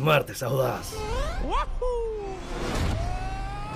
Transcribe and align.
Martes 0.00 0.42
Audaz. 0.42 0.94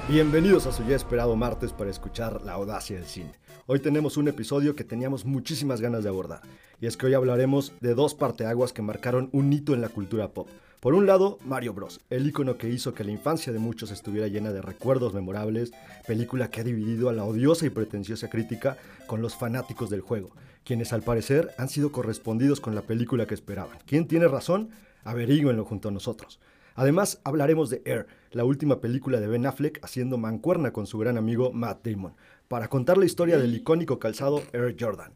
Bienvenidos 0.09 0.67
a 0.67 0.73
su 0.73 0.83
ya 0.85 0.97
esperado 0.97 1.37
martes 1.37 1.73
para 1.73 1.91
escuchar 1.91 2.41
la 2.43 2.53
audacia 2.53 2.97
del 2.97 3.05
cine. 3.05 3.33
Hoy 3.67 3.81
tenemos 3.81 4.17
un 4.17 4.29
episodio 4.29 4.75
que 4.75 4.85
teníamos 4.85 5.27
muchísimas 5.27 5.83
ganas 5.83 6.03
de 6.03 6.09
abordar, 6.09 6.41
y 6.81 6.87
es 6.87 6.97
que 6.97 7.07
hoy 7.07 7.15
hablaremos 7.15 7.73
de 7.81 7.95
dos 7.95 8.15
parteaguas 8.15 8.73
que 8.73 8.81
marcaron 8.81 9.29
un 9.33 9.53
hito 9.53 9.75
en 9.75 9.83
la 9.83 9.91
cultura 9.91 10.29
pop. 10.29 10.49
Por 10.81 10.95
un 10.95 11.07
lado, 11.07 11.39
Mario 11.45 11.75
Bros, 11.75 12.01
el 12.09 12.27
icono 12.27 12.57
que 12.57 12.71
hizo 12.71 12.95
que 12.95 13.05
la 13.05 13.13
infancia 13.13 13.53
de 13.53 13.59
muchos 13.59 13.91
estuviera 13.91 14.29
llena 14.29 14.51
de 14.51 14.63
recuerdos 14.63 15.13
memorables, 15.13 15.73
película 16.07 16.49
que 16.49 16.63
ha 16.63 16.65
dividido 16.65 17.11
a 17.11 17.13
la 17.13 17.25
odiosa 17.25 17.67
y 17.67 17.71
pretenciosa 17.71 18.31
crítica 18.31 18.79
con 19.07 19.21
los 19.21 19.35
fanáticos 19.35 19.91
del 19.91 20.01
juego, 20.01 20.31
quienes 20.65 20.95
al 20.95 21.03
parecer 21.03 21.51
han 21.59 21.69
sido 21.69 21.93
correspondidos 21.93 22.61
con 22.61 22.75
la 22.75 22.83
película 22.83 23.27
que 23.27 23.35
esperaban. 23.35 23.79
¿Quién 23.87 24.09
tiene 24.09 24.27
razón? 24.27 24.71
Averíguenlo 25.05 25.65
junto 25.65 25.89
a 25.89 25.93
nosotros. 25.93 26.41
Además, 26.75 27.21
hablaremos 27.23 27.71
de 27.71 27.83
Air, 27.85 28.07
la 28.33 28.45
última 28.45 28.81
película 28.81 29.21
de 29.21 29.29
Ben 29.29 29.47
Affleck 29.47 29.79
haciendo 29.85 30.19
mancuerna 30.19 30.73
con 30.73 30.87
su 30.87 30.99
gran 30.99 31.17
amigo 31.17 31.53
Matt 31.53 31.87
Damon, 31.87 32.17
para 32.49 32.69
contar 32.69 32.99
la 32.99 33.05
historia 33.05 33.39
del 33.39 33.55
icónico 33.55 34.01
calzado 34.01 34.43
Air 34.53 34.75
Jordan, 34.79 35.13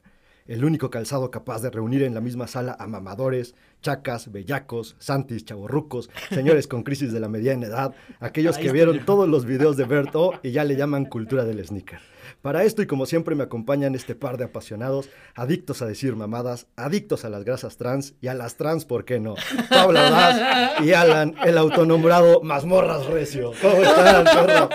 el 0.46 0.64
único 0.64 0.90
calzado 0.90 1.30
capaz 1.30 1.60
de 1.60 1.70
reunir 1.70 2.02
en 2.04 2.14
la 2.14 2.20
misma 2.20 2.46
sala 2.46 2.76
a 2.78 2.86
mamadores, 2.86 3.54
chacas, 3.80 4.30
bellacos, 4.32 4.96
santis, 4.98 5.44
chavorrucos, 5.44 6.10
señores 6.30 6.66
con 6.66 6.82
crisis 6.82 7.12
de 7.12 7.20
la 7.20 7.28
mediana 7.28 7.66
edad, 7.66 7.94
aquellos 8.20 8.58
que 8.58 8.72
vieron 8.72 9.04
todos 9.04 9.28
los 9.28 9.44
videos 9.44 9.76
de 9.76 9.84
Berto 9.84 10.32
y 10.42 10.50
ya 10.50 10.64
le 10.64 10.76
llaman 10.76 11.04
cultura 11.04 11.44
del 11.44 11.64
sneaker. 11.64 12.00
Para 12.42 12.64
esto 12.64 12.82
y 12.82 12.86
como 12.86 13.06
siempre 13.06 13.34
me 13.34 13.44
acompañan 13.44 13.94
este 13.94 14.14
par 14.14 14.36
de 14.36 14.44
apasionados, 14.44 15.08
adictos 15.34 15.82
a 15.82 15.86
decir 15.86 16.14
mamadas, 16.14 16.66
adictos 16.76 17.24
a 17.24 17.30
las 17.30 17.44
grasas 17.44 17.76
trans 17.76 18.14
y 18.20 18.28
a 18.28 18.34
las 18.34 18.56
trans, 18.56 18.84
¿por 18.84 19.04
qué 19.04 19.18
no? 19.18 19.34
Pablo 19.70 19.98
Daz 19.98 20.80
y 20.82 20.92
Alan, 20.92 21.34
el 21.44 21.58
autonombrado 21.58 22.42
Mazmorras 22.42 23.06
Recio. 23.06 23.52
¿Cómo 23.60 23.82
están, 23.82 24.24
perro? 24.24 24.68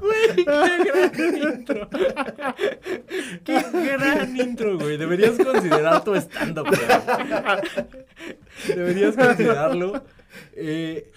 Güey, 0.00 0.36
qué 0.36 1.20
gran 1.20 1.54
intro. 1.54 1.88
Qué 3.44 3.62
gran 3.96 4.36
intro, 4.36 4.78
güey. 4.78 4.96
Deberías 4.96 5.36
considerar 5.38 6.04
tu 6.04 6.14
stand-up, 6.16 6.66
güey. 6.66 6.80
Deberías 8.68 9.16
considerarlo. 9.16 10.04
Eh, 10.54 11.10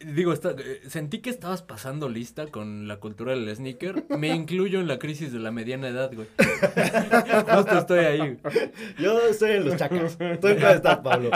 digo, 0.00 0.32
está- 0.32 0.54
eh, 0.58 0.80
sentí 0.88 1.18
que 1.20 1.30
estabas 1.30 1.62
pasando 1.62 2.08
lista 2.08 2.46
con 2.46 2.86
la 2.88 2.96
cultura 2.98 3.32
del 3.32 3.54
sneaker. 3.54 4.04
Me 4.10 4.28
incluyo 4.28 4.80
en 4.80 4.88
la 4.88 4.98
crisis 4.98 5.32
de 5.32 5.38
la 5.38 5.50
mediana 5.50 5.88
edad, 5.88 6.10
güey. 6.14 6.28
Justo 7.54 7.78
estoy 7.78 7.98
ahí. 8.00 8.18
güey. 8.18 8.38
Yo 8.98 9.18
estoy 9.28 9.50
en 9.52 9.64
los 9.66 9.76
chacas. 9.76 10.16
¿Tú 10.40 10.48
en 10.48 10.58
estás, 10.62 10.98
Pablo? 10.98 11.30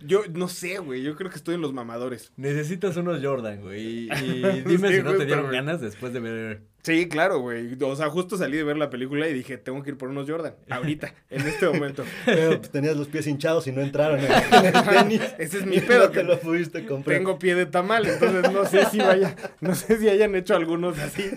Yo 0.00 0.22
no 0.32 0.48
sé, 0.48 0.78
güey. 0.78 1.02
Yo 1.02 1.14
creo 1.16 1.30
que 1.30 1.36
estoy 1.36 1.54
en 1.56 1.60
los 1.60 1.72
mamadores. 1.72 2.32
Necesitas 2.36 2.96
unos 2.96 3.22
Jordan, 3.22 3.60
güey. 3.62 3.80
Y, 3.80 4.08
y 4.12 4.62
dime 4.66 4.88
Sí, 4.88 4.96
si 4.96 5.02
no 5.02 5.14
te 5.14 5.26
dieron 5.26 5.50
ganas 5.50 5.80
después 5.80 6.12
de 6.12 6.20
ver. 6.20 6.62
Sí, 6.82 7.08
claro, 7.08 7.40
güey. 7.40 7.76
O 7.82 7.96
sea, 7.96 8.08
justo 8.08 8.36
salí 8.36 8.56
de 8.56 8.64
ver 8.64 8.76
la 8.76 8.88
película 8.88 9.28
y 9.28 9.34
dije, 9.34 9.58
tengo 9.58 9.82
que 9.82 9.90
ir 9.90 9.98
por 9.98 10.08
unos 10.08 10.28
Jordan. 10.28 10.54
Ahorita, 10.70 11.12
en 11.30 11.46
este 11.46 11.66
momento. 11.66 12.04
Pero 12.24 12.58
pues, 12.58 12.70
tenías 12.70 12.96
los 12.96 13.08
pies 13.08 13.26
hinchados 13.26 13.66
y 13.66 13.72
no 13.72 13.82
entraron 13.82 14.20
en, 14.20 14.26
en 14.30 14.66
el 14.66 14.84
tenis. 14.84 15.22
Ese 15.38 15.58
es 15.58 15.66
mi 15.66 15.80
pedo, 15.80 16.04
No 16.04 16.10
te 16.10 16.18
que 16.18 16.22
lo 16.24 16.40
pudiste 16.40 16.86
comprar. 16.86 17.18
Tengo 17.18 17.38
pie 17.38 17.54
de 17.54 17.66
tamal, 17.66 18.06
entonces 18.06 18.52
no 18.52 18.64
sé 18.64 18.86
si 18.86 18.98
vaya, 18.98 19.34
no 19.60 19.74
sé 19.74 19.98
si 19.98 20.08
hayan 20.08 20.34
hecho 20.34 20.54
algunos 20.54 20.98
así 20.98 21.30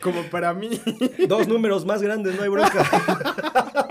como 0.00 0.22
para 0.24 0.52
mí. 0.54 0.80
Dos 1.26 1.48
números 1.48 1.86
más 1.86 2.02
grandes, 2.02 2.36
no 2.36 2.42
hay 2.42 2.48
bronca. 2.48 2.84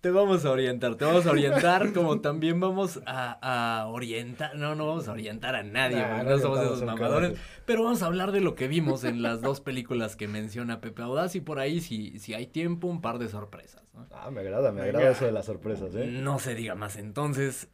Te 0.00 0.12
vamos 0.12 0.44
a 0.44 0.50
orientar, 0.52 0.94
te 0.94 1.04
vamos 1.04 1.26
a 1.26 1.32
orientar 1.32 1.92
como 1.92 2.20
también 2.20 2.60
vamos 2.60 3.00
a, 3.04 3.80
a 3.80 3.86
orientar, 3.88 4.54
no, 4.54 4.76
no 4.76 4.86
vamos 4.86 5.08
a 5.08 5.12
orientar 5.12 5.56
a 5.56 5.64
nadie, 5.64 5.96
Nah, 5.96 6.22
no 6.22 6.38
somos 6.38 6.60
esos 6.60 6.82
mamadores, 6.84 7.36
pero 7.66 7.82
vamos 7.82 8.02
a 8.02 8.06
hablar 8.06 8.30
de 8.30 8.40
lo 8.40 8.54
que 8.54 8.68
vimos 8.68 9.02
en 9.02 9.22
las 9.22 9.40
dos 9.40 9.60
películas 9.60 10.14
que 10.14 10.28
menciona 10.28 10.80
Pepe 10.80 11.02
Audaz 11.02 11.34
y 11.34 11.40
por 11.40 11.58
ahí, 11.58 11.80
si, 11.80 12.16
si 12.20 12.32
hay 12.34 12.46
tiempo, 12.46 12.86
un 12.86 13.00
par 13.00 13.18
de 13.18 13.28
sorpresas, 13.28 13.82
¿no? 13.92 14.06
Ah, 14.12 14.30
me 14.30 14.40
agrada, 14.40 14.70
me 14.70 14.82
Venga. 14.82 14.98
agrada 14.98 15.10
eso 15.16 15.24
de 15.24 15.32
las 15.32 15.46
sorpresas, 15.46 15.92
¿eh? 15.96 16.06
No 16.06 16.38
se 16.38 16.54
diga 16.54 16.76
más, 16.76 16.96
entonces, 16.96 17.68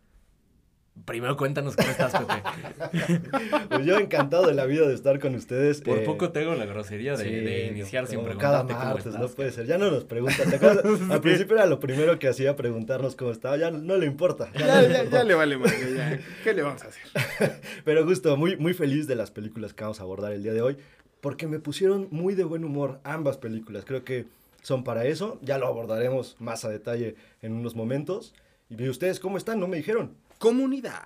primero 1.05 1.37
cuéntanos 1.37 1.77
cómo 1.77 1.88
estás, 1.91 2.12
Pepe. 2.12 3.21
Pues 3.69 3.84
yo 3.87 3.99
encantado 3.99 4.47
de 4.47 4.55
la 4.55 4.65
vida 4.66 4.87
de 4.87 4.94
estar 4.94 5.19
con 5.19 5.34
ustedes. 5.34 5.81
Por 5.81 5.99
eh, 5.99 6.03
poco 6.05 6.31
tengo 6.31 6.55
la 6.55 6.65
grosería 6.65 7.16
de, 7.16 7.25
sí, 7.25 7.31
de 7.31 7.66
iniciar 7.66 8.06
sin 8.06 8.21
preguntarte 8.22 8.72
Cada 8.72 8.78
cómo 8.81 8.94
martes, 8.94 9.06
estás. 9.06 9.21
no 9.21 9.28
puede 9.28 9.50
ser. 9.53 9.66
Ya 9.66 9.78
no 9.78 9.91
nos 9.91 10.04
preguntan. 10.04 10.49
¿te 10.49 10.56
acuerdas? 10.56 10.84
Al 11.10 11.21
principio 11.21 11.56
era 11.56 11.66
lo 11.66 11.81
primero 11.81 12.19
que 12.19 12.28
hacía 12.28 12.56
preguntarnos 12.56 13.16
cómo 13.16 13.31
estaba. 13.33 13.56
Ya 13.56 13.71
no 13.71 13.97
le 13.97 14.06
importa. 14.06 14.50
ya 14.54 14.60
no 14.60 14.66
Ya, 14.66 14.83
le 14.83 14.88
ya, 14.88 14.99
importa. 14.99 15.19
ya 15.19 15.25
le 15.25 15.34
vale 15.34 15.59
ya. 15.97 16.21
¿Qué 16.44 16.54
le 16.54 16.62
vamos 16.62 16.83
a 16.84 16.88
hacer? 16.88 17.60
Pero 17.84 18.04
justo, 18.04 18.37
muy, 18.37 18.56
muy 18.56 18.75
feliz 18.75 19.06
de 19.06 19.16
las 19.16 19.31
películas 19.31 19.75
que 19.75 19.83
vamos 19.84 20.00
a 20.00 20.04
abordar 20.04 20.33
el 20.33 20.43
día 20.43 20.53
de 20.53 20.62
hoy. 20.62 20.77
Porque 21.21 21.47
me 21.47 21.59
pusieron 21.59 22.09
muy 22.10 22.34
de 22.34 22.44
buen 22.44 22.65
humor 22.65 23.00
ambas 23.03 23.38
películas. 23.38 23.84
Creo 23.84 24.04
que 24.04 24.27
son 24.62 24.84
para 24.84 25.04
eso. 25.06 25.38
Ya 25.43 25.59
lo 25.59 25.66
abordaremos 25.66 26.37
más 26.38 26.65
a 26.65 26.69
detalle 26.69 27.16
en 27.43 27.53
unos 27.53 27.75
momentos. 27.75 28.34
¿Y 28.69 28.88
ustedes 28.88 29.21
cómo 29.21 29.37
están? 29.38 29.59
No 29.60 29.66
me 29.66 29.77
dijeron. 29.77 30.12
Comunidad. 30.44 31.03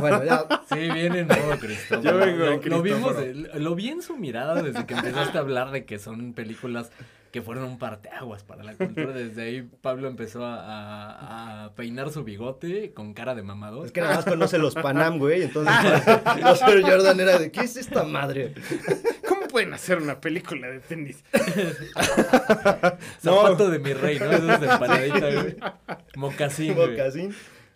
Bueno, 0.00 0.24
ya. 0.24 0.44
Sí, 0.68 0.76
viene 0.90 1.20
en 1.20 1.28
modo 1.28 1.58
Cristóbal. 1.58 2.02
Yo 2.04 2.16
vengo 2.18 2.44
lo, 2.44 2.52
en 2.52 2.68
lo 2.70 2.82
vimos, 2.82 3.14
lo 3.54 3.74
vi 3.74 3.88
en 3.90 4.02
su 4.02 4.16
mirada 4.16 4.60
desde 4.62 4.84
que 4.86 4.94
empezaste 4.94 5.38
a 5.38 5.40
hablar 5.40 5.70
de 5.70 5.84
que 5.84 5.98
son 5.98 6.32
películas 6.34 6.90
que 7.32 7.42
fueron 7.42 7.64
un 7.64 7.78
parteaguas 7.78 8.42
para 8.44 8.62
la 8.64 8.74
cultura. 8.74 9.12
Desde 9.12 9.42
ahí 9.42 9.62
Pablo 9.82 10.08
empezó 10.08 10.44
a, 10.44 10.56
a- 10.60 11.64
a 11.66 11.74
peinar 11.74 12.10
su 12.10 12.24
bigote 12.24 12.92
con 12.92 13.14
cara 13.14 13.34
de 13.34 13.42
mamador. 13.42 13.86
Es 13.86 13.92
que 13.92 14.00
nada 14.00 14.16
más 14.16 14.24
conoce 14.24 14.58
los 14.58 14.74
Panam, 14.74 15.18
güey. 15.18 15.42
Entonces, 15.42 15.74
los 16.42 16.62
Air 16.62 16.82
Jordan 16.82 17.20
era 17.20 17.38
de, 17.38 17.50
¿qué 17.52 17.60
es 17.60 17.76
esta 17.76 18.04
madre? 18.04 18.54
¿Cómo 19.28 19.42
pueden 19.48 19.74
hacer 19.74 19.98
una 19.98 20.18
película 20.20 20.66
de 20.68 20.80
tenis? 20.80 21.22
Zapato 23.22 23.70
de 23.70 23.78
mi 23.78 23.92
rey, 23.92 24.18
¿no? 24.18 24.30
Esos 24.30 24.60
de 24.60 24.66
empanadita, 24.66 25.30
güey. 25.32 25.56
Mocasín, 26.16 26.74
güey. 26.74 26.96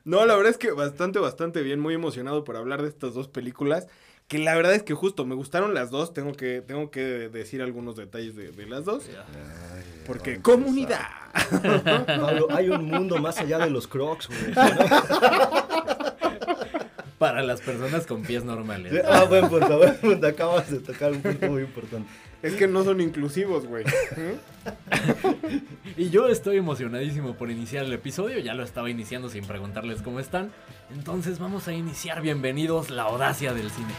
No, 0.05 0.25
la 0.27 0.35
verdad 0.35 0.51
es 0.51 0.59
que 0.59 0.73
bastante, 0.73 1.19
bastante 1.19 1.63
bien, 1.63 1.81
muy 1.81 1.95
emocionado 1.95 2.45
por 2.45 2.57
hablar 2.57 2.83
de 2.83 2.89
estas 2.89 3.15
dos 3.15 3.29
películas. 3.29 3.87
Que 4.29 4.39
la 4.39 4.55
verdad 4.55 4.75
es 4.75 4.85
que 4.85 4.95
justo 4.95 5.27
me 5.27 5.35
gustaron 5.35 5.75
las 5.75 5.91
dos. 5.91 6.15
Tengo 6.15 6.33
que, 6.35 6.63
tengo 6.63 6.91
que 6.93 7.01
decir 7.01 7.63
algunos 7.63 7.97
detalles 7.97 8.37
de, 8.37 8.53
de 8.53 8.67
las 8.67 8.85
dos. 8.85 9.11
Porque 10.07 10.41
comunidad. 10.41 11.09
Pablo, 12.07 12.47
hay 12.51 12.69
un 12.69 12.85
mundo 12.85 13.19
más 13.19 13.39
allá 13.39 13.59
de 13.59 13.71
los 13.71 13.89
crocs, 13.89 14.29
güey. 14.29 14.55
Para 17.19 17.43
las 17.43 17.61
personas 17.61 18.07
con 18.07 18.23
pies 18.23 18.45
normales. 18.45 19.03
Ah, 19.05 19.25
buen 19.25 19.49
punto, 19.49 19.79
buen 19.79 19.97
punto. 19.97 20.27
Acabas 20.27 20.71
de 20.71 20.79
tocar 20.79 21.11
un 21.13 21.21
punto 21.21 21.47
muy 21.49 21.63
importante. 21.63 22.09
Es 22.43 22.55
que 22.55 22.67
no 22.67 22.85
son 22.85 23.01
inclusivos, 23.01 23.67
güey. 23.67 23.85
Y 25.97 26.11
yo 26.11 26.29
estoy 26.29 26.59
emocionadísimo 26.59 27.35
por 27.35 27.51
iniciar 27.51 27.85
el 27.85 27.93
episodio, 27.93 28.39
ya 28.39 28.55
lo 28.55 28.63
estaba 28.63 28.91
iniciando 28.91 29.29
sin 29.29 29.45
preguntarles 29.45 30.03
cómo 30.03 30.21
están. 30.21 30.51
Entonces 30.95 31.39
vamos 31.39 31.67
a 31.69 31.73
iniciar, 31.73 32.21
bienvenidos, 32.23 32.91
la 32.91 33.05
audacia 33.05 33.53
del 33.53 33.71
cine. 33.71 33.93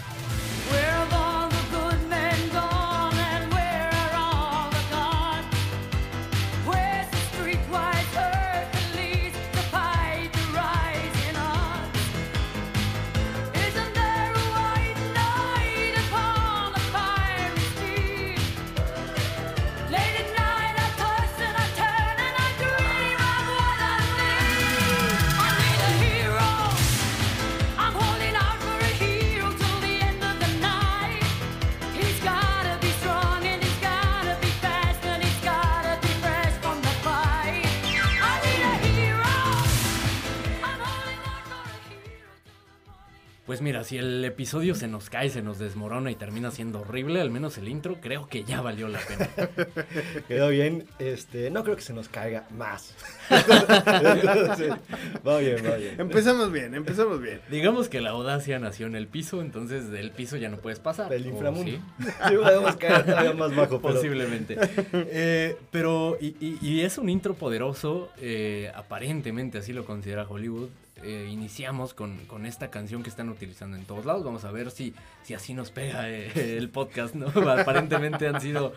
Episodio 44.32 44.76
se 44.76 44.88
nos 44.88 45.10
cae, 45.10 45.30
se 45.30 45.42
nos 45.42 45.60
desmorona 45.60 46.10
y 46.12 46.16
termina 46.16 46.52
siendo 46.52 46.82
horrible, 46.82 47.22
al 47.22 47.30
menos 47.32 47.58
el 47.58 47.68
intro 47.68 47.98
creo 48.02 48.28
que 48.28 48.44
ya 48.44 48.62
valió 48.62 48.88
la 48.88 49.00
pena. 49.00 49.30
Quedó 50.28 50.50
bien. 50.50 50.86
Este, 51.00 51.50
no 51.52 51.64
creo 51.64 51.76
que 51.76 51.82
se 51.82 51.94
nos 51.94 52.10
caiga 52.10 52.48
más. 52.58 52.94
Entonces, 53.30 54.74
va 55.28 55.38
bien, 55.40 55.58
va 55.66 55.76
bien. 55.76 56.00
Empezamos 56.00 56.52
bien, 56.52 56.74
empezamos 56.76 57.22
bien. 57.22 57.42
Digamos 57.50 57.90
que 57.90 58.02
la 58.02 58.12
audacia 58.12 58.60
nació 58.60 58.88
en 58.88 58.96
el 58.96 59.08
piso, 59.08 59.42
entonces 59.42 59.90
del 59.90 60.12
piso 60.12 60.38
ya 60.38 60.50
no 60.50 60.58
puedes 60.58 60.80
pasar. 60.80 61.12
El 61.14 61.26
¿o 61.26 61.30
inframundo. 61.30 61.72
sí? 61.72 61.80
Sí, 62.28 62.36
podemos 62.36 62.76
caer 62.78 63.06
todavía 63.06 63.34
más 63.34 63.56
bajo, 63.56 63.82
pero 63.82 63.94
Posiblemente. 63.96 64.58
Eh, 64.94 65.58
pero, 65.72 66.18
y, 66.20 66.36
y- 66.40 66.58
y 66.62 66.82
es 66.82 66.98
un 66.98 67.10
intro 67.10 67.34
poderoso, 67.34 68.10
eh, 68.20 68.72
aparentemente 68.76 69.58
así 69.58 69.74
lo 69.74 69.86
considera 69.86 70.26
Hollywood. 70.28 70.70
Eh, 71.04 71.28
iniciamos 71.30 71.94
con, 71.94 72.18
con 72.26 72.46
esta 72.46 72.70
canción 72.70 73.04
que 73.04 73.10
están 73.10 73.30
utilizando 73.30 73.78
en 73.78 73.86
todos 73.86 74.06
lados. 74.06 74.24
Vamos 74.24 74.46
a 74.46 74.52
ver 74.52 74.72
si, 74.72 74.94
si 75.24 75.34
así 75.34 75.54
nos 75.54 75.72
pega 75.72 76.10
eh, 76.10 76.58
el 76.58 76.70
podcast, 76.70 77.16
¿no? 77.16 77.28
Aparentemente 77.50 78.28
han 78.28 78.40
sido 78.40 78.74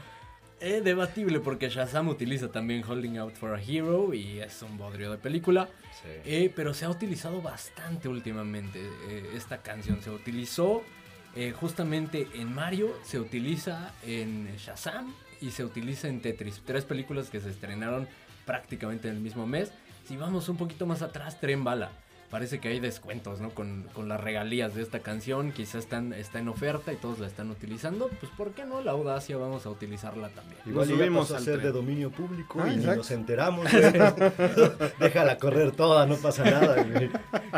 eh, 0.60 0.80
debatible 0.82 1.40
porque 1.40 1.68
Shazam 1.68 2.08
utiliza 2.08 2.50
también 2.50 2.84
Holding 2.86 3.18
Out 3.18 3.34
for 3.34 3.54
a 3.54 3.62
Hero 3.62 4.14
y 4.14 4.40
es 4.40 4.62
un 4.62 4.76
bodrio 4.78 5.10
de 5.10 5.18
película. 5.18 5.68
Eh, 6.24 6.52
pero 6.54 6.74
se 6.74 6.84
ha 6.84 6.90
utilizado 6.90 7.40
bastante 7.40 8.08
últimamente 8.08 8.80
esta 9.34 9.62
canción. 9.62 10.02
Se 10.02 10.10
utilizó 10.10 10.82
justamente 11.58 12.28
en 12.34 12.54
Mario, 12.54 12.94
se 13.04 13.18
utiliza 13.18 13.92
en 14.06 14.54
Shazam 14.56 15.14
y 15.40 15.50
se 15.50 15.64
utiliza 15.64 16.08
en 16.08 16.20
Tetris. 16.20 16.62
Tres 16.64 16.84
películas 16.84 17.30
que 17.30 17.40
se 17.40 17.50
estrenaron 17.50 18.06
prácticamente 18.44 19.08
en 19.08 19.16
el 19.16 19.20
mismo 19.20 19.46
mes. 19.46 19.72
Si 20.06 20.16
vamos 20.16 20.48
un 20.48 20.56
poquito 20.56 20.86
más 20.86 21.02
atrás, 21.02 21.40
Tren 21.40 21.64
Bala. 21.64 21.92
Parece 22.34 22.58
que 22.58 22.66
hay 22.66 22.80
descuentos, 22.80 23.40
¿no? 23.40 23.50
Con, 23.50 23.84
con 23.94 24.08
las 24.08 24.20
regalías 24.20 24.74
de 24.74 24.82
esta 24.82 24.98
canción. 24.98 25.52
Quizás 25.52 25.84
están, 25.84 26.12
está 26.12 26.40
en 26.40 26.48
oferta 26.48 26.92
y 26.92 26.96
todos 26.96 27.20
la 27.20 27.28
están 27.28 27.48
utilizando. 27.48 28.08
Pues, 28.08 28.32
¿por 28.36 28.50
qué 28.54 28.64
no? 28.64 28.80
La 28.80 28.90
audacia 28.90 29.36
vamos 29.36 29.66
a 29.66 29.70
utilizarla 29.70 30.30
también. 30.30 30.58
Igual 30.66 30.88
Nos 30.88 30.98
subimos 30.98 31.30
a 31.30 31.38
ser 31.38 31.62
de 31.62 31.70
dominio 31.70 32.10
público 32.10 32.60
Ah, 32.60 32.72
y 32.72 32.78
ni 32.78 32.86
nos 32.86 33.08
enteramos. 33.12 33.68
Déjala 34.98 35.38
correr 35.38 35.70
toda, 35.70 36.06
no 36.06 36.16
pasa 36.16 36.42
nada, 36.42 36.82
güey. 36.82 37.08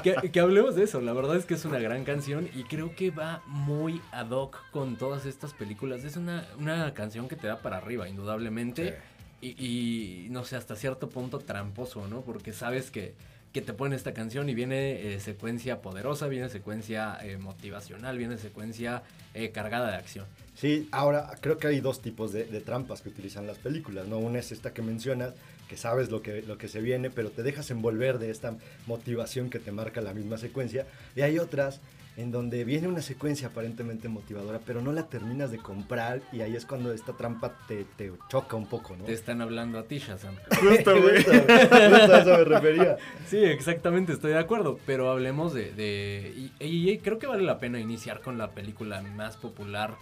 que, 0.02 0.30
que 0.30 0.40
hablemos 0.40 0.74
de 0.76 0.82
eso, 0.84 1.00
la 1.00 1.14
verdad 1.14 1.36
es 1.36 1.46
que 1.46 1.54
es 1.54 1.64
una 1.64 1.78
gran 1.78 2.04
canción 2.04 2.46
y 2.54 2.64
creo 2.64 2.94
que 2.94 3.10
va 3.10 3.42
muy 3.46 4.02
ad 4.12 4.28
hoc 4.28 4.58
con 4.72 4.96
todas 4.96 5.24
estas 5.24 5.54
películas. 5.54 6.04
Es 6.04 6.18
una, 6.18 6.46
una 6.58 6.92
canción 6.92 7.28
que 7.28 7.36
te 7.36 7.46
da 7.46 7.62
para 7.62 7.78
arriba, 7.78 8.10
indudablemente. 8.10 8.98
Y, 9.40 9.48
y, 9.58 10.28
no 10.28 10.44
sé, 10.44 10.56
hasta 10.56 10.76
cierto 10.76 11.08
punto 11.08 11.38
tramposo, 11.38 12.06
¿no? 12.08 12.20
Porque 12.20 12.52
sabes 12.52 12.90
que, 12.90 13.14
que 13.56 13.62
te 13.62 13.72
ponen 13.72 13.96
esta 13.96 14.12
canción 14.12 14.50
y 14.50 14.54
viene 14.54 15.14
eh, 15.14 15.18
secuencia 15.18 15.80
poderosa, 15.80 16.28
viene 16.28 16.50
secuencia 16.50 17.16
eh, 17.22 17.38
motivacional, 17.38 18.18
viene 18.18 18.36
secuencia 18.36 19.02
eh, 19.32 19.50
cargada 19.50 19.90
de 19.90 19.96
acción. 19.96 20.26
Sí, 20.54 20.90
ahora 20.92 21.30
creo 21.40 21.56
que 21.56 21.68
hay 21.68 21.80
dos 21.80 22.02
tipos 22.02 22.34
de, 22.34 22.44
de 22.44 22.60
trampas 22.60 23.00
que 23.00 23.08
utilizan 23.08 23.46
las 23.46 23.56
películas, 23.56 24.08
¿no? 24.08 24.18
Una 24.18 24.40
es 24.40 24.52
esta 24.52 24.74
que 24.74 24.82
mencionas, 24.82 25.32
que 25.70 25.78
sabes 25.78 26.10
lo 26.10 26.20
que, 26.20 26.42
lo 26.42 26.58
que 26.58 26.68
se 26.68 26.82
viene, 26.82 27.08
pero 27.08 27.30
te 27.30 27.42
dejas 27.42 27.70
envolver 27.70 28.18
de 28.18 28.30
esta 28.30 28.54
motivación 28.86 29.48
que 29.48 29.58
te 29.58 29.72
marca 29.72 30.02
la 30.02 30.12
misma 30.12 30.36
secuencia. 30.36 30.86
Y 31.14 31.22
hay 31.22 31.38
otras 31.38 31.80
en 32.16 32.30
donde 32.30 32.64
viene 32.64 32.88
una 32.88 33.02
secuencia 33.02 33.48
aparentemente 33.48 34.08
motivadora, 34.08 34.60
pero 34.64 34.80
no 34.80 34.92
la 34.92 35.08
terminas 35.08 35.50
de 35.50 35.58
comprar 35.58 36.22
y 36.32 36.40
ahí 36.40 36.56
es 36.56 36.64
cuando 36.64 36.92
esta 36.92 37.12
trampa 37.12 37.54
te, 37.68 37.84
te 37.96 38.10
choca 38.28 38.56
un 38.56 38.66
poco, 38.66 38.96
¿no? 38.96 39.04
Te 39.04 39.12
están 39.12 39.42
hablando 39.42 39.78
a 39.78 39.82
ti, 39.84 39.98
Shazam. 39.98 40.34
Justo, 40.60 41.00
güey. 41.00 41.16
Justo, 41.22 41.32
justo 41.32 41.74
a 42.14 42.18
eso 42.20 42.30
me 42.38 42.44
refería. 42.44 42.96
Sí, 43.26 43.38
exactamente, 43.44 44.12
estoy 44.12 44.32
de 44.32 44.38
acuerdo. 44.38 44.78
Pero 44.86 45.10
hablemos 45.10 45.52
de. 45.52 45.72
de- 45.72 46.50
y, 46.60 46.90
y 46.90 46.98
creo 46.98 47.18
que 47.18 47.26
vale 47.26 47.42
la 47.42 47.58
pena 47.58 47.78
iniciar 47.80 48.20
con 48.20 48.38
la 48.38 48.52
película 48.52 49.02
más 49.02 49.36
popular 49.36 49.94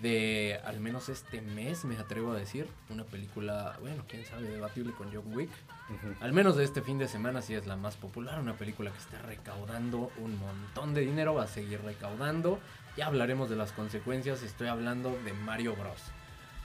de 0.00 0.60
al 0.64 0.80
menos 0.80 1.08
este 1.08 1.40
mes, 1.40 1.84
me 1.84 1.96
atrevo 1.96 2.32
a 2.32 2.36
decir. 2.36 2.66
Una 2.90 3.04
película, 3.04 3.76
bueno, 3.80 4.04
quién 4.08 4.24
sabe, 4.24 4.48
debatible 4.48 4.92
con 4.92 5.12
John 5.12 5.34
Wick. 5.34 5.50
Al 6.20 6.32
menos 6.32 6.56
de 6.56 6.64
este 6.64 6.82
fin 6.82 6.98
de 6.98 7.08
semana 7.08 7.42
sí 7.42 7.54
es 7.54 7.66
la 7.66 7.76
más 7.76 7.96
popular. 7.96 8.40
Una 8.40 8.54
película 8.54 8.90
que 8.90 8.98
está 8.98 9.20
recaudando 9.22 10.10
un 10.18 10.38
montón 10.38 10.94
de 10.94 11.02
dinero, 11.02 11.34
va 11.34 11.44
a 11.44 11.48
seguir 11.48 11.80
recaudando. 11.82 12.58
Ya 12.96 13.06
hablaremos 13.06 13.50
de 13.50 13.56
las 13.56 13.72
consecuencias. 13.72 14.42
Estoy 14.42 14.68
hablando 14.68 15.18
de 15.24 15.32
Mario 15.32 15.74
Bros. 15.74 16.02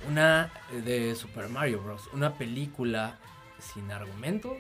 Una 0.08 0.52
eh, 0.72 0.82
de 0.82 1.16
Super 1.16 1.50
Mario 1.50 1.82
Bros. 1.82 2.10
Una 2.14 2.34
película 2.36 3.18
sin 3.60 3.92
argumento. 3.92 4.56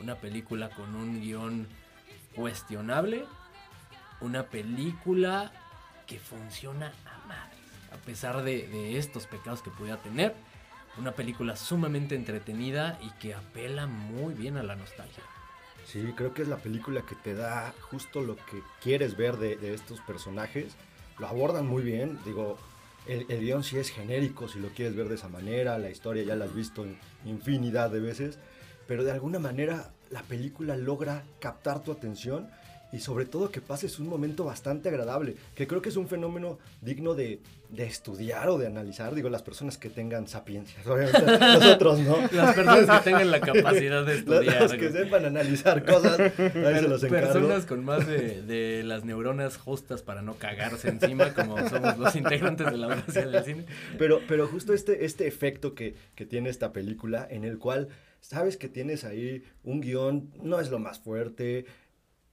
Una 0.00 0.16
película 0.16 0.70
con 0.70 0.94
un 0.94 1.20
guion 1.20 1.68
cuestionable. 2.34 3.24
Una 4.20 4.44
película 4.44 5.52
que 6.06 6.18
funciona 6.18 6.92
a 7.06 7.26
madres. 7.26 7.53
A 7.94 8.06
pesar 8.06 8.42
de, 8.42 8.98
estos 8.98 9.26
pecados 9.26 9.62
que 9.62 9.70
pudiera 9.70 10.02
tener. 10.02 10.34
Una 10.98 11.12
película 11.12 11.56
sumamente 11.56 12.14
entretenida 12.14 12.98
y 13.02 13.10
que 13.18 13.34
apela 13.34 13.86
muy 13.86 14.34
bien 14.34 14.56
a 14.56 14.62
la 14.62 14.76
nostalgia. 14.76 15.24
Sí, 15.86 16.12
creo 16.16 16.32
que 16.34 16.42
es 16.42 16.48
la 16.48 16.58
película 16.58 17.02
que 17.02 17.16
te 17.16 17.34
da 17.34 17.74
justo 17.90 18.20
lo 18.20 18.36
que 18.36 18.62
quieres 18.80 19.16
ver 19.16 19.36
de, 19.38 19.56
de 19.56 19.74
estos 19.74 20.00
personajes. 20.00 20.76
Lo 21.18 21.26
abordan 21.26 21.66
muy 21.66 21.82
bien, 21.82 22.18
digo, 22.24 22.58
el, 23.06 23.26
el 23.28 23.40
guion 23.40 23.64
sí 23.64 23.76
es 23.76 23.90
genérico 23.90 24.48
si 24.48 24.60
lo 24.60 24.68
quieres 24.68 24.96
ver 24.96 25.08
de 25.08 25.16
esa 25.16 25.28
manera, 25.28 25.78
la 25.78 25.90
historia 25.90 26.22
ya 26.22 26.36
la 26.36 26.46
has 26.46 26.54
visto 26.54 26.84
en 26.84 26.98
infinidad 27.24 27.90
de 27.90 28.00
veces, 28.00 28.38
pero 28.86 29.04
de 29.04 29.12
alguna 29.12 29.38
manera 29.38 29.92
la 30.10 30.22
película 30.22 30.76
logra 30.76 31.24
captar 31.40 31.82
tu 31.82 31.92
atención 31.92 32.48
y 32.94 33.00
sobre 33.00 33.24
todo 33.24 33.50
que 33.50 33.60
pases 33.60 33.98
un 33.98 34.08
momento 34.08 34.44
bastante 34.44 34.88
agradable, 34.88 35.34
que 35.56 35.66
creo 35.66 35.82
que 35.82 35.88
es 35.88 35.96
un 35.96 36.06
fenómeno 36.06 36.60
digno 36.80 37.14
de, 37.14 37.40
de 37.70 37.84
estudiar 37.86 38.48
o 38.48 38.56
de 38.56 38.68
analizar, 38.68 39.16
digo, 39.16 39.28
las 39.28 39.42
personas 39.42 39.76
que 39.76 39.90
tengan 39.90 40.28
sapiencia, 40.28 40.78
obviamente 40.86 41.38
nosotros 41.38 41.98
no. 41.98 42.18
Las 42.30 42.54
personas 42.54 42.98
que 42.98 43.10
tengan 43.10 43.30
la 43.32 43.40
capacidad 43.52 44.06
de 44.06 44.14
estudiar. 44.14 44.62
Los 44.62 44.74
que 44.74 44.92
sepan 44.92 45.24
analizar 45.24 45.84
cosas, 45.84 46.20
ahí 46.20 46.30
se 46.38 46.88
los 46.88 47.02
encargo. 47.02 47.32
personas 47.32 47.66
con 47.66 47.84
más 47.84 48.06
de, 48.06 48.42
de 48.42 48.84
las 48.84 49.04
neuronas 49.04 49.56
justas 49.56 50.02
para 50.02 50.22
no 50.22 50.36
cagarse 50.36 50.88
encima, 50.88 51.34
como 51.34 51.68
somos 51.68 51.98
los 51.98 52.14
integrantes 52.14 52.70
de 52.70 52.76
la 52.76 52.86
audiencia 52.86 53.26
del 53.26 53.44
cine. 53.44 53.66
Pero, 53.98 54.20
pero 54.28 54.46
justo 54.46 54.72
este, 54.72 55.04
este 55.04 55.26
efecto 55.26 55.74
que, 55.74 55.96
que 56.14 56.26
tiene 56.26 56.48
esta 56.48 56.72
película, 56.72 57.26
en 57.28 57.42
el 57.42 57.58
cual 57.58 57.88
sabes 58.20 58.56
que 58.56 58.68
tienes 58.68 59.04
ahí 59.04 59.42
un 59.64 59.80
guion, 59.80 60.30
no 60.42 60.60
es 60.60 60.70
lo 60.70 60.78
más 60.78 60.98
fuerte, 60.98 61.66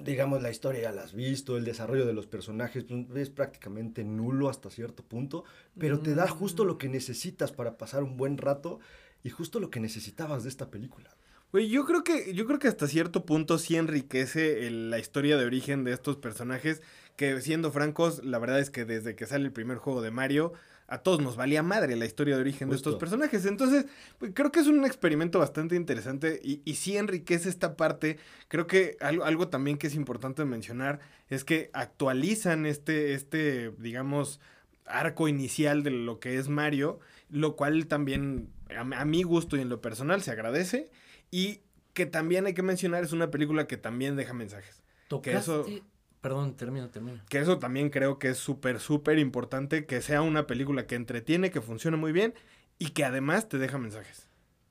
digamos, 0.04 0.42
la 0.42 0.52
historia 0.52 0.82
ya 0.84 0.92
la 0.92 1.04
has 1.04 1.14
visto, 1.14 1.58
el 1.58 1.66
desarrollo 1.66 2.06
de 2.06 2.14
los 2.14 2.28
personajes 2.28 2.84
pues, 2.86 3.22
es 3.22 3.30
prácticamente 3.30 4.04
nulo 4.04 4.50
hasta 4.50 4.70
cierto 4.70 5.04
punto, 5.04 5.44
pero 5.78 6.00
te 6.00 6.16
da 6.16 6.28
justo 6.28 6.66
lo 6.66 6.78
que 6.78 6.90
necesitas 6.90 7.52
para 7.52 7.78
pasar 7.78 8.04
un 8.04 8.18
buen 8.18 8.38
rato 8.38 8.80
y 9.24 9.30
justo 9.30 9.60
lo 9.60 9.70
que 9.70 9.80
necesitabas 9.80 10.44
de 10.44 10.50
esta 10.50 10.70
película. 10.70 11.16
Güey, 11.52 11.68
yo 11.68 11.86
creo 11.86 12.04
que, 12.04 12.34
yo 12.34 12.46
creo 12.46 12.60
que 12.60 12.70
hasta 12.70 12.88
cierto 12.88 13.26
punto 13.26 13.58
sí 13.58 13.76
enriquece 13.76 14.68
el- 14.68 14.90
la 14.90 15.00
historia 15.00 15.38
de 15.38 15.46
origen 15.46 15.84
de 15.84 15.92
estos 15.92 16.16
personajes. 16.16 16.82
Que 17.18 17.42
siendo 17.42 17.72
francos, 17.72 18.24
la 18.24 18.40
verdad 18.40 18.60
es 18.62 18.70
que 18.70 18.86
desde 18.86 19.16
que 19.16 19.26
sale 19.26 19.46
el 19.46 19.52
primer 19.52 19.78
juego 19.78 20.02
de 20.02 20.12
Mario, 20.12 20.54
a 20.92 20.98
todos 20.98 21.22
nos 21.22 21.38
valía 21.38 21.64
madre 21.64 21.96
la 21.96 22.06
historia 22.06 22.36
de 22.36 22.42
origen 22.42 22.70
de 22.70 22.76
estos 22.76 22.96
personajes. 23.00 23.46
Entonces, 23.46 23.86
pues, 24.18 24.34
creo 24.36 24.52
que 24.52 24.60
es 24.60 24.68
un 24.68 24.84
experimento 24.86 25.40
bastante 25.40 25.76
interesante 25.78 26.40
y, 26.44 26.62
y 26.66 26.76
sí 26.76 26.98
enriquece 26.98 27.48
esta 27.48 27.78
parte. 27.78 28.18
Creo 28.50 28.68
que 28.68 28.98
algo, 29.00 29.24
algo 29.24 29.48
también 29.48 29.78
que 29.78 29.88
es 29.88 29.96
importante 29.96 30.44
mencionar 30.44 31.00
es 31.30 31.46
que 31.46 31.70
actualizan 31.74 32.66
este, 32.66 33.14
este, 33.14 33.72
digamos, 33.78 34.42
arco 34.86 35.28
inicial 35.30 35.84
de 35.84 35.92
lo 35.92 36.20
que 36.20 36.38
es 36.38 36.50
Mario, 36.50 37.00
lo 37.30 37.56
cual 37.56 37.88
también 37.88 38.50
a, 38.76 38.82
a 38.82 39.06
mi 39.06 39.24
gusto 39.24 39.56
y 39.56 39.62
en 39.62 39.70
lo 39.70 39.80
personal 39.80 40.22
se 40.22 40.32
agradece. 40.32 40.92
Y 41.32 41.62
que 41.94 42.06
también 42.06 42.46
hay 42.48 42.54
que 42.54 42.64
mencionar, 42.64 43.04
es 43.04 43.14
una 43.14 43.32
película 43.32 43.66
que 43.66 43.78
también 43.78 44.18
deja 44.18 44.34
mensajes. 44.34 44.82
Que 45.22 45.34
eso, 45.36 45.66
Tocaste- 45.66 45.84
Perdón, 46.22 46.56
termina, 46.56 46.90
termina. 46.92 47.26
que 47.30 47.40
eso 47.40 47.58
también 47.58 47.90
creo 47.90 48.20
que 48.20 48.30
es 48.30 48.38
súper, 48.38 48.80
súper 48.80 49.18
importante, 49.18 49.86
que 49.86 50.02
sea 50.02 50.22
una 50.22 50.46
película 50.48 50.86
que 50.86 50.96
entretiene, 50.96 51.50
que 51.52 51.62
funcione 51.62 51.98
muy 51.98 52.12
bien 52.12 52.34
y 52.78 52.90
que 52.92 53.04
además 53.04 53.50
te 53.50 53.58
deja 53.58 53.78
mensajes. 53.80 54.28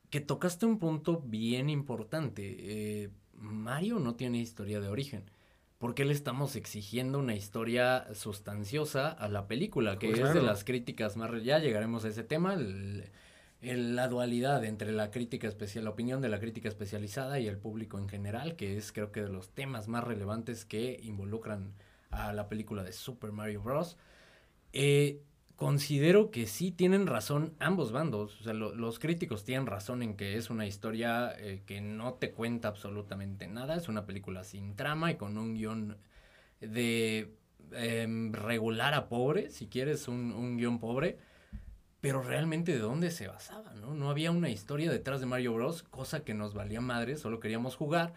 Que 0.09 0.21
tocaste 0.21 0.65
un 0.65 0.79
punto 0.79 1.21
bien 1.25 1.69
importante. 1.69 2.55
Eh, 2.59 3.09
Mario 3.33 3.99
no 3.99 4.15
tiene 4.15 4.39
historia 4.39 4.79
de 4.79 4.87
origen. 4.87 5.29
¿Por 5.77 5.95
qué 5.95 6.05
le 6.05 6.13
estamos 6.13 6.55
exigiendo 6.55 7.17
una 7.19 7.33
historia 7.35 8.07
sustanciosa 8.13 9.09
a 9.09 9.27
la 9.29 9.47
película? 9.47 9.97
Que 9.97 10.09
Pues 10.09 10.19
es 10.21 10.33
de 10.33 10.41
las 10.41 10.63
críticas 10.63 11.17
más... 11.17 11.31
Ya 11.43 11.59
llegaremos 11.59 12.05
a 12.05 12.09
ese 12.09 12.23
tema. 12.23 12.53
el- 12.53 13.09
el- 13.61 13.95
la 13.95 14.07
dualidad 14.07 14.63
entre 14.65 14.91
la 14.91 15.11
crítica 15.11 15.47
especial, 15.47 15.85
la 15.85 15.91
opinión 15.91 16.21
de 16.21 16.29
la 16.29 16.39
crítica 16.39 16.69
especializada 16.69 17.39
y 17.39 17.47
el 17.47 17.57
público 17.57 17.97
en 17.99 18.09
general, 18.09 18.55
que 18.55 18.77
es 18.77 18.91
creo 18.91 19.11
que 19.11 19.21
de 19.21 19.29
los 19.29 19.49
temas 19.49 19.87
más 19.87 20.03
relevantes 20.03 20.65
que 20.65 20.99
involucran 21.03 21.73
a 22.09 22.33
la 22.33 22.49
película 22.49 22.83
de 22.83 22.93
Super 22.93 23.31
Mario 23.31 23.61
Bros. 23.61 23.97
Eh, 24.73 25.21
considero 25.55 26.31
que 26.31 26.47
sí 26.47 26.71
tienen 26.71 27.07
razón 27.07 27.53
ambos 27.59 27.91
bandos. 27.91 28.39
O 28.41 28.43
sea, 28.43 28.53
lo- 28.53 28.73
los 28.75 28.99
críticos 28.99 29.43
tienen 29.43 29.67
razón 29.67 30.01
en 30.03 30.15
que 30.17 30.35
es 30.37 30.49
una 30.49 30.65
historia 30.67 31.33
eh, 31.37 31.61
que 31.65 31.81
no 31.81 32.15
te 32.15 32.31
cuenta 32.31 32.67
absolutamente 32.69 33.47
nada. 33.47 33.75
Es 33.75 33.87
una 33.89 34.05
película 34.05 34.43
sin 34.43 34.75
trama 34.75 35.11
y 35.11 35.15
con 35.17 35.37
un 35.37 35.53
guion 35.55 35.97
de 36.61 37.33
em, 37.73 38.33
regular 38.33 38.93
a 38.93 39.07
pobre, 39.09 39.49
si 39.51 39.67
quieres, 39.67 40.07
un, 40.07 40.31
un 40.33 40.57
guion 40.57 40.79
pobre. 40.79 41.17
Pero 42.01 42.23
realmente 42.23 42.73
de 42.73 42.79
dónde 42.79 43.11
se 43.11 43.27
basaba, 43.27 43.73
¿no? 43.75 43.93
No 43.93 44.09
había 44.09 44.31
una 44.31 44.49
historia 44.49 44.91
detrás 44.91 45.19
de 45.19 45.27
Mario 45.27 45.53
Bros, 45.53 45.83
cosa 45.83 46.23
que 46.23 46.33
nos 46.33 46.53
valía 46.53 46.81
madre, 46.81 47.15
solo 47.15 47.39
queríamos 47.39 47.75
jugar 47.75 48.13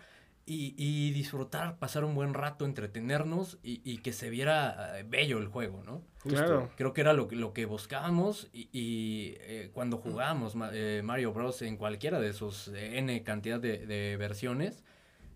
y, 0.47 0.75
y 0.77 1.11
disfrutar, 1.13 1.79
pasar 1.79 2.05
un 2.05 2.15
buen 2.15 2.33
rato, 2.35 2.65
entretenernos 2.65 3.59
y, 3.63 3.81
y 3.85 3.99
que 3.99 4.13
se 4.15 4.31
viera 4.31 4.99
eh, 4.99 5.05
bello 5.07 5.39
el 5.39 5.49
juego, 5.49 5.83
¿no? 5.85 6.03
Claro. 6.23 6.71
Creo 6.77 6.95
que 6.95 7.03
era 7.03 7.13
lo, 7.13 7.29
que- 7.29 7.37
lo 7.37 7.53
que 7.53 7.67
buscábamos 7.67 8.49
y, 8.55 8.69
y, 8.73 9.35
eh, 9.41 9.71
cuando 9.75 9.99
jugábamos 9.99 10.55
eh, 10.73 11.03
Mario 11.05 11.33
Bros 11.35 11.61
en 11.63 11.77
cualquiera 11.77 12.21
de 12.21 12.33
sus 12.33 12.69
eh, 12.69 12.99
N 12.99 13.23
cantidad 13.23 13.61
de, 13.61 13.87
de 13.87 14.17
versiones, 14.17 14.83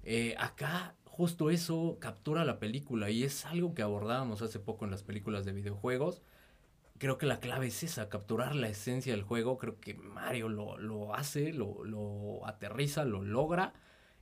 eh, 0.04 0.34
acá 0.38 0.94
justo 1.04 1.50
eso 1.50 1.98
captura 2.00 2.44
la 2.46 2.58
película 2.58 3.10
y 3.10 3.24
es 3.24 3.44
algo 3.44 3.74
que 3.74 3.82
abordábamos 3.82 4.40
hace 4.40 4.58
poco 4.58 4.86
en 4.86 4.90
las 4.90 5.02
películas 5.02 5.44
de 5.44 5.52
videojuegos. 5.52 6.22
Creo 6.98 7.18
que 7.18 7.26
la 7.26 7.40
clave 7.40 7.68
es 7.68 7.82
esa, 7.82 8.08
capturar 8.08 8.54
la 8.54 8.68
esencia 8.68 9.12
del 9.12 9.22
juego. 9.22 9.58
Creo 9.58 9.80
que 9.80 9.94
Mario 9.94 10.48
lo, 10.48 10.78
lo 10.78 11.14
hace, 11.14 11.52
lo, 11.52 11.84
lo 11.84 12.46
aterriza, 12.46 13.04
lo 13.04 13.22
logra 13.22 13.72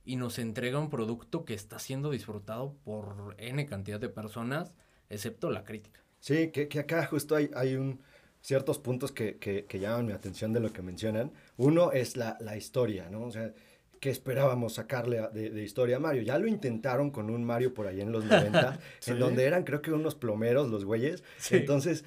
y 0.05 0.15
nos 0.15 0.39
entrega 0.39 0.79
un 0.79 0.89
producto 0.89 1.43
que 1.43 1.53
está 1.53 1.79
siendo 1.79 2.11
disfrutado 2.11 2.75
por 2.83 3.35
N 3.39 3.65
cantidad 3.65 3.99
de 3.99 4.09
personas, 4.09 4.73
excepto 5.09 5.49
la 5.49 5.63
crítica. 5.63 6.01
Sí, 6.19 6.51
que, 6.51 6.67
que 6.67 6.79
acá 6.79 7.05
justo 7.05 7.35
hay, 7.35 7.49
hay 7.55 7.75
un, 7.75 8.01
ciertos 8.41 8.79
puntos 8.79 9.11
que, 9.11 9.37
que, 9.37 9.79
llaman 9.79 10.05
mi 10.05 10.13
atención 10.13 10.53
de 10.53 10.61
lo 10.61 10.71
que 10.71 10.81
mencionan. 10.81 11.33
Uno 11.57 11.91
es 11.91 12.15
la, 12.15 12.37
la 12.39 12.55
historia, 12.55 13.09
¿no? 13.09 13.23
O 13.23 13.31
sea, 13.31 13.53
¿qué 13.99 14.09
esperábamos 14.09 14.73
sacarle 14.75 15.21
de, 15.33 15.49
de 15.49 15.63
historia 15.63 15.97
a 15.97 15.99
Mario? 15.99 16.21
Ya 16.21 16.37
lo 16.37 16.47
intentaron 16.47 17.11
con 17.11 17.29
un 17.29 17.43
Mario 17.43 17.73
por 17.73 17.87
ahí 17.87 18.01
en 18.01 18.11
los 18.11 18.25
90, 18.25 18.79
Sí. 18.99 19.11
en 19.11 19.19
donde 19.19 19.45
eran 19.45 19.63
creo 19.63 19.81
que 19.81 19.91
unos 19.91 20.15
plomeros 20.15 20.69
los 20.69 20.85
güeyes. 20.85 21.23
Sí. 21.37 21.57
Entonces, 21.57 22.03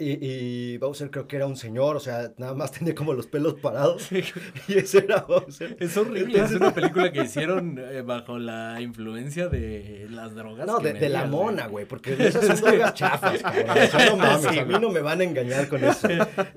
y, 0.00 0.18
y 0.26 0.78
Bowser 0.78 1.10
creo 1.10 1.28
que 1.28 1.36
era 1.36 1.46
un 1.46 1.56
señor, 1.56 1.96
o 1.96 2.00
sea, 2.00 2.32
nada 2.38 2.54
más 2.54 2.72
tenía 2.72 2.94
como 2.94 3.12
los 3.14 3.26
pelos 3.26 3.54
parados. 3.54 4.08
Y 4.68 4.78
ese 4.78 4.98
era 4.98 5.20
Bowser. 5.22 5.76
Es 5.80 5.96
horrible, 5.96 6.40
es 6.40 6.52
una 6.52 6.72
película 6.72 7.12
que 7.12 7.22
hicieron 7.24 7.78
eh, 7.78 8.02
bajo 8.02 8.38
la 8.38 8.80
influencia 8.80 9.48
de 9.48 10.06
las 10.10 10.34
drogas. 10.34 10.66
No, 10.66 10.78
que 10.78 10.92
de, 10.94 11.00
de 11.00 11.08
la 11.08 11.26
mona, 11.26 11.66
güey. 11.66 11.86
porque 11.86 12.14
esas 12.18 12.58
son 12.58 12.60
drogas 12.70 12.94
chafas, 12.94 13.42
cabrón. 13.42 13.66
O 13.70 13.86
sea, 13.86 14.06
no 14.10 14.16
mames, 14.16 14.46
a 14.58 14.64
mí 14.64 14.74
no 14.80 14.90
me 14.90 15.00
van 15.00 15.20
a 15.20 15.24
engañar 15.24 15.68
con 15.68 15.84
eso. 15.84 16.08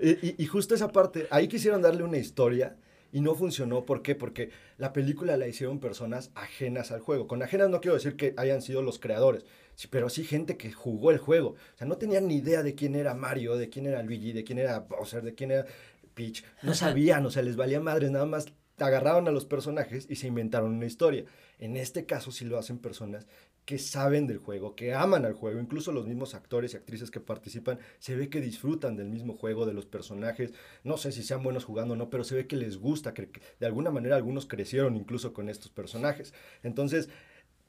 Y, 0.02 0.10
y- 0.28 0.36
y 0.38 0.46
justo 0.46 0.76
esa 0.76 0.90
parte, 0.92 1.28
ahí 1.32 1.48
quisieron 1.48 1.82
darle 1.82 2.04
una 2.04 2.18
historia 2.18 2.76
y 3.16 3.22
no 3.22 3.34
funcionó. 3.34 3.86
¿Por 3.86 4.02
qué? 4.02 4.14
Porque 4.14 4.50
la 4.78 4.92
película 4.92 5.38
la 5.38 5.48
hicieron 5.48 5.80
personas 5.80 6.32
ajenas 6.36 6.92
al 6.92 7.00
juego. 7.00 7.28
Con 7.28 7.42
ajenas 7.42 7.70
no 7.70 7.80
quiero 7.80 7.96
decir 7.96 8.18
que 8.18 8.34
hayan 8.36 8.62
sido 8.62 8.82
los 8.82 9.00
creadores, 9.00 9.46
pero 9.90 10.10
sí 10.10 10.26
gente 10.26 10.58
que 10.58 10.74
jugó 10.74 11.12
el 11.12 11.18
juego. 11.18 11.52
O 11.52 11.78
sea, 11.78 11.88
no 11.88 11.98
tenían 11.98 12.28
ni 12.28 12.36
idea 12.36 12.62
de 12.62 12.76
quién 12.76 12.94
era 12.94 13.14
Mario, 13.14 13.56
de 13.56 13.70
quién 13.70 13.86
era 13.86 14.04
Luigi, 14.04 14.34
de 14.34 14.44
quién 14.44 14.60
era 14.60 14.80
Bowser, 14.80 15.24
de 15.24 15.34
quién 15.34 15.52
era 15.52 15.66
Peach. 16.14 16.44
No 16.62 16.74
sabían, 16.74 17.26
o 17.26 17.32
sea, 17.32 17.42
les 17.42 17.56
valía 17.56 17.80
madres, 17.80 18.12
nada 18.12 18.26
más 18.26 18.48
agarraron 18.80 19.30
a 19.30 19.32
los 19.32 19.46
personajes 19.46 20.08
y 20.10 20.18
se 20.18 20.28
inventaron 20.28 20.74
una 20.74 20.86
historia. 20.86 21.24
En 21.58 21.78
este 21.78 22.06
caso 22.06 22.34
sí 22.34 22.44
lo 22.44 22.58
hacen 22.58 22.80
personas 22.80 23.28
que 23.66 23.80
saben 23.80 24.28
del 24.28 24.38
juego, 24.38 24.76
que 24.76 24.94
aman 24.94 25.26
al 25.26 25.34
juego, 25.34 25.60
incluso 25.60 25.92
los 25.92 26.06
mismos 26.08 26.36
actores 26.36 26.74
y 26.74 26.78
actrices 26.78 27.12
que 27.12 27.20
participan, 27.20 27.80
se 28.00 28.16
ve 28.16 28.30
que 28.30 28.42
disfrutan 28.42 28.96
del 28.96 29.10
mismo 29.10 29.34
juego, 29.36 29.66
de 29.66 29.74
los 29.74 29.86
personajes, 29.86 30.54
no 30.84 30.98
sé 30.98 31.12
si 31.12 31.24
sean 31.24 31.44
buenos 31.44 31.66
jugando 31.66 31.94
o 31.96 31.98
no, 31.98 32.10
pero 32.10 32.24
se 32.24 32.36
ve 32.36 32.48
que 32.48 32.56
les 32.58 32.78
gusta, 32.78 33.14
que 33.14 33.30
de 33.60 33.66
alguna 33.66 33.92
manera 33.92 34.16
algunos 34.16 34.46
crecieron 34.46 34.96
incluso 34.96 35.34
con 35.34 35.50
estos 35.50 35.72
personajes. 35.72 36.34
Entonces, 36.64 37.10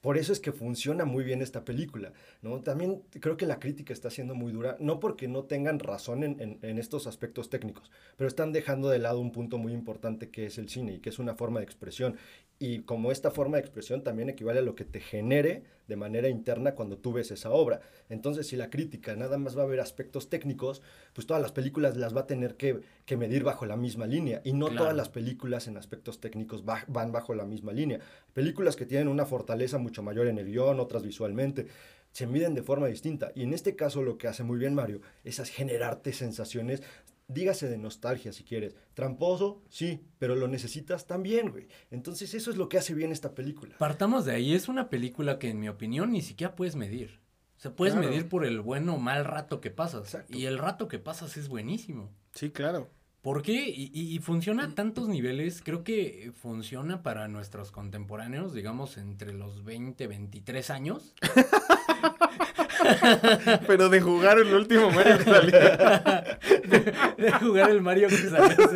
por 0.01 0.17
eso 0.17 0.31
es 0.31 0.39
que 0.39 0.51
funciona 0.51 1.05
muy 1.05 1.23
bien 1.23 1.41
esta 1.41 1.65
película, 1.65 2.13
¿no? 2.41 2.61
También 2.61 3.01
creo 3.19 3.35
que 3.35 3.47
la 3.47 3.59
crítica 3.59 3.91
está 3.93 4.09
siendo 4.11 4.35
muy 4.35 4.51
dura, 4.53 4.77
no 4.79 4.99
porque 4.99 5.27
no 5.27 5.45
tengan 5.45 5.79
razón 5.79 6.23
en- 6.23 6.59
en 6.61 6.77
estos 6.77 7.07
aspectos 7.07 7.49
técnicos, 7.49 7.91
pero 8.15 8.27
están 8.27 8.53
dejando 8.53 8.89
de 8.89 8.99
lado 8.99 9.19
un 9.19 9.31
punto 9.31 9.57
muy 9.57 9.73
importante 9.73 10.29
que 10.29 10.45
es 10.45 10.57
el 10.59 10.69
cine 10.69 10.93
y 10.93 10.99
que 10.99 11.09
es 11.09 11.19
una 11.19 11.35
forma 11.35 11.59
de 11.59 11.65
expresión. 11.65 12.15
Y 12.59 12.79
como 12.79 13.11
esta 13.11 13.29
forma 13.29 13.57
de 13.57 13.61
expresión 13.61 14.03
también 14.03 14.29
equivale 14.29 14.59
a 14.59 14.63
lo 14.63 14.73
que 14.73 14.83
te 14.83 14.99
genere 14.99 15.61
de 15.87 15.95
manera 15.95 16.27
interna 16.27 16.73
cuando 16.73 16.97
tú 16.97 17.13
ves 17.13 17.29
esa 17.29 17.51
obra. 17.51 17.81
Entonces, 18.09 18.47
si 18.47 18.55
la 18.55 18.71
crítica 18.71 19.15
nada 19.15 19.37
más 19.37 19.55
va 19.55 19.61
a 19.61 19.67
ver 19.67 19.79
aspectos 19.79 20.27
técnicos, 20.27 20.81
pues 21.13 21.27
todas 21.27 21.41
las 21.41 21.51
películas 21.51 21.95
las 21.97 22.15
va 22.17 22.21
a 22.21 22.27
tener 22.27 22.55
que, 22.55 22.79
que 23.05 23.15
medir 23.15 23.43
bajo 23.43 23.67
la 23.67 23.77
misma 23.77 24.07
línea. 24.07 24.41
Y 24.43 24.53
no 24.53 24.65
Claro. 24.67 24.81
todas 24.81 24.95
las 24.95 25.09
películas 25.09 25.67
en 25.67 25.77
aspectos 25.77 26.19
técnicos 26.19 26.63
va- 26.67 26.83
van 26.87 27.11
bajo 27.11 27.35
la 27.35 27.45
misma 27.45 27.73
línea. 27.73 27.99
Películas 28.33 28.75
que 28.75 28.87
tienen 28.87 29.07
una 29.07 29.25
fortaleza 29.27 29.77
mucho 29.77 30.01
mayor 30.01 30.25
en 30.27 30.39
el 30.39 30.47
guion, 30.47 30.79
otras 30.79 31.03
visualmente, 31.03 31.67
se 32.11 32.25
miden 32.25 32.55
de 32.55 32.63
forma 32.63 32.87
distinta. 32.87 33.31
Y 33.35 33.43
en 33.43 33.53
este 33.53 33.75
caso 33.75 34.01
lo 34.01 34.17
que 34.17 34.27
hace 34.27 34.43
muy 34.43 34.57
bien 34.57 34.73
Mario 34.73 35.01
es 35.23 35.37
generarte 35.51 36.11
sensaciones, 36.11 36.81
dígase 37.27 37.67
de 37.69 37.77
nostalgia 37.77 38.31
si 38.33 38.43
quieres. 38.43 38.75
Tramposo, 38.93 39.61
sí, 39.69 40.01
pero 40.19 40.35
lo 40.35 40.47
necesitas 40.47 41.07
también, 41.07 41.51
güey. 41.51 41.67
Entonces 41.91 42.33
eso 42.33 42.49
es 42.51 42.57
lo 42.57 42.69
que 42.69 42.77
hace 42.77 42.93
bien 42.93 43.11
esta 43.11 43.35
película. 43.35 43.75
Partamos 43.77 44.25
de 44.25 44.33
ahí, 44.33 44.53
es 44.53 44.67
una 44.67 44.89
película 44.89 45.39
que 45.39 45.49
en 45.49 45.59
mi 45.59 45.69
opinión 45.69 46.11
ni 46.11 46.21
siquiera 46.21 46.55
puedes 46.55 46.75
medir. 46.75 47.19
O 47.57 47.59
sea, 47.59 47.75
puedes 47.75 47.95
Claro. 47.95 48.09
medir 48.09 48.29
por 48.29 48.45
el 48.45 48.61
bueno 48.61 48.95
o 48.95 48.99
mal 48.99 49.25
rato 49.25 49.59
que 49.61 49.71
pasas. 49.71 50.03
Exacto. 50.05 50.37
Y 50.37 50.45
el 50.45 50.57
rato 50.57 50.87
que 50.87 50.99
pasas 50.99 51.37
es 51.37 51.47
buenísimo. 51.49 52.11
Sí, 52.33 52.51
claro. 52.51 52.89
¿Por 53.23 53.41
qué? 53.41 53.67
Y, 53.67 53.91
y- 53.93 54.15
y 54.15 54.19
funciona 54.19 54.65
a 54.65 54.75
tantos 54.75 55.09
niveles. 55.09 55.61
Creo 55.61 55.83
que 55.83 56.31
funciona 56.39 57.01
para 57.03 57.27
nuestros 57.27 57.71
contemporáneos, 57.71 58.53
digamos, 58.53 58.95
entre 58.97 59.33
los 59.33 59.63
20, 59.65 60.05
23 60.07 60.69
años. 60.69 61.13
Pero 63.67 63.89
de 63.89 64.01
jugar 64.01 64.39
el 64.39 64.53
último 64.53 64.91
Mario 64.91 65.17
que 65.17 65.23
salió. 65.23 65.59
de 67.17 67.31
jugar 67.39 67.69
el 67.71 67.81
Mario 67.81 68.07
que 68.09 68.15
salió 68.17 68.69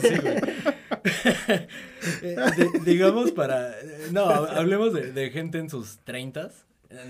Sí, 0.00 0.16
güey. 0.18 0.38
Eh, 2.22 2.36
digamos 2.84 3.32
para... 3.32 3.74
No, 4.12 4.24
hablemos 4.28 4.92
de, 4.92 5.12
de 5.12 5.30
gente 5.30 5.58
en 5.58 5.68
sus 5.70 5.98
30 6.04 6.50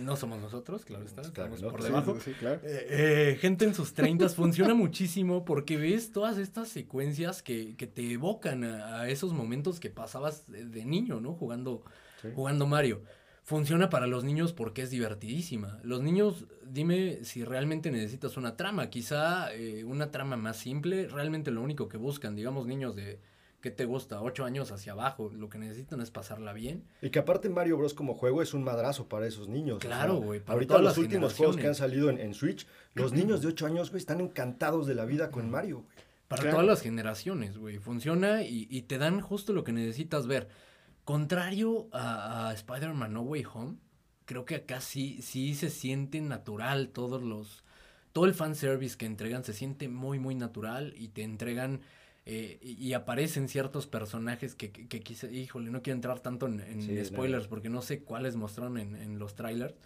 No 0.00 0.16
somos 0.16 0.40
nosotros, 0.40 0.84
claro 0.84 1.04
está, 1.04 1.22
Claro, 1.32 1.54
estamos 1.54 1.72
por 1.72 1.82
Sí, 1.82 1.88
debajo. 1.88 2.18
Sí, 2.24 2.32
claro. 2.32 2.60
Eh, 2.64 2.86
eh, 2.90 3.38
gente 3.40 3.64
en 3.64 3.74
sus 3.74 3.94
30 3.94 4.28
funciona 4.30 4.74
muchísimo 4.74 5.44
porque 5.44 5.76
ves 5.76 6.12
todas 6.12 6.38
estas 6.38 6.68
secuencias 6.68 7.42
que, 7.42 7.76
que 7.76 7.86
te 7.86 8.12
evocan 8.12 8.64
a, 8.64 9.00
a 9.02 9.08
esos 9.08 9.32
momentos 9.32 9.78
que 9.80 9.90
pasabas 9.90 10.50
de, 10.50 10.64
de 10.64 10.84
niño, 10.84 11.20
¿no? 11.20 11.34
Jugando, 11.34 11.82
Sí. 12.20 12.28
jugando 12.34 12.66
Mario. 12.66 13.02
Funciona 13.48 13.88
para 13.88 14.06
los 14.06 14.24
niños 14.24 14.52
porque 14.52 14.82
es 14.82 14.90
divertidísima. 14.90 15.80
Los 15.82 16.02
niños, 16.02 16.44
dime 16.70 17.24
si 17.24 17.44
realmente 17.44 17.90
necesitas 17.90 18.36
una 18.36 18.58
trama. 18.58 18.90
Quizá 18.90 19.54
eh, 19.54 19.84
una 19.84 20.10
trama 20.10 20.36
más 20.36 20.58
simple, 20.58 21.08
realmente 21.08 21.50
lo 21.50 21.62
único 21.62 21.88
que 21.88 21.96
buscan, 21.96 22.36
digamos, 22.36 22.66
niños 22.66 22.94
de, 22.94 23.20
¿qué 23.62 23.70
te 23.70 23.86
gusta? 23.86 24.20
8 24.20 24.44
años 24.44 24.70
hacia 24.70 24.92
abajo, 24.92 25.30
lo 25.34 25.48
que 25.48 25.56
necesitan 25.56 26.02
es 26.02 26.10
pasarla 26.10 26.52
bien. 26.52 26.84
Y 27.00 27.08
que 27.08 27.20
aparte 27.20 27.48
Mario 27.48 27.78
Bros. 27.78 27.94
como 27.94 28.12
juego 28.12 28.42
es 28.42 28.52
un 28.52 28.64
madrazo 28.64 29.08
para 29.08 29.26
esos 29.26 29.48
niños. 29.48 29.76
o 29.76 29.78
Claro, 29.78 30.18
sea, 30.18 30.26
güey, 30.26 30.40
para 30.40 30.52
Ahorita 30.52 30.74
todas 30.74 30.82
los 30.84 30.90
las 30.90 30.98
últimos 30.98 31.32
juegos 31.32 31.56
que 31.56 31.68
han 31.68 31.74
salido 31.74 32.10
en, 32.10 32.18
en 32.18 32.34
Switch, 32.34 32.66
los 32.92 33.14
niños 33.14 33.40
de 33.40 33.48
8 33.48 33.64
años, 33.64 33.88
güey, 33.88 34.00
están 34.00 34.20
encantados 34.20 34.86
de 34.86 34.94
la 34.94 35.06
vida 35.06 35.30
con 35.30 35.48
Mario, 35.50 35.76
güey. 35.84 35.88
Para 36.28 36.42
Claro. 36.42 36.56
todas 36.56 36.66
las 36.68 36.82
generaciones, 36.82 37.56
güey. 37.56 37.78
Funciona 37.78 38.42
y, 38.42 38.66
y 38.70 38.82
te 38.82 38.98
dan 38.98 39.22
justo 39.22 39.54
lo 39.54 39.64
que 39.64 39.72
necesitas 39.72 40.26
ver. 40.26 40.48
Contrario 41.08 41.88
a, 41.90 42.50
a 42.50 42.52
Spider-Man 42.52 43.14
No 43.14 43.22
Way 43.22 43.46
Home, 43.54 43.76
creo 44.26 44.44
que 44.44 44.56
acá 44.56 44.82
sí, 44.82 45.22
sí 45.22 45.54
se 45.54 45.70
siente 45.70 46.20
natural 46.20 46.90
todos 46.90 47.22
los... 47.22 47.64
Todo 48.12 48.26
el 48.26 48.34
fanservice 48.34 48.98
que 48.98 49.06
entregan 49.06 49.42
se 49.42 49.54
siente 49.54 49.88
muy, 49.88 50.18
muy 50.18 50.34
natural 50.34 50.92
y 50.98 51.08
te 51.08 51.22
entregan... 51.22 51.80
eh, 52.26 52.58
y, 52.60 52.92
aparecen 52.92 53.48
ciertos 53.48 53.86
personajes 53.86 54.54
que, 54.54 54.70
que, 54.70 54.86
que 54.86 55.00
quise- 55.00 55.32
híjole, 55.32 55.70
no 55.70 55.80
quiero 55.80 55.94
entrar 55.96 56.20
tanto 56.20 56.46
en, 56.46 56.60
en 56.60 56.82
Sí, 56.82 56.92
no. 56.92 57.02
spoilers 57.06 57.46
porque 57.46 57.70
no 57.70 57.80
sé 57.80 58.00
cuáles 58.00 58.36
mostraron 58.36 58.76
en, 58.76 58.94
en 58.94 59.18
los 59.18 59.34
trailers. 59.34 59.76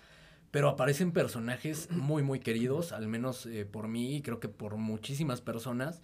Pero 0.50 0.69
aparecen 0.71 1.12
personajes 1.12 1.88
muy, 1.93 2.25
muy 2.25 2.41
queridos, 2.41 2.91
al 2.91 3.07
menos 3.07 3.47
eh, 3.47 3.64
por 3.64 3.87
mí 3.87 4.17
y 4.17 4.23
creo 4.23 4.41
que 4.41 4.49
por 4.49 4.76
muchísimas 4.76 5.41
personas, 5.41 6.02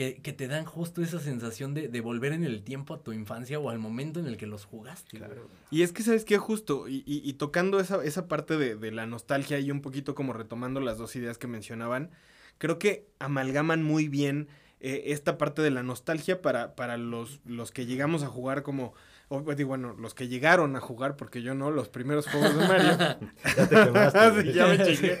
que, 0.00 0.16
que 0.22 0.32
te 0.32 0.48
dan 0.48 0.64
justo 0.64 1.02
esa 1.02 1.18
sensación 1.20 1.74
de, 1.74 1.88
de 1.88 2.00
volver 2.00 2.32
en 2.32 2.42
el 2.42 2.62
tiempo 2.62 2.94
a 2.94 3.02
tu 3.02 3.12
infancia 3.12 3.58
o 3.58 3.68
al 3.68 3.78
momento 3.78 4.18
en 4.18 4.26
el 4.26 4.38
que 4.38 4.46
los 4.46 4.64
jugaste. 4.64 5.20
Y 5.70 5.82
es 5.82 5.92
que, 5.92 6.02
¿sabes 6.02 6.24
qué? 6.24 6.38
Justo, 6.38 6.88
y, 6.88 7.02
y- 7.06 7.20
y 7.22 7.34
tocando 7.34 7.78
esa, 7.80 8.02
esa 8.02 8.26
parte 8.26 8.56
de, 8.56 8.76
de 8.76 8.92
la 8.92 9.04
nostalgia 9.06 9.58
y 9.58 9.70
un 9.70 9.82
poquito 9.82 10.14
como 10.14 10.32
retomando 10.32 10.80
las 10.80 10.96
dos 10.96 11.14
ideas 11.16 11.36
que 11.36 11.48
mencionaban, 11.48 12.08
creo 12.56 12.78
que 12.78 13.08
amalgaman 13.18 13.82
muy 13.82 14.08
bien 14.08 14.48
eh, 14.80 15.02
esta 15.12 15.36
parte 15.36 15.60
de 15.60 15.70
la 15.70 15.82
nostalgia 15.82 16.40
para, 16.40 16.74
para 16.76 16.96
los, 16.96 17.40
los 17.44 17.70
que 17.70 17.84
llegamos 17.84 18.22
a 18.22 18.28
jugar 18.28 18.62
como, 18.62 18.94
o, 19.28 19.42
digo, 19.54 19.68
bueno, 19.68 19.92
los 19.98 20.14
que 20.14 20.28
llegaron 20.28 20.76
a 20.76 20.80
jugar, 20.80 21.16
porque 21.16 21.42
yo 21.42 21.54
no, 21.54 21.70
los 21.70 21.90
primeros 21.90 22.26
juegos 22.26 22.56
de 22.56 22.66
Mario. 22.66 22.96
Ya 23.54 23.68
te 23.68 23.74
quemaste, 23.84 24.42
sí, 24.44 24.52
ya 24.54 24.66
me 24.66 24.82
chingué. 24.82 25.18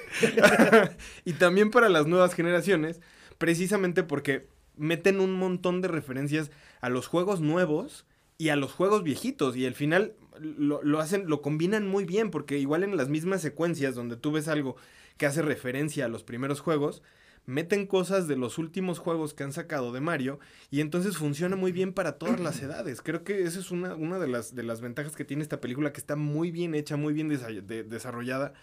y 1.26 1.34
también 1.34 1.70
para 1.70 1.90
las 1.90 2.06
nuevas 2.06 2.32
generaciones, 2.32 2.98
precisamente 3.36 4.02
porque 4.04 4.48
meten 4.80 5.20
un 5.20 5.32
montón 5.34 5.80
de 5.80 5.88
referencias 5.88 6.50
a 6.80 6.88
los 6.88 7.06
juegos 7.06 7.40
nuevos 7.40 8.06
y 8.38 8.48
a 8.48 8.56
los 8.56 8.72
juegos 8.72 9.02
viejitos. 9.02 9.56
Y 9.56 9.66
al 9.66 9.74
final 9.74 10.14
lo, 10.40 10.82
lo 10.82 10.98
hacen, 11.00 11.28
lo 11.28 11.42
combinan 11.42 11.86
muy 11.86 12.04
bien, 12.04 12.30
porque 12.30 12.58
igual 12.58 12.82
en 12.82 12.96
las 12.96 13.08
mismas 13.08 13.42
secuencias 13.42 13.94
donde 13.94 14.16
tú 14.16 14.32
ves 14.32 14.48
algo 14.48 14.76
que 15.18 15.26
hace 15.26 15.42
referencia 15.42 16.06
a 16.06 16.08
los 16.08 16.24
primeros 16.24 16.60
juegos, 16.60 17.02
meten 17.46 17.86
cosas 17.86 18.28
de 18.28 18.36
los 18.36 18.58
últimos 18.58 18.98
juegos 18.98 19.34
que 19.34 19.44
han 19.44 19.52
sacado 19.52 19.92
de 19.92 20.00
Mario 20.00 20.38
y 20.70 20.80
entonces 20.80 21.16
funciona 21.16 21.56
muy 21.56 21.72
bien 21.72 21.92
para 21.92 22.12
todas 22.12 22.40
las 22.40 22.60
edades. 22.62 23.02
Creo 23.02 23.22
que 23.24 23.42
esa 23.42 23.58
es 23.58 23.70
una, 23.70 23.94
una 23.94 24.18
de, 24.18 24.28
las, 24.28 24.54
de 24.54 24.62
las 24.62 24.80
ventajas 24.80 25.16
que 25.16 25.24
tiene 25.24 25.42
esta 25.42 25.60
película, 25.60 25.92
que 25.92 26.00
está 26.00 26.16
muy 26.16 26.50
bien 26.50 26.74
hecha, 26.74 26.96
muy 26.96 27.12
bien 27.12 27.28
desa- 27.30 27.60
de- 27.62 27.84
desarrollada. 27.84 28.54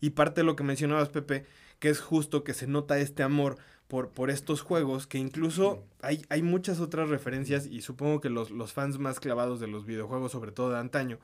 Y 0.00 0.10
parte 0.10 0.40
de 0.40 0.44
lo 0.44 0.56
que 0.56 0.64
mencionabas, 0.64 1.08
Pepe, 1.10 1.46
que 1.78 1.88
es 1.88 2.00
justo 2.00 2.42
que 2.42 2.54
se 2.54 2.66
nota 2.66 2.98
este 2.98 3.22
amor 3.22 3.56
por, 3.92 4.08
por 4.08 4.30
estos 4.30 4.62
juegos, 4.62 5.06
que 5.06 5.18
incluso 5.18 5.84
hay, 6.00 6.24
hay 6.30 6.40
muchas 6.40 6.80
otras 6.80 7.10
referencias 7.10 7.66
y 7.66 7.82
supongo 7.82 8.22
que 8.22 8.30
los, 8.30 8.50
los 8.50 8.72
fans 8.72 8.98
más 8.98 9.20
clavados 9.20 9.60
de 9.60 9.66
los 9.66 9.84
videojuegos, 9.84 10.32
sobre 10.32 10.50
todo 10.50 10.70
de 10.70 10.78
antaño, 10.78 11.18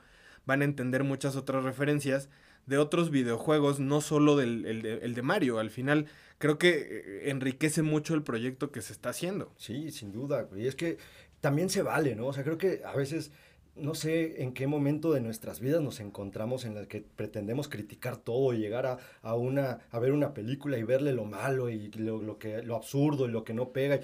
van 0.44 0.60
a 0.60 0.66
entender 0.66 1.02
muchas 1.02 1.34
otras 1.34 1.64
referencias 1.64 2.28
de 2.66 2.76
otros 2.76 3.10
videojuegos, 3.10 3.80
no 3.80 4.02
solo 4.02 4.36
del 4.36 4.66
el 4.66 4.82
de, 4.82 4.98
el 4.98 5.14
de 5.14 5.22
Mario. 5.22 5.58
Al 5.60 5.70
final, 5.70 6.08
creo 6.36 6.58
que 6.58 6.68
eh, 6.68 7.30
enriquece 7.30 7.80
mucho 7.80 8.12
el 8.12 8.22
proyecto 8.22 8.70
que 8.70 8.82
se 8.82 8.92
está 8.92 9.08
haciendo. 9.08 9.50
Sí, 9.56 9.90
sin 9.90 10.12
duda, 10.12 10.42
güey. 10.42 10.66
Es 10.66 10.74
que 10.74 10.98
también 11.40 11.70
se 11.70 11.80
vale, 11.80 12.16
¿no? 12.16 12.26
O 12.26 12.34
sea, 12.34 12.44
creo 12.44 12.58
que 12.58 12.82
a 12.84 12.94
veces 12.94 13.32
no 13.80 13.94
sé 13.94 14.42
en 14.42 14.52
qué 14.52 14.66
momento 14.66 15.12
de 15.12 15.20
nuestras 15.20 15.60
vidas 15.60 15.80
nos 15.80 16.00
encontramos 16.00 16.64
en 16.64 16.76
el 16.76 16.88
que 16.88 17.00
pretendemos 17.00 17.68
criticar 17.68 18.16
todo 18.16 18.52
y 18.52 18.58
llegar 18.58 18.86
a, 18.86 18.98
a 19.22 19.34
una, 19.34 19.80
a 19.90 19.98
ver 19.98 20.12
una 20.12 20.34
película 20.34 20.78
y 20.78 20.82
verle 20.82 21.12
lo 21.12 21.24
malo 21.24 21.70
y 21.70 21.90
lo, 21.92 22.22
lo 22.22 22.38
que, 22.38 22.62
lo 22.62 22.76
absurdo 22.76 23.26
y 23.26 23.30
lo 23.30 23.44
que 23.44 23.54
no 23.54 23.70
pega. 23.70 24.00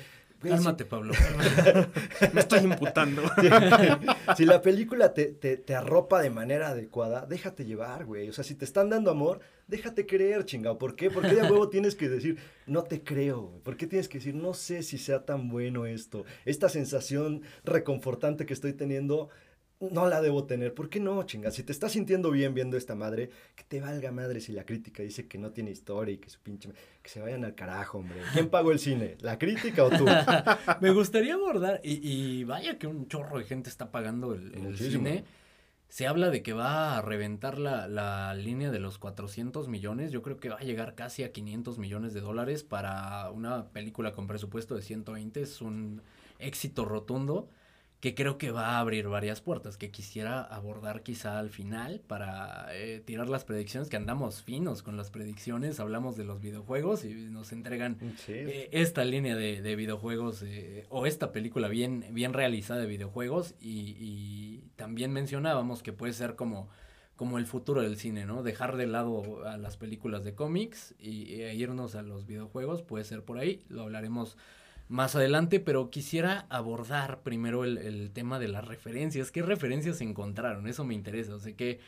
Cálmate, 0.48 0.84
Pablo. 0.84 1.14
Me 2.32 2.40
estoy 2.40 2.60
imputando. 2.60 3.22
si, 3.40 4.36
si 4.36 4.44
la 4.44 4.60
película 4.60 5.14
te, 5.14 5.26
te, 5.26 5.56
te 5.56 5.74
arropa 5.74 6.20
de 6.20 6.30
manera 6.30 6.68
adecuada, 6.68 7.26
déjate 7.26 7.64
llevar, 7.64 8.04
güey. 8.04 8.28
O 8.28 8.32
sea, 8.32 8.44
si 8.44 8.54
te 8.54 8.64
están 8.64 8.90
dando 8.90 9.10
amor, 9.10 9.40
déjate 9.68 10.06
creer, 10.06 10.44
chingado. 10.44 10.78
¿Por 10.78 10.96
qué? 10.96 11.10
¿Por 11.10 11.22
qué 11.22 11.34
de 11.34 11.42
huevo 11.42 11.68
tienes 11.68 11.94
que 11.94 12.08
decir, 12.08 12.38
no 12.66 12.82
te 12.82 13.02
creo, 13.02 13.42
güey? 13.42 13.60
¿Por 13.60 13.76
qué 13.76 13.86
tienes 13.86 14.08
que 14.08 14.18
decir, 14.18 14.34
no 14.34 14.54
sé 14.54 14.82
si 14.82 14.98
sea 14.98 15.24
tan 15.24 15.48
bueno 15.48 15.86
esto? 15.86 16.24
Esta 16.44 16.68
sensación 16.68 17.42
reconfortante 17.64 18.46
que 18.46 18.54
estoy 18.54 18.74
teniendo, 18.74 19.30
no 19.90 20.08
la 20.08 20.20
debo 20.20 20.44
tener. 20.44 20.74
¿Por 20.74 20.88
qué 20.88 21.00
no, 21.00 21.22
chinga? 21.24 21.50
Si 21.50 21.62
te 21.62 21.72
estás 21.72 21.92
sintiendo 21.92 22.30
bien 22.30 22.54
viendo 22.54 22.76
esta 22.76 22.94
madre, 22.94 23.30
que 23.54 23.64
te 23.64 23.80
valga 23.80 24.12
madre 24.12 24.40
si 24.40 24.52
la 24.52 24.64
crítica 24.64 25.02
dice 25.02 25.26
que 25.28 25.38
no 25.38 25.50
tiene 25.52 25.70
historia 25.70 26.14
y 26.14 26.18
que 26.18 26.30
su 26.30 26.40
pinche... 26.40 26.70
Que 27.02 27.10
se 27.10 27.20
vayan 27.20 27.44
al 27.44 27.54
carajo, 27.54 27.98
hombre. 27.98 28.20
¿Quién 28.32 28.48
pagó 28.48 28.72
el 28.72 28.78
cine? 28.78 29.16
¿La 29.20 29.38
crítica 29.38 29.84
o 29.84 29.90
tú? 29.90 30.06
Me 30.80 30.90
gustaría 30.90 31.34
abordar, 31.34 31.80
y, 31.84 32.00
y 32.08 32.44
vaya 32.44 32.78
que 32.78 32.86
un 32.86 33.08
chorro 33.08 33.38
de 33.38 33.44
gente 33.44 33.68
está 33.68 33.90
pagando 33.90 34.34
el, 34.34 34.54
el 34.54 34.78
cine. 34.78 35.24
Se 35.88 36.06
habla 36.06 36.30
de 36.30 36.42
que 36.42 36.52
va 36.54 36.98
a 36.98 37.02
reventar 37.02 37.58
la, 37.58 37.86
la 37.86 38.34
línea 38.34 38.70
de 38.70 38.80
los 38.80 38.98
400 38.98 39.68
millones. 39.68 40.10
Yo 40.12 40.22
creo 40.22 40.38
que 40.38 40.48
va 40.48 40.56
a 40.56 40.64
llegar 40.64 40.94
casi 40.94 41.22
a 41.22 41.30
500 41.30 41.78
millones 41.78 42.14
de 42.14 42.20
dólares 42.20 42.64
para 42.64 43.30
una 43.30 43.68
película 43.68 44.12
con 44.12 44.26
presupuesto 44.26 44.74
de 44.74 44.82
120. 44.82 45.42
Es 45.42 45.60
un 45.60 46.02
éxito 46.38 46.84
rotundo 46.84 47.48
que 48.04 48.14
creo 48.14 48.36
que 48.36 48.50
va 48.50 48.72
a 48.72 48.80
abrir 48.80 49.08
varias 49.08 49.40
puertas, 49.40 49.78
que 49.78 49.90
quisiera 49.90 50.42
abordar 50.42 51.02
quizá 51.02 51.38
al 51.38 51.48
final 51.48 52.02
para 52.06 52.66
eh, 52.74 53.00
tirar 53.02 53.30
las 53.30 53.44
predicciones, 53.44 53.88
que 53.88 53.96
andamos 53.96 54.42
finos 54.42 54.82
con 54.82 54.98
las 54.98 55.08
predicciones, 55.10 55.80
hablamos 55.80 56.14
de 56.14 56.24
los 56.24 56.38
videojuegos 56.42 57.06
y 57.06 57.14
nos 57.14 57.50
entregan 57.52 57.96
Sí. 58.26 58.32
eh, 58.34 58.68
esta 58.72 59.06
línea 59.06 59.36
de, 59.36 59.62
de 59.62 59.74
videojuegos 59.74 60.42
eh, 60.42 60.84
o 60.90 61.06
esta 61.06 61.32
película 61.32 61.68
bien, 61.68 62.04
bien 62.10 62.34
realizada 62.34 62.78
de 62.80 62.86
videojuegos 62.88 63.54
y, 63.58 63.96
y 63.98 64.64
también 64.76 65.10
mencionábamos 65.10 65.82
que 65.82 65.94
puede 65.94 66.12
ser 66.12 66.36
como, 66.36 66.68
como 67.16 67.38
el 67.38 67.46
futuro 67.46 67.80
del 67.80 67.96
cine, 67.96 68.26
¿no? 68.26 68.42
Dejar 68.42 68.76
de 68.76 68.86
lado 68.86 69.46
a 69.46 69.56
las 69.56 69.78
películas 69.78 70.24
de 70.24 70.34
cómics 70.34 70.94
y, 70.98 71.40
e 71.40 71.54
irnos 71.54 71.94
a 71.94 72.02
los 72.02 72.26
videojuegos, 72.26 72.82
puede 72.82 73.04
ser 73.04 73.22
por 73.22 73.38
ahí, 73.38 73.64
lo 73.70 73.80
hablaremos 73.80 74.36
más 74.88 75.16
adelante, 75.16 75.60
pero 75.60 75.90
quisiera 75.90 76.46
abordar 76.50 77.22
primero 77.22 77.64
el, 77.64 77.78
el 77.78 78.10
tema 78.12 78.38
de 78.38 78.48
las 78.48 78.66
referencias. 78.66 79.30
¿Qué 79.30 79.42
referencias 79.42 79.98
se 79.98 80.04
encontraron? 80.04 80.66
Eso 80.66 80.84
me 80.84 80.94
interesa, 80.94 81.34
o 81.34 81.40
sea, 81.40 81.54
¿qué, 81.56 81.80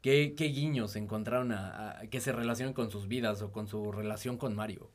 qué, 0.00 0.34
qué 0.36 0.44
guiños 0.46 0.96
encontraron 0.96 1.52
a, 1.52 1.90
a- 2.00 2.06
que 2.06 2.20
se 2.20 2.32
relacionen 2.32 2.72
con 2.74 2.90
sus 2.90 3.08
vidas 3.08 3.42
o 3.42 3.50
con 3.52 3.66
su 3.66 3.90
relación 3.92 4.36
con 4.38 4.54
Mario? 4.54 4.90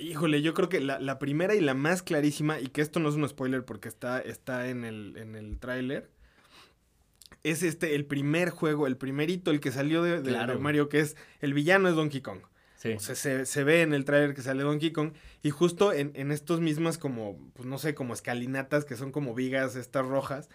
Híjole, 0.00 0.42
yo 0.42 0.54
creo 0.54 0.68
que 0.68 0.78
la, 0.80 1.00
la 1.00 1.18
primera 1.18 1.56
y 1.56 1.60
la 1.60 1.74
más 1.74 2.02
clarísima, 2.02 2.60
y 2.60 2.68
que 2.68 2.80
esto 2.82 3.00
no 3.00 3.08
es 3.08 3.16
un 3.16 3.28
spoiler 3.28 3.64
porque 3.64 3.88
está, 3.88 4.20
está 4.20 4.68
en 4.68 4.84
el, 4.84 5.16
en 5.16 5.34
el 5.34 5.58
tráiler, 5.58 6.08
es 7.42 7.62
este, 7.64 7.94
el 7.96 8.04
primer 8.04 8.50
juego, 8.50 8.86
el 8.86 8.96
primerito, 8.96 9.50
el 9.50 9.60
que 9.60 9.72
salió 9.72 10.02
de, 10.02 10.22
de- 10.22 10.30
Claro. 10.30 10.54
de 10.54 10.58
Mario, 10.60 10.88
que 10.88 11.00
es 11.00 11.16
el 11.40 11.54
villano 11.54 11.88
es 11.88 11.96
Donkey 11.96 12.20
Kong. 12.20 12.40
O 12.96 13.00
sea, 13.00 13.14
se, 13.16 13.44
se 13.44 13.64
ve 13.64 13.82
en 13.82 13.92
el 13.92 14.04
tráiler 14.04 14.34
que 14.34 14.42
sale 14.42 14.62
Donkey 14.62 14.92
Kong, 14.92 15.12
y 15.42 15.50
justo 15.50 15.92
en, 15.92 16.12
en 16.14 16.30
estos 16.30 16.60
mismas 16.60 16.96
como, 16.96 17.36
pues 17.54 17.66
no 17.66 17.78
sé, 17.78 17.94
como 17.94 18.14
escalinatas, 18.14 18.84
que 18.84 18.96
son 18.96 19.10
como 19.10 19.34
vigas 19.34 19.74
estas 19.74 20.06
rojas, 20.06 20.48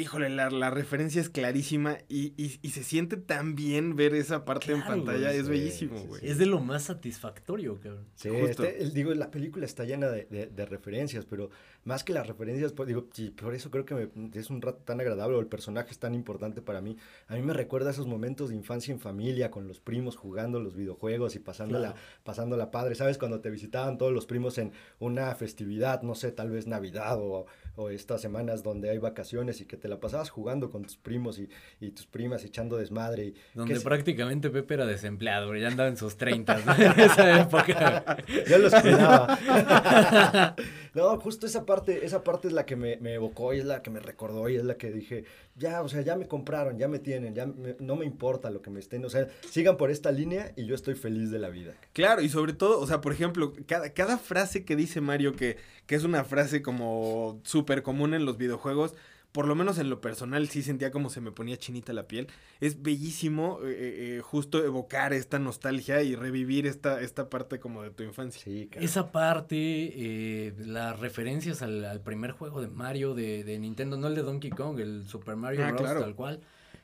híjole, 0.00 0.30
la, 0.30 0.50
la 0.50 0.70
referencia 0.70 1.20
es 1.20 1.28
clarísima, 1.28 1.98
y, 2.08 2.32
y- 2.36 2.58
y 2.62 2.70
se 2.70 2.82
siente 2.84 3.16
tan 3.16 3.54
bien 3.54 3.96
ver 3.96 4.14
esa 4.14 4.44
parte 4.44 4.72
en 4.72 4.82
pantalla, 4.82 5.28
güey, 5.28 5.38
es 5.40 5.48
bellísimo, 5.48 5.98
güey. 6.04 6.20
sí. 6.20 6.28
Es 6.28 6.38
de 6.38 6.46
lo 6.46 6.60
más 6.60 6.84
satisfactorio, 6.84 7.80
cabrón. 7.80 8.06
Sí, 8.14 8.28
Justo. 8.28 8.62
este, 8.64 8.82
el- 8.82 8.92
digo, 8.94 9.12
la 9.14 9.30
película 9.30 9.64
está 9.64 9.84
llena 9.84 10.08
de, 10.08 10.26
de- 10.26 10.46
de 10.46 10.66
referencias, 10.66 11.24
pero 11.24 11.50
más 11.84 12.04
que 12.04 12.12
las 12.12 12.26
referencias, 12.26 12.72
pues, 12.72 12.86
digo, 12.86 13.08
sí, 13.12 13.30
por 13.30 13.54
eso 13.54 13.70
creo 13.70 13.84
que 13.84 13.94
me- 13.94 14.30
es 14.34 14.50
un 14.50 14.62
rato 14.62 14.78
tan 14.84 15.00
agradable, 15.00 15.36
o 15.36 15.40
el 15.40 15.46
personaje 15.46 15.90
es 15.90 15.98
tan 15.98 16.14
importante 16.14 16.62
para 16.62 16.80
mí. 16.80 16.96
A 17.26 17.34
mí 17.34 17.42
me 17.42 17.52
recuerda 17.52 17.90
esos 17.90 18.06
momentos 18.06 18.50
de 18.50 18.54
infancia 18.56 18.92
en 18.92 19.00
familia, 19.00 19.50
con 19.50 19.66
los 19.66 19.80
primos 19.80 20.16
jugando 20.16 20.60
los 20.60 20.76
videojuegos 20.76 21.34
y 21.34 21.38
pasándola, 21.40 21.92
Claro. 21.92 22.06
pasándola 22.24 22.70
padre. 22.70 22.94
¿Sabes? 22.94 23.18
Cuando 23.18 23.40
te 23.40 23.50
visitaban 23.50 23.98
todos 23.98 24.12
los 24.12 24.26
primos 24.26 24.58
en 24.58 24.72
una 25.00 25.34
festividad, 25.34 26.02
no 26.02 26.14
sé, 26.14 26.30
tal 26.32 26.50
vez 26.50 26.66
Navidad 26.66 27.18
o, 27.18 27.46
o 27.76 27.88
estas 27.90 28.20
semanas 28.20 28.62
donde 28.62 28.90
hay 28.90 28.98
vacaciones 28.98 29.60
y 29.60 29.66
que 29.66 29.76
te 29.76 29.87
la 29.88 29.98
pasabas 30.00 30.30
jugando 30.30 30.70
con 30.70 30.82
tus 30.82 30.96
primos 30.96 31.38
y, 31.38 31.48
y 31.80 31.90
tus 31.90 32.06
primas 32.06 32.44
echando 32.44 32.76
desmadre. 32.76 33.24
Y, 33.26 33.34
Donde 33.54 33.80
prácticamente 33.80 34.50
Pepe 34.50 34.74
era 34.74 34.86
desempleado, 34.86 35.54
ya 35.56 35.68
andaba 35.68 35.88
en 35.88 35.96
sus 35.96 36.16
30 36.16 36.60
en 36.78 37.00
esa 37.00 37.40
época. 37.40 38.16
Yo 38.48 38.58
los 38.58 38.74
cuidaba. 38.74 39.38
no, 40.94 41.18
justo 41.20 41.46
esa 41.46 41.64
parte, 41.66 42.04
esa 42.04 42.22
parte 42.24 42.48
es 42.48 42.54
la 42.54 42.66
que 42.66 42.76
me, 42.76 42.96
me 42.98 43.14
evocó 43.14 43.54
y 43.54 43.58
es 43.58 43.64
la 43.64 43.82
que 43.82 43.90
me 43.90 44.00
recordó 44.00 44.48
y 44.48 44.56
es 44.56 44.64
la 44.64 44.76
que 44.76 44.90
dije, 44.90 45.24
ya, 45.56 45.82
o 45.82 45.88
sea, 45.88 46.02
ya 46.02 46.16
me 46.16 46.26
compraron, 46.28 46.78
ya 46.78 46.88
me 46.88 46.98
tienen, 46.98 47.34
ya 47.34 47.46
me- 47.46 47.76
no 47.80 47.96
me 47.96 48.04
importa 48.04 48.50
lo 48.50 48.62
que 48.62 48.70
me 48.70 48.80
estén, 48.80 49.04
o 49.04 49.10
sea, 49.10 49.28
sigan 49.50 49.76
por 49.76 49.90
esta 49.90 50.12
línea 50.12 50.52
y 50.56 50.66
yo 50.66 50.74
estoy 50.74 50.94
feliz 50.94 51.30
de 51.30 51.38
la 51.38 51.48
vida. 51.48 51.74
Claro, 51.92 52.22
y 52.22 52.28
sobre 52.28 52.52
todo, 52.52 52.80
o 52.80 52.86
sea, 52.86 53.00
por 53.00 53.12
ejemplo, 53.12 53.52
cada, 53.66 53.92
cada 53.92 54.18
frase 54.18 54.64
que 54.64 54.76
dice 54.76 55.00
Mario, 55.00 55.34
que, 55.34 55.56
que 55.86 55.94
es 55.94 56.04
una 56.04 56.24
frase 56.24 56.62
como 56.62 57.40
súper 57.44 57.82
común 57.82 58.14
en 58.14 58.24
los 58.24 58.36
videojuegos, 58.38 58.94
por 59.38 59.46
lo 59.46 59.54
menos 59.54 59.78
en 59.78 59.88
lo 59.88 60.00
personal 60.00 60.48
sí 60.48 60.64
sentía 60.64 60.90
como 60.90 61.10
se 61.10 61.20
me 61.20 61.30
ponía 61.30 61.56
chinita 61.56 61.92
la 61.92 62.08
piel. 62.08 62.26
Es 62.58 62.82
bellísimo 62.82 63.60
eh, 63.62 64.16
eh, 64.16 64.20
justo 64.20 64.64
evocar 64.64 65.12
esta 65.12 65.38
nostalgia 65.38 66.02
y 66.02 66.16
revivir 66.16 66.66
esta, 66.66 67.00
esta 67.00 67.30
parte 67.30 67.60
como 67.60 67.84
de 67.84 67.90
tu 67.90 68.02
infancia. 68.02 68.42
Sí. 68.42 68.68
Esa 68.72 69.12
parte, 69.12 69.54
eh, 69.56 70.54
las 70.58 70.98
referencias 70.98 71.62
al, 71.62 71.84
al 71.84 72.00
primer 72.00 72.32
juego 72.32 72.60
de 72.60 72.66
Mario 72.66 73.14
de, 73.14 73.44
de 73.44 73.60
Nintendo, 73.60 73.96
no 73.96 74.08
el 74.08 74.16
de 74.16 74.22
Donkey 74.22 74.50
Kong, 74.50 74.80
el 74.80 75.06
Super 75.06 75.36
Mario 75.36 75.64
Ah, 75.64 75.68
Bros. 75.70 75.82
claro. 75.82 76.00
tal 76.00 76.16
cual. 76.16 76.40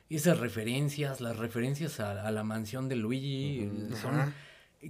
Esas 0.09 0.39
referencias, 0.39 1.19
las 1.19 1.35
referencias 1.37 1.99
a, 1.99 2.25
a 2.25 2.31
la 2.31 2.45
mansión 2.45 2.87
de 2.87 2.95
Luigi, 2.95 3.69
son, 4.01 4.33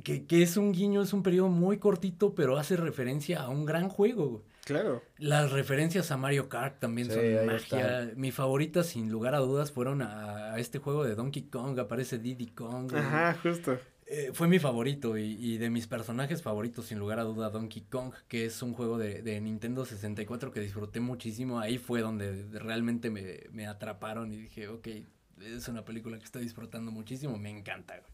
que, 0.04 0.28
que 0.28 0.44
es 0.44 0.56
un 0.56 0.72
guiño, 0.72 1.02
es 1.02 1.14
un 1.14 1.24
periodo 1.24 1.50
muy 1.50 1.80
cortito, 1.80 2.36
pero 2.36 2.60
hace 2.60 2.76
referencia 2.78 3.42
a 3.42 3.50
un 3.50 3.66
gran 3.66 3.90
juego. 3.90 4.44
Claro. 4.66 5.02
Las 5.18 5.52
referencias 5.52 6.12
a 6.12 6.18
Mario 6.18 6.50
Kart 6.50 6.80
también 6.80 7.08
Sí, 7.08 7.14
son 7.14 7.46
magia. 7.46 8.12
Mi 8.18 8.32
favorita, 8.32 8.84
sin 8.84 9.10
lugar 9.10 9.34
a 9.36 9.40
dudas, 9.40 9.72
fueron 9.72 10.02
a, 10.02 10.54
a 10.54 10.60
este 10.60 10.80
juego 10.80 11.06
de 11.06 11.16
Donkey 11.16 11.44
Kong. 11.44 11.80
Aparece 11.80 12.18
Diddy 12.20 12.48
Kong. 12.48 12.92
Ajá, 12.94 13.38
justo. 13.42 13.80
Eh, 14.08 14.32
fue 14.34 14.48
mi 14.48 14.60
favorito 14.60 15.18
y, 15.18 15.34
y 15.40 15.58
de 15.58 15.70
mis 15.70 15.88
personajes 15.88 16.42
favoritos, 16.42 16.86
sin 16.88 17.00
lugar 17.00 17.20
a 17.20 17.24
duda, 17.24 17.50
Donkey 17.50 17.84
Kong, 17.90 18.14
que 18.28 18.46
es 18.46 18.62
un 18.62 18.74
juego 18.74 18.98
de, 18.98 19.22
de 19.22 19.40
Nintendo 19.40 19.86
64 19.86 20.52
que 20.52 20.60
disfruté 20.60 21.00
muchísimo. 21.00 21.60
Ahí 21.60 21.78
fue 21.78 22.02
donde 22.02 22.46
realmente 22.60 23.10
me, 23.10 23.42
me 23.52 23.68
atraparon 23.68 24.32
y 24.34 24.38
dije, 24.38 24.68
ok, 24.68 24.88
es 25.42 25.68
una 25.68 25.86
película 25.86 26.18
que 26.20 26.26
estoy 26.26 26.44
disfrutando 26.44 26.92
muchísimo, 26.92 27.38
me 27.38 27.50
encanta. 27.50 27.98
güey. 28.00 28.12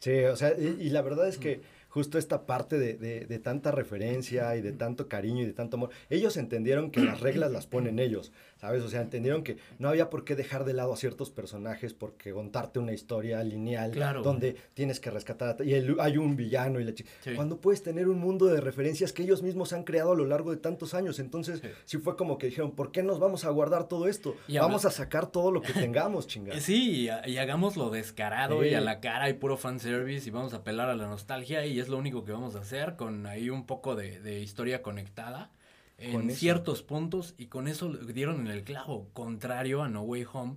Sí, 0.00 0.24
o 0.24 0.34
sea, 0.34 0.58
y, 0.58 0.76
y 0.80 0.90
la 0.90 1.02
verdad 1.02 1.28
es 1.28 1.38
que 1.38 1.62
justo 1.92 2.16
esta 2.18 2.46
parte 2.46 2.78
de, 2.78 2.94
de- 2.94 3.26
de 3.26 3.38
tanta 3.38 3.70
referencia 3.70 4.56
y 4.56 4.62
de 4.62 4.72
tanto 4.72 5.08
cariño 5.08 5.42
y 5.42 5.46
de 5.46 5.52
tanto 5.52 5.76
amor, 5.76 5.90
ellos 6.08 6.36
entendieron 6.38 6.90
que 6.90 7.00
las 7.00 7.20
reglas 7.20 7.52
las 7.52 7.66
ponen 7.66 7.98
ellos, 7.98 8.32
¿sabes? 8.56 8.82
O 8.82 8.88
sea, 8.88 9.02
entendieron 9.02 9.42
que 9.44 9.58
no 9.78 9.88
había 9.90 10.08
por 10.08 10.24
qué 10.24 10.34
dejar 10.34 10.64
de 10.64 10.72
lado 10.72 10.94
a 10.94 10.96
ciertos 10.96 11.30
personajes 11.30 11.92
porque 11.92 12.32
contarte 12.32 12.78
una 12.78 12.92
historia 12.92 13.42
lineal 13.44 13.90
Claro. 13.90 14.22
donde 14.22 14.56
tienes 14.74 15.00
que 15.00 15.10
rescatar 15.10 15.56
a- 15.60 15.64
y 15.64 15.74
el- 15.74 15.96
hay 16.00 16.16
un 16.16 16.34
villano 16.34 16.80
y 16.80 16.84
la 16.84 16.94
chica. 16.94 17.10
Sí. 17.20 17.34
Cuando 17.34 17.60
puedes 17.60 17.82
tener 17.82 18.08
un 18.08 18.18
mundo 18.18 18.46
de 18.46 18.60
referencias 18.60 19.12
que 19.12 19.22
ellos 19.24 19.42
mismos 19.42 19.72
han 19.74 19.84
creado 19.84 20.12
a 20.12 20.16
lo 20.16 20.24
largo 20.24 20.50
de 20.50 20.56
tantos 20.56 20.94
años, 20.94 21.18
entonces 21.18 21.60
Sí. 21.60 21.68
sí, 21.84 21.98
fue 21.98 22.16
como 22.16 22.38
que 22.38 22.46
dijeron, 22.46 22.70
¿por 22.72 22.90
qué 22.90 23.02
nos 23.02 23.18
vamos 23.20 23.44
a 23.44 23.50
guardar 23.50 23.86
todo 23.88 24.08
esto? 24.08 24.34
Y 24.48 24.56
vamos 24.56 24.86
a 24.86 24.90
sacar 24.90 25.30
todo 25.30 25.52
lo 25.52 25.60
que 25.60 25.72
tengamos, 25.74 26.26
chingada. 26.26 26.58
Sí, 26.62 27.08
y, 27.26 27.30
y 27.30 27.36
hagámoslo 27.36 27.90
descarado 27.90 28.64
y 28.64 28.72
a 28.74 28.80
la 28.80 29.00
cara 29.00 29.28
y 29.28 29.34
puro 29.34 29.56
fanservice 29.58 30.26
y 30.28 30.30
vamos 30.32 30.54
a 30.54 30.58
apelar 30.58 30.88
a 30.88 30.94
la 30.96 31.06
nostalgia 31.06 31.66
y 31.66 31.81
es 31.82 31.88
lo 31.88 31.98
único 31.98 32.24
que 32.24 32.32
vamos 32.32 32.56
a 32.56 32.60
hacer 32.60 32.96
con 32.96 33.26
ahí 33.26 33.50
un 33.50 33.66
poco 33.66 33.94
de, 33.94 34.20
de 34.20 34.40
historia 34.40 34.82
conectada 34.82 35.50
en 35.98 36.12
Con 36.12 36.30
ciertos 36.30 36.82
puntos 36.82 37.34
y 37.38 37.46
con 37.46 37.68
eso 37.68 37.88
dieron 37.92 38.40
en 38.40 38.48
el 38.48 38.64
clavo, 38.64 39.08
contrario 39.12 39.82
a 39.82 39.88
No 39.88 40.02
Way 40.02 40.26
Home 40.32 40.56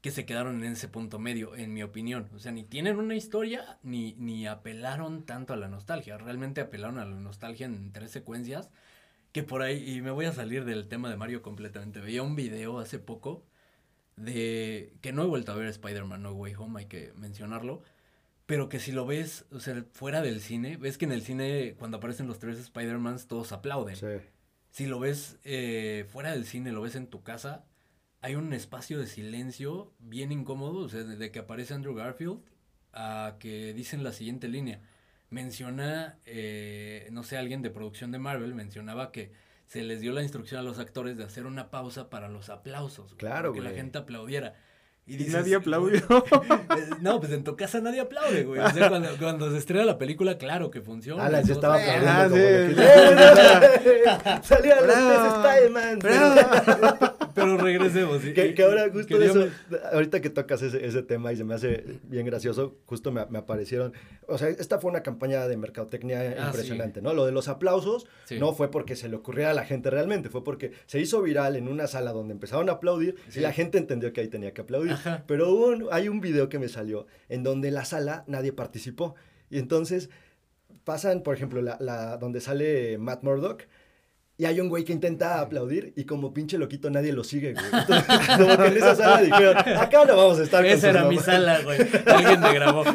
que 0.00 0.10
se 0.10 0.24
quedaron 0.24 0.64
en 0.64 0.72
ese 0.72 0.88
punto 0.88 1.18
medio, 1.18 1.54
en 1.54 1.74
mi 1.74 1.82
opinión. 1.82 2.28
O 2.34 2.38
sea, 2.38 2.52
ni 2.52 2.64
tienen 2.64 2.96
una 2.96 3.14
historia 3.14 3.78
ni, 3.82 4.14
ni 4.14 4.46
apelaron 4.46 5.24
tanto 5.24 5.52
a 5.52 5.56
la 5.56 5.68
nostalgia. 5.68 6.16
Realmente 6.16 6.62
apelaron 6.62 6.98
a 6.98 7.04
la 7.04 7.20
nostalgia 7.20 7.66
en 7.66 7.92
tres 7.92 8.10
secuencias 8.10 8.70
que 9.32 9.42
por 9.42 9.62
ahí, 9.62 9.96
y 9.96 10.00
me 10.00 10.10
voy 10.10 10.24
a 10.24 10.32
salir 10.32 10.64
del 10.64 10.88
tema 10.88 11.10
de 11.10 11.16
Mario 11.16 11.42
completamente. 11.42 12.00
Veía 12.00 12.22
un 12.22 12.34
video 12.34 12.78
hace 12.78 12.98
poco 12.98 13.44
de 14.16 14.94
que 15.02 15.12
no 15.12 15.22
he 15.22 15.26
vuelto 15.26 15.52
a 15.52 15.54
ver 15.54 15.68
Spider-Man 15.68 16.22
No 16.22 16.32
Way 16.32 16.54
Home, 16.54 16.80
hay 16.80 16.86
que 16.86 17.12
mencionarlo, 17.16 17.82
pero 18.50 18.68
que 18.68 18.80
si 18.80 18.90
lo 18.90 19.06
ves, 19.06 19.44
o 19.52 19.60
sea, 19.60 19.84
fuera 19.92 20.22
del 20.22 20.40
cine, 20.40 20.76
ves 20.76 20.98
que 20.98 21.04
en 21.04 21.12
el 21.12 21.22
cine 21.22 21.76
cuando 21.78 21.98
aparecen 21.98 22.26
los 22.26 22.40
tres 22.40 22.58
Spider-Mans 22.58 23.28
todos 23.28 23.52
aplauden. 23.52 23.94
Sí. 23.94 24.26
Si 24.70 24.86
lo 24.86 24.98
ves 24.98 25.38
eh, 25.44 26.04
fuera 26.08 26.32
del 26.32 26.44
cine, 26.44 26.72
lo 26.72 26.80
ves 26.80 26.96
en 26.96 27.06
tu 27.06 27.22
casa, 27.22 27.64
hay 28.20 28.34
un 28.34 28.52
espacio 28.52 28.98
de 28.98 29.06
silencio 29.06 29.94
bien 30.00 30.32
incómodo, 30.32 30.80
o 30.80 30.88
sea, 30.88 31.04
desde 31.04 31.30
que 31.30 31.38
aparece 31.38 31.74
Andrew 31.74 31.94
Garfield 31.94 32.40
a 32.92 33.36
que 33.38 33.72
dicen 33.72 34.02
la 34.02 34.10
siguiente 34.10 34.48
línea. 34.48 34.80
Menciona, 35.28 36.18
eh, 36.24 37.08
no 37.12 37.22
sé, 37.22 37.38
alguien 37.38 37.62
de 37.62 37.70
producción 37.70 38.10
de 38.10 38.18
Marvel 38.18 38.56
mencionaba 38.56 39.12
que 39.12 39.30
se 39.66 39.84
les 39.84 40.00
dio 40.00 40.10
la 40.10 40.22
instrucción 40.22 40.58
a 40.58 40.64
los 40.64 40.80
actores 40.80 41.16
de 41.16 41.22
hacer 41.22 41.46
una 41.46 41.70
pausa 41.70 42.10
para 42.10 42.28
los 42.28 42.50
aplausos. 42.50 43.14
Claro, 43.14 43.52
Que 43.52 43.60
la 43.60 43.70
gente 43.70 43.98
aplaudiera. 43.98 44.56
Y 45.12 45.16
dices, 45.16 45.34
nadie 45.34 45.56
aplaudió. 45.56 46.00
Eh, 46.70 46.88
No, 47.00 47.18
pues 47.18 47.32
en 47.32 47.42
tu 47.42 47.56
casa 47.56 47.80
nadie 47.80 48.00
aplaude, 48.00 48.44
güey. 48.44 48.60
O 48.60 48.70
sea, 48.70 48.88
cuando, 48.88 49.08
cuando 49.18 49.50
se 49.50 49.58
estrena 49.58 49.84
la 49.84 49.98
película, 49.98 50.38
claro 50.38 50.70
que 50.70 50.80
funciona. 50.82 51.26
Alan 51.26 51.42
todos- 51.42 51.56
estaba 51.56 51.74
aplaudiendo 51.74 52.36
Ah, 54.08 54.40
sí. 54.42 54.48
¡Salieron 54.48 54.86
los 54.86 54.96
tres 54.96 55.20
Spider-Man! 55.34 55.98
Pero 57.44 57.56
regresemos. 57.58 58.24
y- 58.24 58.32
Que, 58.32 58.54
que 58.54 58.62
ahora 58.62 58.90
justo 58.92 59.08
quería 59.18 59.26
eso, 59.30 59.48
ahorita 59.92 60.20
que 60.20 60.30
tocas 60.30 60.62
ese, 60.62 60.84
ese 60.86 61.02
tema 61.02 61.32
y 61.32 61.36
se 61.36 61.44
me 61.44 61.54
hace 61.54 61.98
bien 62.04 62.26
gracioso, 62.26 62.76
justo 62.86 63.10
me, 63.12 63.24
me 63.26 63.38
aparecieron, 63.38 63.92
o 64.26 64.38
sea, 64.38 64.48
esta 64.48 64.78
fue 64.78 64.90
una 64.90 65.02
campaña 65.02 65.46
de 65.48 65.56
mercadotecnia 65.56 66.36
Ah, 66.38 66.46
impresionante, 66.46 67.02
¿no? 67.02 67.14
Lo 67.14 67.26
de 67.26 67.32
los 67.32 67.48
aplausos 67.48 68.06
Sí. 68.24 68.38
no 68.38 68.52
fue 68.52 68.70
porque 68.70 68.96
se 68.96 69.08
le 69.08 69.16
ocurriera 69.16 69.50
a 69.50 69.54
la 69.54 69.64
gente 69.64 69.90
realmente, 69.90 70.28
fue 70.28 70.44
porque 70.44 70.72
se 70.86 71.00
hizo 71.00 71.20
viral 71.22 71.56
en 71.56 71.68
una 71.68 71.86
sala 71.86 72.12
donde 72.12 72.32
empezaron 72.34 72.68
a 72.68 72.72
aplaudir 72.72 73.16
Sí. 73.28 73.40
y 73.40 73.42
la 73.42 73.52
gente 73.52 73.78
entendió 73.78 74.12
que 74.12 74.20
ahí 74.20 74.28
tenía 74.28 74.52
que 74.54 74.60
aplaudir. 74.60 74.92
Ajá. 74.92 75.24
Pero 75.26 75.50
hubo 75.50 75.66
un- 75.68 75.86
hay 75.90 76.08
un 76.08 76.20
video 76.20 76.48
que 76.48 76.58
me 76.58 76.68
salió 76.68 77.06
en 77.28 77.42
donde 77.42 77.68
en 77.68 77.74
la 77.74 77.84
sala 77.84 78.24
nadie 78.26 78.52
participó 78.52 79.14
y 79.50 79.58
entonces 79.58 80.10
pasan, 80.84 81.22
por 81.22 81.34
ejemplo, 81.34 81.60
la, 81.62 81.76
la- 81.80 82.16
donde 82.16 82.40
sale 82.40 82.98
Matt 82.98 83.22
Murdock. 83.22 83.64
Y 84.40 84.46
hay 84.46 84.58
un 84.58 84.70
güey 84.70 84.84
que 84.84 84.94
intenta 84.94 85.38
aplaudir 85.38 85.92
y 85.96 86.04
como 86.04 86.32
pinche 86.32 86.56
loquito 86.56 86.88
nadie 86.88 87.12
lo 87.12 87.24
sigue, 87.24 87.52
güey. 87.52 87.66
Entonces, 87.66 88.06
como 88.38 88.56
que 88.56 88.66
en 88.68 88.76
esa 88.78 88.94
sala 88.96 89.20
dijeron, 89.20 89.54
acá 89.58 90.04
no 90.06 90.16
vamos 90.16 90.38
a 90.38 90.44
estar 90.44 90.64
Esa 90.64 90.88
era 90.88 91.02
mi 91.04 91.16
mamás". 91.16 91.24
sala, 91.26 91.60
güey. 91.62 91.78
Alguien 92.06 92.40
me 92.40 92.54
grabó. 92.54 92.84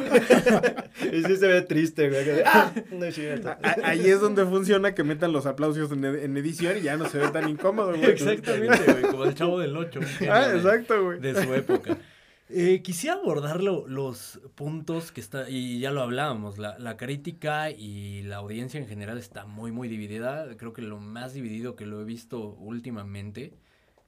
Y 1.14 1.24
sí 1.24 1.38
se 1.38 1.48
ve 1.48 1.62
triste, 1.62 2.10
güey. 2.10 2.42
¡Ah! 2.46 2.72
No 2.92 3.06
es 3.06 3.14
cierto. 3.16 3.56
Ahí 3.84 4.10
es 4.10 4.20
donde 4.22 4.44
funciona 4.46 4.96
que 4.96 5.04
metan 5.04 5.32
los 5.34 5.46
aplausos 5.46 5.92
en, 5.92 6.04
ed- 6.04 6.24
en 6.24 6.36
edición 6.38 6.78
y 6.78 6.82
ya 6.82 6.98
no 6.98 7.08
se 7.08 7.20
ve 7.20 7.28
tan 7.28 7.48
incómodo, 7.48 7.90
güey. 7.96 8.06
Exactamente, 8.06 8.80
güey. 8.92 9.02
Como 9.04 9.26
el 9.26 9.36
chavo 9.36 9.60
del 9.60 9.78
8. 9.78 10.00
Ah, 10.32 10.52
exacto, 10.56 11.04
güey. 11.04 11.20
De 11.20 11.44
su 11.44 11.54
época. 11.54 11.98
Eh, 12.48 12.84
quisiera 12.84 13.16
abordar 13.16 13.64
lo- 13.64 13.88
los 13.88 14.40
puntos 14.56 15.12
que 15.12 15.20
está, 15.20 15.50
y 15.50 15.80
ya 15.80 15.90
lo 15.92 16.02
hablábamos, 16.04 16.60
la, 16.60 16.78
la 16.78 16.96
crítica 16.96 17.72
y 17.72 18.22
la 18.24 18.36
audiencia 18.38 18.80
en 18.80 18.88
general 18.88 19.18
está 19.18 19.46
muy, 19.46 19.72
muy 19.72 19.88
dividida. 19.88 20.56
Creo 20.58 20.72
que 20.74 20.82
lo 20.84 21.00
más 21.00 21.34
dividido 21.34 21.76
que 21.76 21.86
lo 21.88 22.02
he 22.02 22.06
visto 22.06 22.50
últimamente. 22.60 23.54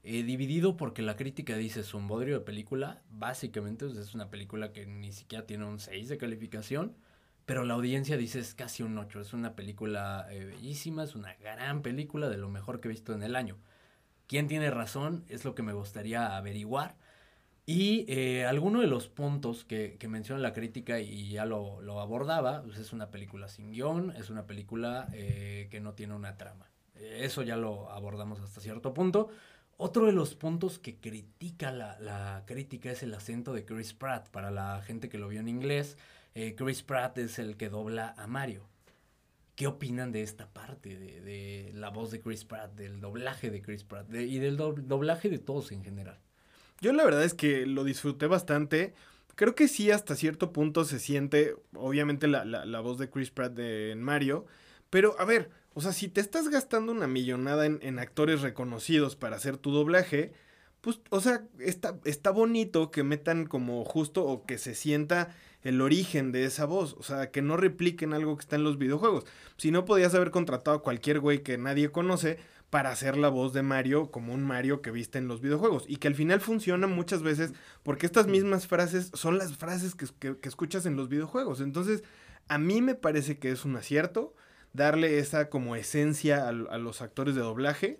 Eh, 0.03 0.23
dividido 0.23 0.77
porque 0.77 1.01
la 1.01 1.15
crítica 1.17 1.57
dice 1.57 1.81
es 1.81 1.93
un 1.93 2.07
bodrio 2.07 2.39
de 2.39 2.45
película, 2.45 3.01
básicamente 3.09 3.85
es 3.87 4.15
una 4.15 4.29
película 4.29 4.71
que 4.71 4.85
ni 4.85 5.11
siquiera 5.11 5.45
tiene 5.45 5.65
un 5.65 5.79
6 5.79 6.07
de 6.09 6.17
calificación, 6.17 6.95
pero 7.45 7.65
la 7.65 7.73
audiencia 7.73 8.15
dice 8.17 8.39
es 8.39 8.53
casi 8.55 8.83
un 8.83 8.97
8, 8.97 9.19
es 9.21 9.33
una 9.33 9.55
película 9.55 10.27
eh, 10.31 10.45
bellísima, 10.45 11.03
es 11.03 11.15
una 11.15 11.33
gran 11.35 11.81
película 11.81 12.29
de 12.29 12.37
lo 12.37 12.49
mejor 12.49 12.79
que 12.79 12.87
he 12.87 12.91
visto 12.91 13.13
en 13.13 13.23
el 13.23 13.35
año. 13.35 13.57
¿Quién 14.27 14.47
tiene 14.47 14.69
razón? 14.71 15.23
Es 15.29 15.45
lo 15.45 15.55
que 15.55 15.63
me 15.63 15.73
gustaría 15.73 16.35
averiguar. 16.37 16.97
Y 17.69 18.05
eh, 18.07 18.45
alguno 18.45 18.79
de 18.79 18.87
los 18.87 19.09
puntos 19.09 19.65
que, 19.65 19.97
que 19.99 20.07
menciona 20.07 20.41
la 20.41 20.53
crítica 20.53 21.01
y 21.01 21.29
ya 21.29 21.45
lo, 21.45 21.81
lo 21.81 21.99
abordaba, 21.99 22.63
pues 22.63 22.77
es 22.77 22.93
una 22.93 23.11
película 23.11 23.49
sin 23.49 23.71
guion, 23.71 24.11
es 24.11 24.29
una 24.29 24.47
película 24.47 25.09
eh, 25.11 25.67
que 25.69 25.81
no 25.81 25.93
tiene 25.93 26.13
una 26.15 26.37
trama. 26.37 26.71
Eh, 26.95 27.19
Eso 27.23 27.43
ya 27.43 27.57
lo 27.57 27.89
abordamos 27.91 28.39
hasta 28.39 28.61
cierto 28.61 28.93
punto. 28.93 29.29
Otro 29.75 30.05
de 30.05 30.13
los 30.13 30.33
puntos 30.33 30.79
que 30.79 30.95
critica 30.95 31.71
la, 31.71 31.99
la 31.99 32.43
crítica 32.47 32.89
es 32.89 33.03
el 33.03 33.13
acento 33.13 33.51
de 33.53 33.65
Chris 33.65 33.93
Pratt. 33.93 34.29
Para 34.29 34.49
la 34.49 34.81
gente 34.81 35.09
que 35.09 35.17
lo 35.17 35.27
vio 35.27 35.41
en 35.41 35.49
inglés, 35.49 35.97
Chris 36.55 36.83
Pratt 36.83 37.17
es 37.17 37.37
el 37.37 37.57
que 37.57 37.69
dobla 37.69 38.15
a 38.17 38.27
Mario. 38.27 38.69
¿Qué 39.55 39.67
opinan 39.67 40.11
de 40.11 40.21
esta 40.21 40.47
parte, 40.53 40.97
de, 40.97 41.21
de 41.21 41.71
la 41.73 41.89
voz 41.89 42.11
de 42.11 42.21
Chris 42.21 42.45
Pratt, 42.45 42.73
del 42.75 43.01
doblaje 43.01 43.51
de 43.51 43.61
Chris 43.61 43.83
Pratt 43.83 44.11
y 44.13 44.39
del 44.39 44.55
do- 44.55 44.73
doblaje 44.73 45.29
de 45.29 45.39
todos 45.39 45.71
en 45.71 45.83
general? 45.83 46.19
Yo 46.81 46.93
la 46.93 47.03
verdad 47.03 47.23
es 47.23 47.33
que 47.33 47.65
lo 47.65 47.83
disfruté 47.83 48.27
bastante. 48.27 48.93
Creo 49.35 49.55
que 49.55 49.67
sí, 49.67 49.91
hasta 49.91 50.15
cierto 50.15 50.51
punto 50.53 50.85
se 50.85 50.99
siente, 50.99 51.55
obviamente, 51.75 52.27
la, 52.27 52.45
la- 52.45 52.65
la 52.65 52.79
voz 52.79 52.97
de 52.97 53.09
Chris 53.09 53.31
Pratt 53.31 53.57
en 53.59 54.01
Mario. 54.01 54.45
Pero, 54.89 55.15
a 55.19 55.25
ver, 55.25 55.49
o 55.73 55.81
sea, 55.81 55.91
si 55.93 56.07
te 56.07 56.21
estás 56.21 56.49
gastando 56.49 56.91
una 56.91 57.07
millonada 57.07 57.65
en, 57.65 57.79
en 57.81 57.99
actores 57.99 58.41
reconocidos 58.41 59.15
para 59.15 59.35
hacer 59.37 59.57
tu 59.57 59.71
doblaje, 59.71 60.33
pues, 60.81 61.01
o 61.09 61.19
sea, 61.19 61.43
está, 61.59 61.99
está 62.05 62.31
bonito 62.31 62.91
que 62.91 63.03
metan 63.03 63.45
como 63.45 63.83
justo 63.85 64.23
o 64.25 64.45
que 64.45 64.57
se 64.57 64.75
sienta 64.75 65.35
el 65.63 65.81
origen 65.81 66.31
de 66.31 66.45
esa 66.45 66.65
voz. 66.65 66.95
O 66.99 67.03
sea, 67.03 67.31
que 67.31 67.41
no 67.41 67.57
repliquen 67.57 68.13
algo 68.13 68.35
que 68.37 68.41
está 68.41 68.55
en 68.55 68.63
los 68.63 68.77
videojuegos. 68.77 69.25
Si 69.57 69.71
no, 69.71 69.85
podías 69.85 70.13
haber 70.15 70.31
contratado 70.31 70.77
a 70.77 70.83
cualquier 70.83 71.19
güey 71.19 71.43
que 71.43 71.57
nadie 71.57 71.91
conoce 71.91 72.37
para 72.69 72.89
hacer 72.91 73.17
la 73.17 73.29
voz 73.29 73.53
de 73.53 73.63
Mario 73.63 74.11
como 74.11 74.33
un 74.33 74.43
Mario 74.43 74.81
que 74.81 74.91
viste 74.91 75.17
en 75.17 75.27
los 75.29 75.39
videojuegos. 75.41 75.85
Y 75.87 75.97
que 75.97 76.07
al 76.09 76.15
final 76.15 76.41
funciona 76.41 76.85
muchas 76.87 77.23
veces 77.23 77.53
porque 77.83 78.05
estas 78.05 78.27
mismas 78.27 78.67
frases 78.67 79.09
son 79.13 79.37
las 79.37 79.55
frases 79.57 79.95
que, 79.95 80.05
que- 80.19 80.37
que 80.37 80.49
escuchas 80.49 80.85
en 80.85 80.95
los 80.97 81.07
videojuegos. 81.09 81.61
Entonces, 81.61 82.03
a 82.49 82.57
mí 82.57 82.81
me 82.81 82.95
parece 82.95 83.37
que 83.39 83.51
es 83.51 83.63
un 83.65 83.75
acierto 83.77 84.33
darle 84.73 85.17
esa 85.19 85.49
como 85.49 85.75
esencia 85.75 86.45
a, 86.45 86.49
a 86.49 86.77
los 86.77 87.01
actores 87.01 87.35
de 87.35 87.41
doblaje. 87.41 87.99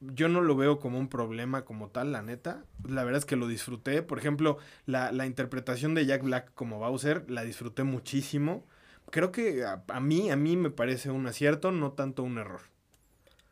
Yo 0.00 0.28
no 0.28 0.40
lo 0.40 0.56
veo 0.56 0.78
como 0.78 0.98
un 0.98 1.08
problema 1.08 1.64
como 1.64 1.90
tal, 1.90 2.12
la 2.12 2.22
neta. 2.22 2.64
La 2.88 3.04
verdad 3.04 3.18
es 3.18 3.26
que 3.26 3.36
lo 3.36 3.46
disfruté. 3.48 4.02
Por 4.02 4.18
ejemplo, 4.18 4.58
la, 4.86 5.12
la 5.12 5.26
interpretación 5.26 5.94
de 5.94 6.06
Jack 6.06 6.22
Black 6.22 6.52
como 6.54 6.78
Bowser, 6.78 7.30
la 7.30 7.44
disfruté 7.44 7.84
muchísimo. 7.84 8.66
Creo 9.10 9.30
que 9.32 9.64
a, 9.64 10.00
mí, 10.00 10.30
a 10.30 10.36
mí 10.36 10.56
me 10.56 10.70
parece 10.70 11.10
un 11.10 11.26
acierto, 11.26 11.70
no 11.72 11.92
tanto 11.92 12.22
un 12.22 12.38
error. 12.38 12.62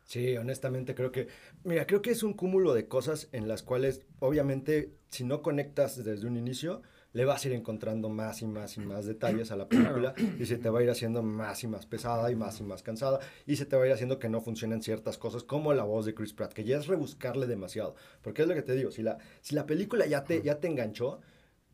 Sí, 0.05 0.35
honestamente 0.37 0.95
creo 0.95 1.11
que, 1.11 1.27
mira, 1.63 1.85
creo 1.85 2.01
que 2.01 2.09
es 2.11 2.23
un 2.23 2.33
cúmulo 2.33 2.73
de 2.73 2.87
cosas 2.87 3.29
en 3.31 3.47
las 3.47 3.61
cuales, 3.61 4.01
obviamente, 4.19 4.91
si 5.11 5.23
no 5.23 5.41
conectas 5.43 6.03
desde 6.03 6.25
un 6.27 6.35
inicio, 6.37 6.81
le 7.13 7.25
vas 7.25 7.43
a 7.43 7.47
ir 7.47 7.53
encontrando 7.53 8.09
más 8.09 8.41
y 8.41 8.45
más 8.45 8.77
y 8.77 8.81
más 8.81 9.05
detalles 9.05 9.51
a 9.51 9.55
la 9.55 9.67
película 9.67 10.13
y 10.39 10.45
se 10.45 10.57
te 10.57 10.69
va 10.69 10.79
a 10.79 10.83
ir 10.83 10.89
haciendo 10.89 11.23
más 11.23 11.63
y 11.63 11.67
más 11.67 11.85
pesada 11.85 12.31
y 12.31 12.35
más 12.35 12.59
y 12.59 12.63
más 12.63 12.83
cansada 12.83 13.19
y 13.45 13.55
se 13.55 13.65
te 13.65 13.75
va 13.75 13.83
a 13.83 13.87
ir 13.87 13.93
haciendo 13.93 14.19
que 14.19 14.29
no 14.29 14.41
funcionen 14.41 14.81
ciertas 14.81 15.17
cosas 15.17 15.43
como 15.43 15.73
la 15.73 15.83
voz 15.83 16.05
de 16.05 16.13
Chris 16.13 16.33
Pratt, 16.33 16.53
que 16.53 16.63
ya 16.63 16.77
es 16.77 16.87
rebuscarle 16.87 17.47
demasiado, 17.47 17.95
porque 18.21 18.43
es 18.43 18.47
lo 18.47 18.53
que 18.53 18.61
te 18.61 18.75
digo, 18.75 18.91
si 18.91 19.01
la, 19.01 19.17
si 19.41 19.55
la 19.55 19.65
película 19.65 20.05
ya 20.05 20.23
te, 20.23 20.41
ya 20.41 20.59
te 20.59 20.67
enganchó, 20.67 21.19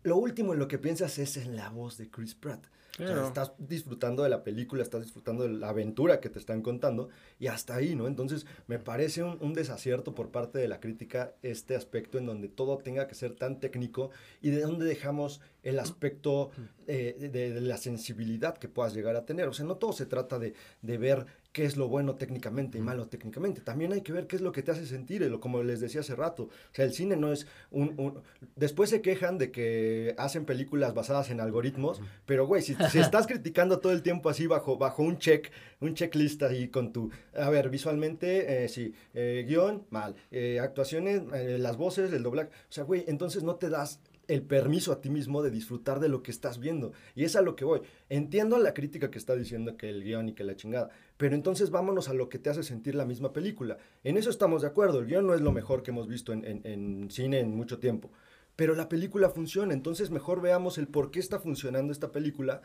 lo 0.04 0.18
último 0.18 0.54
en 0.54 0.60
lo 0.60 0.68
que 0.68 0.78
piensas 0.78 1.18
es 1.18 1.38
en 1.38 1.56
la 1.56 1.70
voz 1.70 1.98
de 1.98 2.10
Chris 2.10 2.36
Pratt. 2.36 2.66
O 2.96 2.98
sea, 2.98 3.08
Claro. 3.08 3.28
estás 3.28 3.52
disfrutando 3.58 4.24
de 4.24 4.30
la 4.30 4.44
película, 4.44 4.82
estás 4.82 5.02
disfrutando 5.02 5.44
de 5.44 5.50
la 5.50 5.70
aventura 5.70 6.22
que 6.22 6.30
te 6.30 6.40
están 6.40 6.62
contando 6.62 7.10
y 7.40 7.48
hasta 7.48 7.76
ahí, 7.76 7.94
¿no? 7.96 8.08
Entonces, 8.08 8.46
me 8.68 8.80
parece 8.80 9.22
un, 9.22 9.38
un 9.42 9.54
desacierto 9.54 10.16
por 10.16 10.32
parte 10.32 10.60
de 10.60 10.70
la 10.70 10.80
crítica 10.80 11.34
este 11.42 11.76
aspecto 11.76 12.18
en 12.18 12.26
donde 12.26 12.48
todo 12.48 12.78
tenga 12.78 13.08
que 13.08 13.16
ser 13.16 13.36
tan 13.36 13.60
técnico 13.60 14.12
y 14.42 14.50
de 14.52 14.62
dónde 14.62 14.86
dejamos 14.86 15.42
el 15.64 15.80
aspecto 15.80 16.52
eh, 16.88 17.30
de, 17.34 17.52
de 17.54 17.62
la 17.62 17.78
sensibilidad 17.78 18.58
que 18.58 18.70
puedas 18.70 18.94
llegar 18.94 19.16
a 19.18 19.26
tener. 19.26 19.48
O 19.50 19.54
sea, 19.54 19.66
no 19.66 19.76
todo 19.76 19.92
se 19.92 20.06
trata 20.06 20.40
de, 20.40 20.54
de 20.82 20.98
ver 20.98 21.26
qué 21.56 21.64
es 21.64 21.78
lo 21.78 21.88
bueno 21.88 22.16
técnicamente 22.16 22.78
y 22.78 22.82
malo 22.82 23.08
técnicamente. 23.08 23.62
También 23.62 23.94
hay 23.94 24.02
que 24.02 24.12
ver 24.12 24.28
qué 24.28 24.36
es 24.36 24.42
lo 24.42 24.52
que 24.52 24.62
te 24.62 24.72
hace 24.72 24.86
sentir, 24.86 25.24
eh, 25.24 25.30
lo- 25.30 25.40
como 25.40 25.64
les 25.64 25.80
decía 25.80 26.02
hace 26.02 26.14
rato. 26.14 26.44
O 26.44 26.50
sea, 26.74 26.84
el 26.84 26.92
cine 26.92 27.16
no 27.16 27.32
es 27.32 27.48
un... 27.72 27.94
un- 27.98 28.22
Después 28.58 28.90
se 28.90 29.02
quejan 29.02 29.38
de 29.38 29.52
que 29.52 30.14
hacen 30.18 30.44
películas 30.44 30.94
basadas 30.94 31.30
en 31.30 31.40
algoritmos, 31.40 32.02
pero 32.26 32.46
güey, 32.46 32.62
si, 32.62 32.76
si 32.92 33.00
estás 33.00 33.26
criticando 33.26 33.80
todo 33.80 33.94
el 33.94 34.02
tiempo 34.02 34.28
así 34.30 34.48
bajo, 34.48 34.78
bajo 34.78 35.02
un 35.02 35.18
check, 35.18 35.50
un 35.80 35.94
checklist 35.96 36.44
ahí 36.44 36.68
con 36.68 36.92
tu... 36.92 37.10
A 37.34 37.50
ver, 37.50 37.70
visualmente, 37.70 38.66
eh, 38.66 38.68
sí, 38.68 38.94
eh, 39.14 39.46
guion, 39.48 39.86
mal. 39.92 40.14
Eh, 40.32 40.60
actuaciones, 40.60 41.22
eh, 41.34 41.58
las 41.58 41.78
voces, 41.78 42.12
el 42.12 42.22
doblaje. 42.22 42.50
O 42.50 42.72
sea, 42.74 42.84
güey, 42.84 43.06
entonces 43.08 43.44
no 43.44 43.56
te 43.56 43.70
das 43.70 44.02
el 44.28 44.42
permiso 44.44 44.92
a 44.92 45.02
ti 45.02 45.10
mismo 45.10 45.42
de 45.44 45.52
disfrutar 45.52 46.00
de 46.00 46.10
lo 46.10 46.24
que 46.24 46.32
estás 46.32 46.60
viendo. 46.60 46.94
Y 47.16 47.24
es 47.24 47.36
a 47.36 47.42
lo 47.42 47.56
que 47.56 47.66
voy. 47.66 47.82
Entiendo 48.10 48.58
la 48.58 48.74
crítica 48.74 49.12
que 49.12 49.18
está 49.18 49.36
diciendo 49.36 49.78
que 49.78 49.90
el 49.90 50.04
guion 50.04 50.30
y 50.30 50.34
que 50.34 50.44
la 50.44 50.56
chingada, 50.56 50.90
pero 51.18 51.36
entonces 51.36 51.70
vámonos 51.72 52.10
a 52.10 52.14
lo 52.14 52.30
que 52.30 52.40
te 52.40 52.50
hace 52.50 52.64
sentir 52.64 52.96
la 52.96 53.06
misma 53.06 53.34
película. 53.34 53.78
En 54.04 54.18
eso 54.18 54.30
estamos 54.30 54.62
de 54.62 54.68
acuerdo. 54.68 55.00
El 55.00 55.08
guion 55.08 55.28
no 55.28 55.34
es 55.34 55.42
lo 55.42 55.52
mejor 55.52 55.84
que 55.84 55.92
hemos 55.92 56.08
visto 56.08 56.34
en, 56.34 56.44
en- 56.64 57.10
cine 57.12 57.40
en 57.40 57.56
mucho 57.56 57.80
tiempo. 57.80 58.12
Pero 58.56 58.74
la 58.76 58.88
película 58.88 59.30
funciona, 59.30 59.74
entonces 59.74 60.12
mejor 60.12 60.42
veamos 60.42 60.78
el 60.78 60.88
por 60.88 61.12
qué 61.12 61.20
está 61.20 61.40
funcionando 61.40 61.92
esta 61.92 62.12
película. 62.12 62.62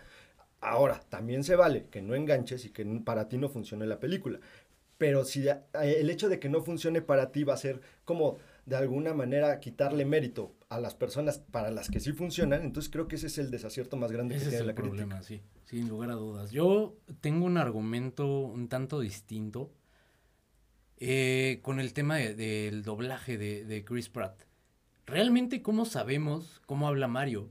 Ahora, 0.61 1.01
también 1.09 1.43
se 1.45 1.57
vale 1.57 1.87
que 1.91 2.03
no 2.03 2.15
enganches 2.15 2.65
y 2.65 2.71
que 2.71 2.85
para 3.05 3.29
ti 3.29 3.39
no 3.39 3.49
funcione 3.49 3.87
la 3.87 3.99
película. 3.99 4.41
Pero 4.99 5.25
si 5.25 5.47
el 5.83 6.11
hecho 6.11 6.29
de 6.29 6.39
que 6.39 6.51
no 6.51 6.63
funcione 6.63 7.01
para 7.03 7.33
ti 7.33 7.45
va 7.45 7.55
a 7.55 7.59
ser 7.59 7.81
como 8.05 8.39
de 8.67 8.77
alguna 8.77 9.15
manera 9.15 9.59
quitarle 9.61 10.05
mérito 10.05 10.55
a 10.69 10.79
las 10.81 10.95
personas 10.95 11.39
para 11.39 11.71
las 11.71 11.89
que 11.91 11.99
sí 12.01 12.13
funcionan, 12.13 12.63
entonces 12.63 12.91
creo 12.93 13.09
que 13.09 13.17
ese 13.17 13.27
es 13.27 13.39
el 13.39 13.51
desacierto 13.51 13.97
más 13.97 14.13
grande 14.13 14.37
Ese 14.37 14.45
que 14.45 14.49
es 14.49 14.51
tiene 14.51 14.61
el 14.63 14.67
la 14.69 14.75
crítica. 14.75 14.97
problema, 14.97 15.23
sí, 15.23 15.41
sin 15.65 15.89
lugar 15.89 16.11
a 16.11 16.15
dudas. 16.15 16.51
Yo 16.53 16.97
tengo 17.21 17.47
un 17.47 17.57
argumento 17.57 18.27
un 18.41 18.69
tanto 18.69 19.01
distinto 19.01 19.73
eh, 20.99 21.61
con 21.63 21.81
el 21.81 21.93
tema 21.93 22.17
de- 22.17 22.35
del 22.35 22.83
doblaje 22.83 23.39
de, 23.39 23.65
de 23.65 23.85
Chris 23.85 24.09
Pratt. 24.09 24.43
Realmente, 25.07 25.63
¿cómo 25.63 25.85
sabemos 25.87 26.61
cómo 26.67 26.87
habla 26.87 27.09
Mario? 27.09 27.51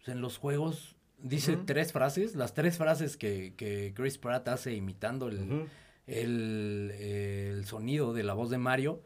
O 0.00 0.04
sea, 0.04 0.14
en 0.14 0.20
los 0.20 0.36
juegos 0.36 0.96
dice 1.22 1.56
tres 1.64 1.92
frases, 1.92 2.34
las 2.34 2.54
tres 2.54 2.76
frases 2.76 3.16
que, 3.16 3.54
que 3.56 3.92
Chris 3.94 4.18
Pratt 4.18 4.48
hace 4.48 4.74
imitando 4.74 5.28
el, 5.28 5.68
el 6.06 7.64
sonido 7.66 8.12
de 8.12 8.22
la 8.24 8.34
voz 8.34 8.50
de 8.50 8.58
Mario. 8.58 9.02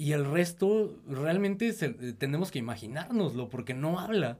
Y 0.00 0.12
el 0.12 0.24
resto, 0.24 0.96
realmente 1.06 1.74
se- 1.74 1.90
tenemos 2.14 2.50
que 2.50 2.58
imaginárnoslo 2.58 3.50
porque 3.50 3.74
no 3.74 4.00
habla. 4.00 4.38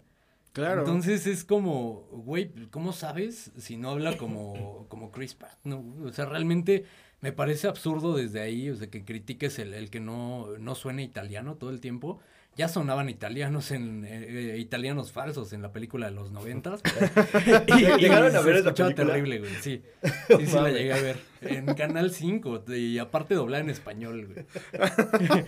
Claro. 0.54 0.80
Entonces 0.80 1.26
es 1.26 1.44
como, 1.44 2.08
güey, 2.12 2.50
¿cómo 2.70 2.94
sabes 2.94 3.52
si 3.58 3.76
no 3.76 3.90
habla 3.90 4.16
como, 4.16 4.86
como 4.88 5.10
Chris 5.12 5.34
Pratt? 5.34 5.58
No, 5.64 5.84
o 6.02 6.12
sea, 6.12 6.24
realmente 6.24 6.84
me 7.20 7.32
parece 7.32 7.68
absurdo 7.68 8.16
desde 8.16 8.40
ahí, 8.40 8.70
o 8.70 8.74
sea, 8.74 8.88
que 8.88 9.04
critiques 9.04 9.58
el, 9.58 9.74
el 9.74 9.90
que 9.90 10.00
no, 10.00 10.46
no 10.58 10.74
suene 10.74 11.02
italiano 11.02 11.56
todo 11.56 11.68
el 11.68 11.80
tiempo. 11.80 12.20
Ya 12.60 12.68
sonaban 12.68 13.08
italianos 13.08 13.70
en 13.70 14.04
eh, 14.04 14.52
eh, 14.52 14.58
italianos 14.58 15.12
falsos 15.12 15.54
en 15.54 15.62
la 15.62 15.72
película 15.72 16.10
de 16.10 16.12
los 16.12 16.30
noventas. 16.30 16.82
¿Llegaron 17.98 18.36
a 18.36 18.40
ver 18.42 18.56
esa 18.56 18.74
película? 18.74 18.94
terrible, 18.94 19.38
güey. 19.38 19.54
Sí, 19.62 19.82
sí, 20.02 20.46
sí 20.46 20.56
la 20.56 20.68
llegué 20.68 20.92
a 20.92 21.00
ver. 21.00 21.16
En 21.40 21.64
Canal 21.74 22.10
5 22.10 22.64
y 22.76 22.98
aparte 22.98 23.34
doblada 23.34 23.64
en 23.64 23.70
español, 23.70 24.26
güey. 24.26 24.44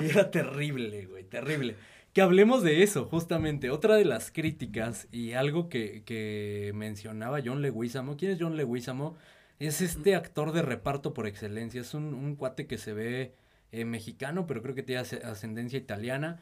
Y 0.00 0.06
era 0.06 0.32
terrible, 0.32 1.06
güey, 1.06 1.22
terrible. 1.22 1.76
Que 2.12 2.20
hablemos 2.20 2.64
de 2.64 2.82
eso, 2.82 3.04
justamente. 3.04 3.70
Otra 3.70 3.94
de 3.94 4.04
las 4.04 4.32
críticas 4.32 5.06
y 5.12 5.34
algo 5.34 5.68
que, 5.68 6.02
que 6.04 6.72
mencionaba 6.74 7.38
John 7.44 7.62
Leguizamo. 7.62 8.16
¿Quién 8.16 8.32
es 8.32 8.38
John 8.40 8.56
Leguizamo? 8.56 9.16
Es 9.60 9.82
este 9.82 10.16
actor 10.16 10.50
de 10.50 10.62
reparto 10.62 11.14
por 11.14 11.28
excelencia. 11.28 11.80
Es 11.80 11.94
un, 11.94 12.12
un 12.12 12.34
cuate 12.34 12.66
que 12.66 12.76
se 12.76 12.92
ve 12.92 13.34
eh, 13.72 13.84
mexicano, 13.84 14.46
pero 14.46 14.62
creo 14.62 14.74
que 14.74 14.82
tiene 14.82 15.00
ascendencia 15.00 15.78
italiana. 15.78 16.40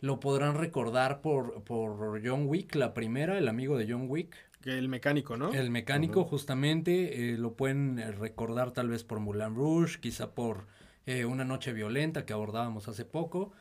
Lo 0.00 0.20
podrán 0.20 0.54
recordar 0.54 1.20
por, 1.20 1.64
por 1.64 2.20
John 2.24 2.46
Wick, 2.46 2.74
la 2.74 2.94
primera, 2.94 3.36
el 3.36 3.48
amigo 3.48 3.76
de 3.76 3.90
John 3.90 4.06
Wick. 4.08 4.36
El 4.64 4.88
mecánico, 4.88 5.36
¿no? 5.36 5.52
El 5.52 5.70
mecánico, 5.70 6.24
justamente, 6.24 7.32
eh, 7.32 7.38
lo 7.38 7.54
pueden 7.54 7.98
eh, 7.98 8.10
recordar 8.12 8.72
tal 8.72 8.88
vez 8.88 9.04
por 9.04 9.20
Moulin 9.20 9.54
Rouge, 9.54 10.00
quizá 10.00 10.34
por 10.34 10.66
eh, 11.06 11.24
Una 11.24 11.44
Noche 11.44 11.72
Violenta 11.72 12.26
que 12.26 12.32
abordábamos 12.32 12.88
hace 12.88 13.04
poco. 13.04 13.52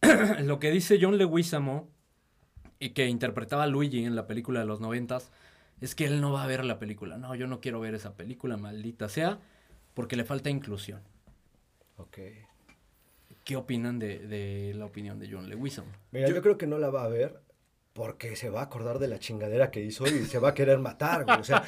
lo 0.42 0.58
que 0.58 0.70
dice 0.70 0.98
John 1.00 1.18
Leguizamo, 1.18 1.88
y 2.78 2.90
que 2.90 3.06
interpretaba 3.06 3.64
a 3.64 3.66
Luigi 3.66 4.04
en 4.04 4.16
la 4.16 4.26
película 4.26 4.60
de 4.60 4.66
los 4.66 4.80
noventas, 4.80 5.32
es 5.80 5.94
que 5.94 6.04
él 6.06 6.20
no 6.20 6.32
va 6.32 6.44
a 6.44 6.46
ver 6.46 6.64
la 6.64 6.78
película. 6.78 7.18
No, 7.18 7.34
yo 7.34 7.46
no 7.46 7.60
quiero 7.60 7.80
ver 7.80 7.94
esa 7.94 8.14
película, 8.14 8.56
maldita 8.56 9.08
sea, 9.08 9.40
porque 9.94 10.16
le 10.16 10.24
falta 10.24 10.50
inclusión. 10.50 11.00
Ok. 11.96 12.18
¿Qué 13.46 13.54
opinan 13.54 14.00
de, 14.00 14.18
de 14.26 14.74
la 14.74 14.86
opinión 14.86 15.20
de 15.20 15.28
John 15.30 15.48
Leguizamo? 15.48 15.86
Mira, 16.10 16.28
yo... 16.28 16.42
creo 16.42 16.58
que 16.58 16.66
no 16.66 16.78
la 16.78 16.90
va 16.90 17.04
a 17.04 17.08
ver 17.08 17.38
porque 17.96 18.36
se 18.36 18.50
va 18.50 18.60
a 18.60 18.64
acordar 18.64 18.98
de 18.98 19.08
la 19.08 19.18
chingadera 19.18 19.70
que 19.70 19.82
hizo 19.82 20.06
y 20.06 20.26
se 20.26 20.38
va 20.38 20.50
a 20.50 20.54
querer 20.54 20.78
matar, 20.78 21.24
güey. 21.24 21.40
O 21.40 21.44
sea, 21.44 21.64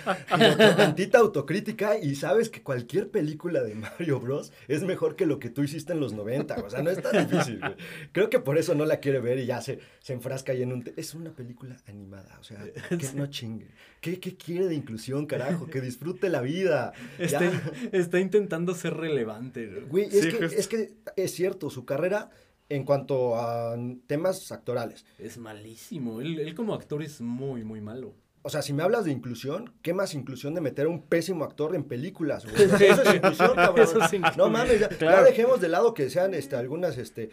tantita 0.76 1.18
autocrítica 1.18 1.98
y 1.98 2.14
sabes 2.16 2.50
que 2.50 2.62
cualquier 2.62 3.10
película 3.10 3.62
de 3.62 3.74
Mario 3.74 4.20
Bros. 4.20 4.52
es 4.68 4.82
mejor 4.82 5.16
que 5.16 5.24
lo 5.24 5.38
que 5.38 5.48
tú 5.48 5.62
hiciste 5.62 5.94
en 5.94 6.00
los 6.00 6.12
90, 6.12 6.54
güey. 6.54 6.66
O 6.66 6.70
sea, 6.70 6.82
no 6.82 6.90
es 6.90 7.00
tan 7.00 7.26
difícil, 7.26 7.60
güey. 7.60 7.76
Creo 8.12 8.28
que 8.28 8.40
por 8.40 8.58
eso 8.58 8.74
no 8.74 8.84
la 8.84 9.00
quiere 9.00 9.20
ver 9.20 9.38
y 9.38 9.46
ya 9.46 9.62
se, 9.62 9.78
se 10.00 10.12
enfrasca 10.12 10.52
ahí 10.52 10.60
en 10.62 10.72
un... 10.72 10.92
Es 10.96 11.14
una 11.14 11.34
película 11.34 11.78
animada, 11.86 12.36
o 12.38 12.44
sea, 12.44 12.62
que 12.90 13.12
no 13.14 13.28
chingue. 13.28 13.68
¿Qué, 14.02 14.20
qué 14.20 14.36
quiere 14.36 14.66
de 14.68 14.74
inclusión, 14.74 15.24
carajo? 15.24 15.68
Que 15.68 15.80
disfrute 15.80 16.28
la 16.28 16.42
vida. 16.42 16.92
Está, 17.18 17.50
está 17.92 18.20
intentando 18.20 18.74
ser 18.74 18.94
relevante. 18.94 19.66
güey. 19.66 19.86
Güey, 19.86 20.04
es, 20.04 20.24
Sí, 20.24 20.32
que, 20.32 20.44
es 20.44 20.68
que 20.68 20.92
es 21.16 21.32
cierto, 21.32 21.70
su 21.70 21.86
carrera 21.86 22.30
en 22.68 22.84
cuanto 22.84 23.36
a 23.36 23.76
temas 24.06 24.52
actorales. 24.52 25.04
Es 25.18 25.38
malísimo. 25.38 26.20
Él, 26.20 26.38
él 26.38 26.54
como 26.54 26.74
actor 26.74 27.02
es 27.02 27.20
muy, 27.20 27.64
muy 27.64 27.80
malo. 27.80 28.14
O 28.42 28.50
sea, 28.50 28.62
si 28.62 28.72
me 28.72 28.82
hablas 28.82 29.04
de 29.04 29.10
inclusión, 29.10 29.74
¿qué 29.82 29.92
más 29.92 30.14
inclusión 30.14 30.54
de 30.54 30.60
meter 30.60 30.86
a 30.86 30.88
un 30.88 31.02
pésimo 31.02 31.44
actor 31.44 31.74
en 31.74 31.84
películas? 31.84 32.46
güey? 32.46 32.54
Eso 32.80 33.02
es 33.02 33.14
inclusión, 33.14 33.54
cabrón. 33.54 33.84
Eso 33.84 34.00
es 34.02 34.12
inclusión. 34.12 34.46
No 34.46 34.50
mames, 34.50 34.80
ya, 34.80 34.88
ya 34.98 35.22
dejemos 35.22 35.60
de 35.60 35.68
lado 35.68 35.92
que 35.92 36.08
sean 36.08 36.34
este, 36.34 36.56
algunas 36.56 36.96
este, 36.98 37.30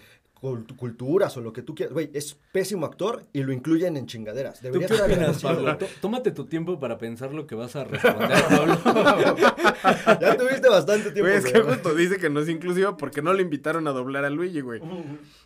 culturas 0.78 1.36
o 1.38 1.42
lo 1.42 1.52
que 1.54 1.62
tú 1.62 1.76
quieras. 1.76 1.94
Güey, 1.94 2.10
es 2.14 2.38
pésimo 2.52 2.86
actor 2.86 3.26
y 3.34 3.44
lo 3.44 3.52
incluyen 3.54 3.98
en 3.98 4.06
chingaderas. 4.08 4.60
¿Tú 4.60 4.68
Debería 4.72 4.88
qué 4.88 5.02
opinas. 5.02 5.42
Pablo? 5.42 5.78
Tó- 5.78 5.88
Tómate 6.02 6.32
tu 6.32 6.46
tiempo 6.46 6.80
para 6.80 6.98
pensar 6.98 7.34
lo 7.34 7.46
que 7.48 7.56
vas 7.56 7.76
a 7.76 7.84
responder, 7.86 8.38
Pablo. 8.50 8.78
Ya 10.22 10.38
tuviste 10.38 10.70
bastante 10.70 11.12
tiempo. 11.12 11.30
Güey, 11.30 11.36
es 11.38 11.46
que 11.52 11.60
justo 11.62 11.94
dice 11.94 12.18
que 12.18 12.30
no 12.30 12.40
es 12.40 12.50
inclusiva 12.50 12.98
porque 12.98 13.22
no 13.22 13.34
le 13.34 13.42
invitaron 13.42 13.88
a 13.88 13.92
doblar 13.92 14.26
a 14.26 14.30
Luigi, 14.30 14.62
güey. 14.62 14.82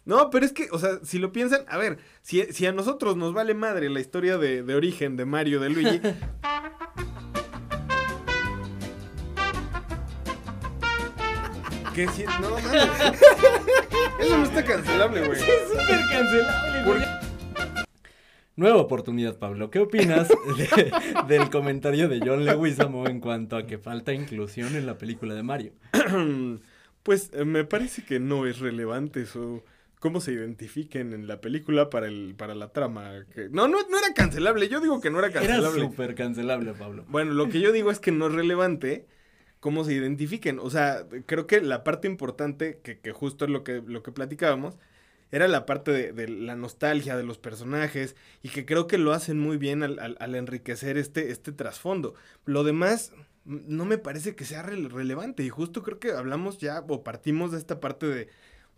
No, 0.06 0.30
pero 0.30 0.46
es 0.46 0.54
que, 0.54 0.68
o 0.72 0.80
sea, 0.80 1.00
si 1.04 1.20
lo 1.20 1.32
piensan, 1.32 1.62
a 1.68 1.78
ver, 1.78 2.00
si, 2.22 2.42
si 2.54 2.66
a 2.66 2.72
nosotros 2.72 3.18
nos 3.18 3.34
vale 3.34 3.54
madre 3.54 3.90
la 3.90 4.00
historia 4.00 4.38
de, 4.38 4.64
de 4.64 4.76
origen 4.76 5.16
de 5.18 5.26
Mario, 5.26 5.60
de 5.60 5.70
Luigi. 5.70 6.02
si, 12.08 12.24
no 12.24 12.50
mames. 12.52 13.22
Eso 14.20 14.38
no 14.38 14.44
está 14.44 14.64
cancelable, 14.64 15.28
güey. 15.28 15.40
súper 15.40 16.00
cancelable, 16.12 16.84
güey. 16.86 17.02
Nueva 18.56 18.78
oportunidad, 18.78 19.38
Pablo. 19.38 19.70
¿Qué 19.72 19.80
opinas 19.80 20.28
de- 20.28 20.92
del 21.28 21.50
comentario 21.50 22.10
de 22.10 22.20
John 22.20 22.44
Leguizamo 22.44 23.08
en 23.08 23.22
cuanto 23.22 23.56
a 23.56 23.66
que 23.66 23.78
falta 23.78 24.12
inclusión 24.12 24.76
en 24.76 24.86
la 24.86 24.98
película 24.98 25.34
de 25.34 25.44
Mario? 25.44 25.74
Pues 27.02 27.32
eh, 27.34 27.46
me 27.46 27.64
parece 27.64 28.04
que 28.04 28.20
no 28.20 28.46
es 28.46 28.60
relevante 28.60 29.22
eso. 29.22 29.64
Cómo 30.02 30.20
se 30.20 30.34
identifiquen 30.34 31.14
en 31.14 31.28
la 31.28 31.40
película 31.40 31.90
para 31.90 32.08
el 32.08 32.36
para 32.38 32.56
la 32.56 32.74
trama. 32.74 33.26
que- 33.34 33.48
No, 33.50 33.70
no, 33.70 33.78
no 33.90 33.98
era 33.98 34.14
cancelable. 34.14 34.68
Yo 34.68 34.82
digo 34.82 35.00
que 35.00 35.10
no 35.10 35.20
era 35.20 35.30
Era 35.30 35.40
cancelable. 35.40 35.82
súper 35.82 36.14
cancelable, 36.14 36.74
Pablo. 36.74 37.06
Bueno, 37.08 37.32
lo 37.34 37.48
que 37.48 37.62
yo 37.62 37.72
digo 37.72 37.90
es 37.90 38.00
que 38.00 38.12
no 38.12 38.28
es 38.28 38.34
relevante 38.34 39.08
cómo 39.60 39.84
se 39.84 39.94
identifiquen. 39.94 40.60
O 40.60 40.70
sea, 40.70 41.06
creo 41.26 41.48
que 41.48 41.62
la 41.62 41.84
parte 41.84 42.08
importante, 42.08 42.80
que, 42.84 43.00
que 43.00 43.12
justo 43.12 43.46
es 43.46 43.52
lo 43.52 43.64
que, 43.64 43.82
lo 43.86 44.04
que 44.04 44.12
platicábamos, 44.12 44.78
era 45.32 45.48
la 45.48 45.66
parte 45.66 45.92
de, 45.92 46.14
de 46.14 46.28
la 46.28 46.56
nostalgia 46.56 47.16
de 47.18 47.24
los 47.24 47.38
personajes 47.38 48.16
y 48.42 48.50
que 48.50 48.66
creo 48.66 48.88
que 48.88 48.98
lo 48.98 49.14
hacen 49.14 49.40
muy 49.40 49.58
bien 49.58 49.84
al, 49.84 50.00
al- 50.20 50.36
enriquecer 50.36 50.98
este, 50.98 51.32
este 51.32 51.52
trasfondo. 51.52 52.16
Lo 52.46 52.64
demás 52.64 53.12
mm, 53.46 53.58
no 53.68 53.86
me 53.86 53.98
parece 54.00 54.36
que 54.36 54.46
sea 54.46 54.64
rele- 54.66 54.90
relevante 54.90 55.44
y 55.44 55.50
justo 55.50 55.84
creo 55.84 56.00
que 56.00 56.12
hablamos 56.12 56.58
ya 56.60 56.84
o 56.88 57.04
partimos 57.04 57.52
de 57.52 57.60
esta 57.60 57.80
parte 57.80 58.08
de 58.08 58.30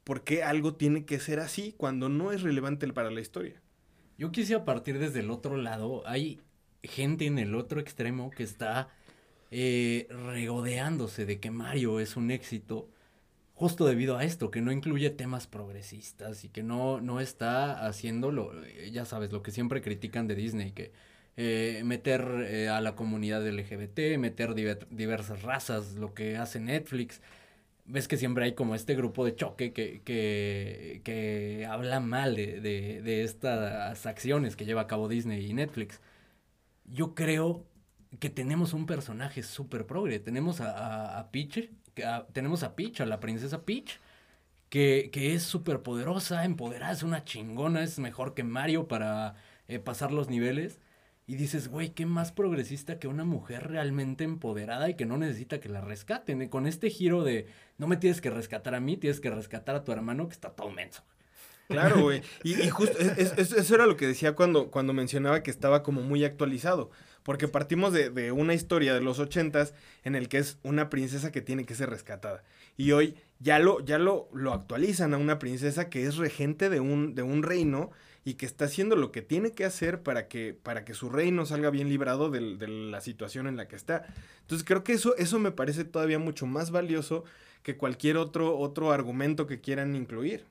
por 0.03 0.23
qué 0.23 0.43
algo 0.43 0.75
tiene 0.75 1.05
que 1.05 1.19
ser 1.19 1.39
así 1.39 1.73
cuando 1.77 2.09
no 2.09 2.31
es 2.31 2.41
relevante 2.41 2.87
para 2.93 3.11
la 3.11 3.21
historia. 3.21 3.61
Yo 4.17 4.31
quisiera 4.31 4.65
partir 4.65 4.99
desde 4.99 5.19
el 5.21 5.31
otro 5.31 5.57
lado. 5.57 6.03
Hay 6.07 6.41
gente 6.83 7.25
en 7.25 7.39
el 7.39 7.55
otro 7.55 7.79
extremo 7.81 8.29
que 8.31 8.43
está 8.43 8.89
eh, 9.51 10.07
regodeándose 10.09 11.25
de 11.25 11.39
que 11.39 11.51
Mario 11.51 11.99
es 11.99 12.15
un 12.17 12.31
éxito 12.31 12.89
justo 13.53 13.85
debido 13.85 14.17
a 14.17 14.23
esto, 14.23 14.51
que 14.51 14.61
no 14.61 14.71
incluye 14.71 15.09
temas 15.11 15.47
progresistas 15.47 16.43
y 16.45 16.49
que 16.49 16.63
no, 16.63 17.01
no 17.01 17.19
está 17.21 17.85
haciendo 17.87 18.31
lo, 18.31 18.63
eh, 18.65 18.91
ya 18.91 19.05
sabes, 19.05 19.31
lo 19.31 19.43
que 19.43 19.51
siempre 19.51 19.81
critican 19.81 20.27
de 20.27 20.35
Disney, 20.35 20.71
que 20.71 20.91
eh, 21.37 21.81
meter 21.85 22.21
a 22.71 22.81
la 22.81 22.95
comunidad 22.95 23.47
LGBT, 23.47 24.17
meter 24.17 24.51
diver- 24.55 24.87
diversas 24.89 25.43
razas, 25.43 25.93
lo 25.95 26.13
que 26.13 26.37
hace 26.37 26.59
Netflix. 26.59 27.21
Ves 27.85 28.07
que 28.07 28.17
siempre 28.17 28.45
hay 28.45 28.53
como 28.53 28.75
este 28.75 28.95
grupo 28.95 29.25
de 29.25 29.35
choque 29.35 29.73
que, 29.73 30.01
que, 30.03 31.01
que 31.03 31.65
habla 31.69 31.99
mal 31.99 32.35
de, 32.35 32.61
de, 32.61 33.01
de 33.01 33.23
estas 33.23 34.05
acciones 34.05 34.55
que 34.55 34.65
lleva 34.65 34.81
a 34.81 34.87
cabo 34.87 35.07
Disney 35.09 35.45
y 35.45 35.53
Netflix. 35.53 35.99
Yo 36.85 37.15
creo 37.15 37.65
que 38.19 38.29
tenemos 38.29 38.73
un 38.73 38.85
personaje 38.85 39.43
súper 39.43 39.85
progre. 39.85 40.19
Tenemos 40.19 40.61
a, 40.61 40.71
a, 40.71 41.19
a 41.19 41.31
Peach, 41.31 41.69
a- 42.05 42.25
tenemos 42.33 42.63
a 42.63 42.75
Peach, 42.75 43.01
a 43.01 43.05
la 43.05 43.19
princesa 43.19 43.63
Peach, 43.63 43.99
que, 44.69 45.09
que 45.11 45.33
es 45.33 45.43
súper 45.43 45.81
poderosa, 45.81 46.45
empoderada, 46.45 46.93
es 46.93 47.03
una 47.03 47.23
chingona, 47.23 47.83
es 47.83 47.99
mejor 47.99 48.33
que 48.33 48.43
Mario 48.43 48.87
para 48.87 49.35
eh, 49.67 49.79
pasar 49.79 50.11
los 50.11 50.29
niveles. 50.29 50.79
Y 51.27 51.35
dices, 51.35 51.69
güey, 51.69 51.91
¿qué 51.91 52.05
más 52.05 52.31
progresista 52.33 52.99
que 52.99 53.07
una 53.07 53.23
mujer 53.23 53.69
realmente 53.69 54.23
empoderada 54.25 54.89
y 54.89 54.95
que 54.95 55.05
no 55.05 55.17
necesita 55.17 55.59
que 55.61 55.69
la 55.69 55.79
rescaten? 55.79 56.41
Y 56.41 56.49
con 56.49 56.67
este 56.67 56.89
giro 56.89 57.23
de, 57.23 57.47
no 57.77 57.87
me 57.87 57.95
tienes 57.95 58.19
que 58.19 58.29
rescatar 58.29 58.75
a 58.75 58.81
mí, 58.81 58.97
tienes 58.97 59.21
que 59.21 59.29
rescatar 59.29 59.75
a 59.75 59.83
tu 59.85 59.91
hermano 59.93 60.27
que 60.27 60.33
está 60.33 60.49
todo 60.49 60.71
menso. 60.71 61.03
Claro, 61.67 62.01
güey. 62.01 62.21
Y, 62.43 62.59
y 62.61 62.69
justo 62.69 62.97
es- 62.99 63.37
eso 63.53 63.75
era 63.75 63.85
lo 63.85 63.95
que 63.95 64.07
decía 64.07 64.35
cuando, 64.35 64.71
cuando 64.71 64.91
mencionaba 64.93 65.41
que 65.43 65.51
estaba 65.51 65.83
como 65.83 66.01
muy 66.01 66.25
actualizado. 66.25 66.91
Porque 67.23 67.47
partimos 67.47 67.93
de, 67.93 68.09
de 68.09 68.31
una 68.31 68.53
historia 68.53 68.93
de 68.93 69.01
los 69.01 69.19
ochentas 69.19 69.73
en 70.03 70.15
el 70.15 70.27
que 70.27 70.39
es 70.39 70.57
una 70.63 70.89
princesa 70.89 71.31
que 71.31 71.41
tiene 71.41 71.65
que 71.65 71.75
ser 71.75 71.89
rescatada. 71.89 72.43
Y 72.77 72.93
hoy 72.93 73.15
ya 73.39 73.59
lo, 73.59 73.79
ya 73.83 73.97
lo, 73.97 74.29
lo 74.33 74.53
actualizan 74.53 75.13
a 75.13 75.17
una 75.17 75.39
princesa 75.39 75.89
que 75.89 76.05
es 76.05 76.17
regente 76.17 76.69
de 76.69 76.79
un, 76.79 77.15
de 77.15 77.23
un 77.23 77.43
reino 77.43 77.91
y 78.23 78.35
que 78.35 78.45
está 78.45 78.65
haciendo 78.65 78.95
lo 78.95 79.11
que 79.11 79.21
tiene 79.21 79.51
que 79.51 79.65
hacer 79.65 80.03
para 80.03 80.27
que, 80.27 80.53
para 80.53 80.85
que 80.85 80.93
su 80.93 81.09
reino 81.09 81.45
salga 81.45 81.71
bien 81.71 81.89
librado 81.89 82.29
de, 82.29 82.41
la 82.67 83.01
situación 83.01 83.47
en 83.47 83.57
la 83.57 83.67
que 83.67 83.75
está. 83.75 84.05
Entonces 84.41 84.65
creo 84.65 84.83
que 84.83 84.93
eso, 84.93 85.15
eso 85.17 85.39
me 85.39 85.51
parece 85.51 85.85
todavía 85.85 86.19
mucho 86.19 86.45
más 86.45 86.71
valioso 86.71 87.23
que 87.63 87.77
cualquier 87.77 88.17
otro, 88.17 88.57
otro 88.57 88.91
argumento 88.91 89.47
que 89.47 89.59
quieran 89.59 89.95
incluir. 89.95 90.45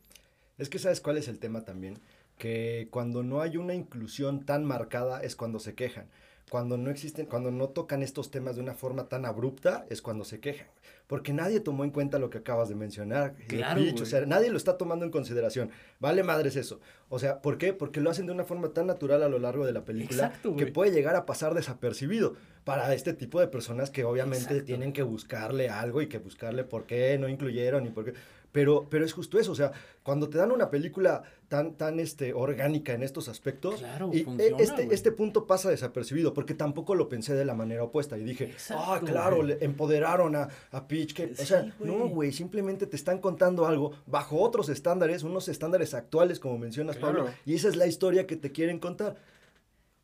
Es 0.58 0.68
que 0.68 0.78
sabes 0.78 1.00
cuál 1.00 1.16
es 1.16 1.28
el 1.28 1.38
tema 1.38 1.64
también, 1.64 1.98
que 2.38 2.88
cuando 2.90 3.22
no 3.22 3.40
hay 3.40 3.56
una 3.56 3.74
inclusión 3.74 4.44
tan 4.44 4.64
marcada 4.64 5.22
es 5.22 5.36
cuando 5.36 5.60
se 5.60 5.74
quejan. 5.74 6.06
Cuando 6.50 6.76
no 6.76 6.90
existen, 6.90 7.26
cuando 7.26 7.52
no 7.52 7.68
tocan 7.68 8.02
estos 8.02 8.32
temas 8.32 8.56
de 8.56 8.62
una 8.62 8.74
forma 8.74 9.08
tan 9.08 9.24
abrupta 9.24 9.86
es 9.88 10.02
cuando 10.02 10.24
se 10.24 10.40
quejan. 10.40 10.66
Porque 11.06 11.32
nadie 11.32 11.60
tomó 11.60 11.84
en 11.84 11.90
cuenta 11.90 12.18
lo 12.18 12.28
que 12.28 12.38
acabas 12.38 12.68
de 12.68 12.74
mencionar. 12.74 13.34
eh, 13.38 13.44
Claro, 13.46 13.80
Peach, 13.80 14.00
o 14.00 14.04
sea, 14.06 14.26
nadie 14.26 14.50
lo 14.50 14.56
está 14.56 14.76
tomando 14.76 15.04
en 15.04 15.12
consideración. 15.12 15.70
Vale 16.00 16.24
madres 16.24 16.56
eso. 16.56 16.80
O 17.08 17.20
sea, 17.20 17.40
¿por 17.40 17.56
qué? 17.56 17.72
Porque 17.72 18.00
lo 18.00 18.10
hacen 18.10 18.26
de 18.26 18.32
una 18.32 18.44
forma 18.44 18.70
tan 18.70 18.88
natural 18.88 19.22
a 19.22 19.28
lo 19.28 19.38
largo 19.38 19.64
de 19.64 19.72
la 19.72 19.84
película 19.84 20.26
Exacto, 20.26 20.56
que 20.56 20.66
puede 20.66 20.90
llegar 20.90 21.14
a 21.14 21.24
pasar 21.24 21.54
desapercibido 21.54 22.34
para 22.64 22.92
este 22.94 23.12
tipo 23.12 23.38
de 23.40 23.46
personas 23.46 23.90
que 23.90 24.04
obviamente 24.04 24.42
Exacto. 24.44 24.64
tienen 24.64 24.92
que 24.92 25.02
buscarle 25.02 25.68
algo 25.68 26.02
y 26.02 26.08
que 26.08 26.18
buscarle 26.18 26.64
por 26.64 26.84
qué 26.84 27.16
no 27.18 27.28
incluyeron 27.28 27.86
y 27.86 27.90
por 27.90 28.06
qué. 28.06 28.14
Pero, 28.52 28.88
pero 28.90 29.04
es 29.04 29.12
justo 29.12 29.38
eso, 29.38 29.52
o 29.52 29.54
sea, 29.54 29.70
cuando 30.02 30.28
te 30.28 30.36
dan 30.38 30.50
una 30.50 30.70
película 30.70 31.22
tan, 31.46 31.74
tan 31.74 32.00
este, 32.00 32.32
orgánica 32.34 32.92
en 32.94 33.04
estos 33.04 33.28
aspectos, 33.28 33.78
Claro, 33.78 34.10
y 34.12 34.24
funciona, 34.24 34.56
este, 34.58 34.88
este 34.92 35.12
punto 35.12 35.46
pasa 35.46 35.70
desapercibido, 35.70 36.34
porque 36.34 36.54
tampoco 36.54 36.96
lo 36.96 37.08
pensé 37.08 37.34
de 37.34 37.44
la 37.44 37.54
manera 37.54 37.84
opuesta. 37.84 38.18
Y 38.18 38.24
dije, 38.24 38.46
Exacto, 38.46 38.84
ah, 38.88 39.00
claro, 39.04 39.44
le 39.44 39.58
empoderaron 39.64 40.34
a, 40.34 40.48
a 40.72 40.88
Peach. 40.88 41.12
Que, 41.14 41.26
o 41.32 41.36
sea, 41.36 41.72
güey. 41.78 41.90
no, 41.92 42.08
güey, 42.08 42.32
simplemente 42.32 42.86
te 42.86 42.96
están 42.96 43.18
contando 43.20 43.66
algo 43.66 43.92
bajo 44.06 44.40
otros 44.40 44.68
estándares, 44.68 45.22
unos 45.22 45.48
estándares 45.48 45.94
actuales, 45.94 46.40
como 46.40 46.58
mencionas, 46.58 46.96
Pablo, 46.96 47.26
y 47.46 47.54
esa 47.54 47.68
es 47.68 47.76
la 47.76 47.86
historia 47.86 48.26
que 48.26 48.34
te 48.36 48.50
quieren 48.50 48.80
contar. 48.80 49.16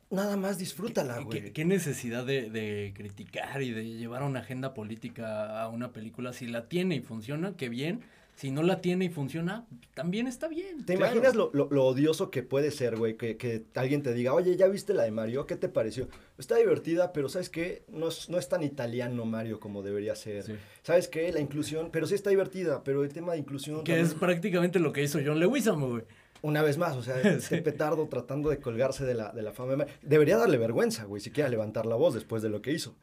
Nada 0.09 0.37
más 0.37 0.57
disfrútala, 0.57 1.17
¿Qué- 1.17 1.23
güey. 1.25 1.41
¿Qué, 1.41 1.51
qué 1.51 1.65
necesidad 1.65 2.25
de, 2.25 2.49
de 2.49 2.93
criticar 2.95 3.61
y 3.61 3.71
de 3.71 3.83
llevar 3.83 4.23
una 4.23 4.39
agenda 4.39 4.73
política 4.73 5.61
a 5.61 5.67
una 5.67 5.91
película? 5.91 6.31
Si 6.31 6.47
la 6.47 6.69
tiene 6.69 6.95
y 6.95 7.01
funciona, 7.01 7.57
qué 7.57 7.67
bien. 7.67 8.03
Si 8.37 8.51
no 8.51 8.61
la 8.61 8.81
tiene 8.81 9.05
y 9.05 9.09
funciona, 9.09 9.65
también 9.95 10.27
está 10.27 10.47
bien. 10.47 10.85
¿Te 10.85 10.95
Claro. 10.95 11.11
imaginas 11.15 11.35
lo, 11.35 11.49
lo- 11.53 11.67
lo 11.71 11.85
odioso 11.85 12.29
que 12.29 12.43
puede 12.43 12.69
ser, 12.69 12.95
güey? 12.95 13.17
Que, 13.17 13.35
que 13.35 13.65
alguien 13.73 14.03
te 14.03 14.13
diga, 14.13 14.33
oye, 14.33 14.55
¿ya 14.55 14.67
viste 14.67 14.93
la 14.93 15.03
de 15.03 15.11
Mario? 15.11 15.47
¿Qué 15.47 15.55
te 15.55 15.69
pareció? 15.69 16.07
Está 16.37 16.55
divertida, 16.55 17.13
pero 17.13 17.29
¿sabes 17.29 17.49
qué? 17.49 17.83
No 17.87 18.09
es, 18.09 18.29
no 18.29 18.37
es 18.37 18.47
tan 18.47 18.61
italiano 18.61 19.25
Mario 19.25 19.59
como 19.59 19.81
debería 19.81 20.15
ser. 20.15 20.43
Sí. 20.43 20.53
¿Sabes 20.83 21.07
qué? 21.07 21.31
La 21.31 21.39
inclusión, 21.39 21.89
pero 21.91 22.05
sí 22.05 22.13
está 22.13 22.29
divertida, 22.29 22.83
pero 22.83 23.03
el 23.03 23.11
tema 23.11 23.33
de 23.33 23.39
inclusión... 23.39 23.83
Que 23.83 23.99
es 23.99 24.13
prácticamente 24.13 24.77
lo 24.79 24.93
que 24.93 25.01
hizo 25.01 25.19
John 25.25 25.39
Leguizamo, 25.39 25.89
güey. 25.89 26.03
Una 26.43 26.61
vez 26.61 26.77
más, 26.77 26.95
o 26.95 27.01
sea, 27.01 27.19
este 27.21 27.63
petardo 27.63 28.07
tratando 28.07 28.51
de 28.51 28.59
colgarse 28.59 29.03
de 29.03 29.15
la, 29.15 29.31
de 29.31 29.41
la 29.41 29.51
fama 29.51 29.71
de 29.71 29.77
Mario. 29.77 29.93
Debería 30.03 30.37
darle 30.37 30.59
vergüenza, 30.59 31.05
güey, 31.05 31.19
siquiera 31.23 31.49
levantar 31.49 31.87
la 31.87 31.95
voz 31.95 32.13
después 32.13 32.43
de 32.43 32.49
lo 32.49 32.61
que 32.61 32.71
hizo. 32.71 32.95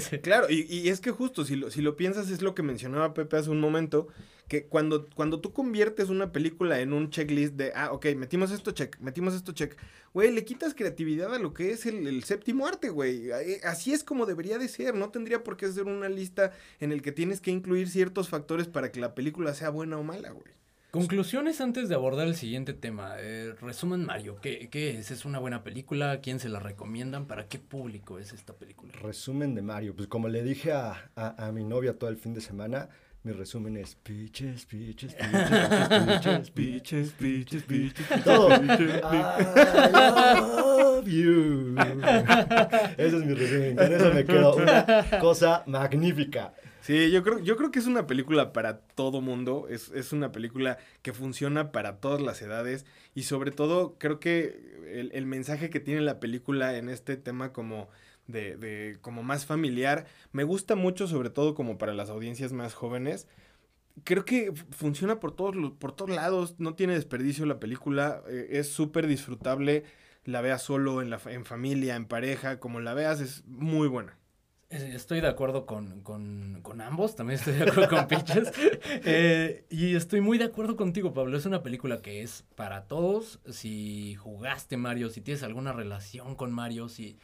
Sí. 0.00 0.18
Claro, 0.22 0.46
y, 0.48 0.62
y 0.74 0.88
es 0.88 1.00
que 1.00 1.10
justo, 1.10 1.44
si 1.44 1.56
lo, 1.56 1.70
si 1.70 1.82
lo 1.82 1.94
piensas, 1.94 2.30
es 2.30 2.40
lo 2.40 2.54
que 2.54 2.62
mencionaba 2.62 3.12
Pepe 3.12 3.36
hace 3.36 3.50
un 3.50 3.60
momento, 3.60 4.08
que 4.48 4.66
cuando, 4.66 5.06
cuando 5.14 5.40
tú 5.40 5.52
conviertes 5.52 6.08
una 6.08 6.30
película 6.32 6.80
en 6.80 6.92
un 6.92 7.10
checklist 7.10 7.54
de, 7.54 7.72
ah, 7.74 7.90
ok, 7.92 8.06
metimos 8.16 8.50
esto 8.52 8.70
check, 8.70 8.96
metimos 9.00 9.34
esto 9.34 9.52
check, 9.52 9.76
güey, 10.14 10.30
le 10.32 10.44
quitas 10.44 10.72
creatividad 10.74 11.34
a 11.34 11.38
lo 11.38 11.52
que 11.52 11.70
es 11.72 11.84
el, 11.86 12.06
el 12.06 12.22
séptimo 12.24 12.66
arte, 12.66 12.90
güey. 12.90 13.30
Eh, 13.30 13.60
Así 13.64 13.92
es 13.92 14.04
como 14.04 14.24
debería 14.26 14.58
de 14.58 14.68
ser, 14.68 14.94
no 14.94 15.10
tendría 15.10 15.42
por 15.42 15.56
qué 15.56 15.66
ser 15.72 15.84
una 15.84 16.08
lista 16.08 16.52
en 16.80 16.92
el 16.92 17.02
que 17.02 17.12
tienes 17.12 17.40
que 17.40 17.50
incluir 17.50 17.88
ciertos 17.88 18.28
factores 18.28 18.68
para 18.68 18.92
que 18.92 19.00
la 19.00 19.14
película 19.14 19.52
sea 19.54 19.70
buena 19.70 19.98
o 19.98 20.02
mala, 20.04 20.30
güey. 20.30 20.54
Conclusiones 20.92 21.60
antes 21.60 21.90
de 21.90 21.94
abordar 21.94 22.26
el 22.26 22.36
siguiente 22.36 22.72
tema. 22.72 23.16
Eh, 23.18 23.52
resumen 23.60 24.06
Mario, 24.06 24.38
¿qué, 24.40 24.68
¿qué 24.70 24.96
es? 24.96 25.10
¿Es 25.10 25.26
una 25.26 25.38
buena 25.38 25.62
película? 25.62 26.12
¿A 26.12 26.20
quién 26.20 26.38
se 26.40 26.48
la 26.48 26.58
recomiendan? 26.60 27.26
¿Para 27.26 27.48
qué 27.48 27.58
público 27.58 28.18
es 28.18 28.32
esta 28.32 28.54
película? 28.54 28.92
Resumen 29.02 29.54
de 29.54 29.60
Mario. 29.60 29.94
Pues 29.94 30.08
como 30.08 30.28
le 30.28 30.42
dije 30.42 30.72
a, 30.72 31.10
a- 31.16 31.48
a 31.48 31.52
mi 31.52 31.64
novia 31.64 31.98
todo 31.98 32.08
el 32.08 32.16
fin 32.16 32.32
de 32.32 32.40
semana, 32.40 32.88
mi 33.26 33.32
resumen 33.32 33.76
es 33.76 33.96
pitches, 33.96 34.66
pitches, 34.66 35.14
pitches, 35.14 36.50
pitches, 36.54 37.10
pitches, 37.10 37.62
pitches, 37.64 38.22
todo. 38.22 38.50
I 38.52 38.62
love 40.38 41.08
you. 41.08 41.74
Ese 42.96 43.16
es 43.16 43.24
mi 43.24 43.34
resumen. 43.34 43.74
Con 43.74 43.92
eso 43.92 44.14
me 44.14 44.24
quedo. 44.24 44.54
Una 44.54 45.04
cosa 45.18 45.64
magnífica. 45.66 46.54
Sí, 46.82 47.10
yo 47.10 47.24
creo, 47.24 47.40
yo 47.40 47.56
creo 47.56 47.72
que 47.72 47.80
es 47.80 47.88
una 47.88 48.06
película 48.06 48.52
para 48.52 48.78
todo 48.78 49.20
mundo, 49.20 49.66
es, 49.68 49.88
es 49.88 50.12
una 50.12 50.30
película 50.30 50.78
que 51.02 51.12
funciona 51.12 51.72
para 51.72 51.96
todas 51.96 52.22
las 52.22 52.40
edades 52.42 52.86
y 53.12 53.24
sobre 53.24 53.50
todo 53.50 53.96
creo 53.98 54.20
que 54.20 54.60
el, 54.86 55.10
el 55.12 55.26
mensaje 55.26 55.68
que 55.68 55.80
tiene 55.80 56.00
la 56.02 56.20
película 56.20 56.76
en 56.78 56.88
este 56.88 57.16
tema 57.16 57.52
como 57.52 57.88
de, 58.26 58.56
de 58.56 58.98
como 59.00 59.22
más 59.22 59.46
familiar, 59.46 60.06
me 60.32 60.44
gusta 60.44 60.74
mucho 60.76 61.06
sobre 61.06 61.30
todo 61.30 61.54
como 61.54 61.78
para 61.78 61.94
las 61.94 62.10
audiencias 62.10 62.52
más 62.52 62.74
jóvenes. 62.74 63.28
Creo 64.04 64.24
que 64.26 64.52
funciona 64.70 65.20
por 65.20 65.34
todos, 65.34 65.56
los- 65.56 65.72
por 65.72 65.92
todos 65.96 66.10
lados, 66.10 66.56
no 66.58 66.74
tiene 66.74 66.94
desperdicio 66.94 67.46
la 67.46 67.58
película, 67.60 68.22
eh, 68.28 68.48
es 68.52 68.68
súper 68.68 69.06
disfrutable, 69.06 69.84
la 70.24 70.42
veas 70.42 70.62
solo, 70.62 71.00
en, 71.02 71.10
la, 71.10 71.20
en 71.26 71.44
familia, 71.46 71.96
en 71.96 72.06
pareja, 72.06 72.60
como 72.60 72.80
la 72.80 72.94
veas, 72.94 73.20
es 73.20 73.44
muy 73.46 73.88
buena. 73.88 74.18
Estoy 74.68 75.20
de 75.20 75.28
acuerdo 75.28 75.64
con, 75.64 76.00
con- 76.02 76.58
con 76.62 76.80
ambos, 76.80 77.14
también 77.14 77.38
estoy 77.38 77.54
de 77.54 77.62
acuerdo 77.70 77.88
con 77.96 78.08
Pitches. 78.08 78.50
Eh, 79.04 79.64
y 79.70 79.94
estoy 79.94 80.20
muy 80.20 80.38
de 80.38 80.44
acuerdo 80.44 80.76
contigo, 80.76 81.14
Pablo. 81.14 81.36
Es 81.38 81.46
una 81.46 81.62
película 81.62 82.02
que 82.02 82.22
es 82.22 82.44
para 82.56 82.86
todos. 82.88 83.38
Si 83.48 84.16
jugaste 84.16 84.76
Mario, 84.76 85.08
si 85.10 85.20
tienes 85.20 85.44
alguna 85.44 85.72
relación 85.72 86.34
con 86.34 86.50
Mario, 86.52 86.88
si, 86.88 87.16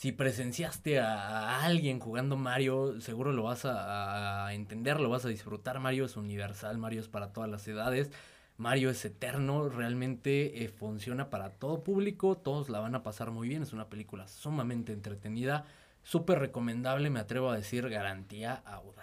si 0.00 0.12
presenciaste 0.12 0.98
a, 0.98 1.62
alguien 1.62 2.00
jugando 2.00 2.38
Mario, 2.38 3.02
seguro 3.02 3.32
lo 3.32 3.42
vas 3.42 3.66
a, 3.66 4.46
a 4.46 4.54
entender, 4.54 4.98
lo 4.98 5.10
vas 5.10 5.26
a 5.26 5.28
disfrutar. 5.28 5.78
Mario 5.78 6.06
es 6.06 6.16
universal, 6.16 6.78
Mario 6.78 7.00
es 7.02 7.08
para 7.08 7.34
todas 7.34 7.50
las 7.50 7.68
edades. 7.68 8.10
Mario 8.56 8.88
es 8.88 9.04
eterno, 9.04 9.68
realmente 9.68 10.64
eh, 10.64 10.68
funciona 10.68 11.28
para 11.28 11.50
todo 11.50 11.84
público, 11.84 12.38
todos 12.38 12.70
la 12.70 12.80
van 12.80 12.94
a 12.94 13.02
pasar 13.02 13.30
muy 13.30 13.46
bien, 13.48 13.62
es 13.62 13.74
una 13.74 13.90
película 13.90 14.26
sumamente 14.26 14.94
entretenida, 14.94 15.66
súper 16.02 16.38
recomendable, 16.38 17.10
me 17.10 17.20
atrevo 17.20 17.50
a 17.50 17.56
decir, 17.56 17.86
garantía 17.90 18.54
audaz. 18.64 18.99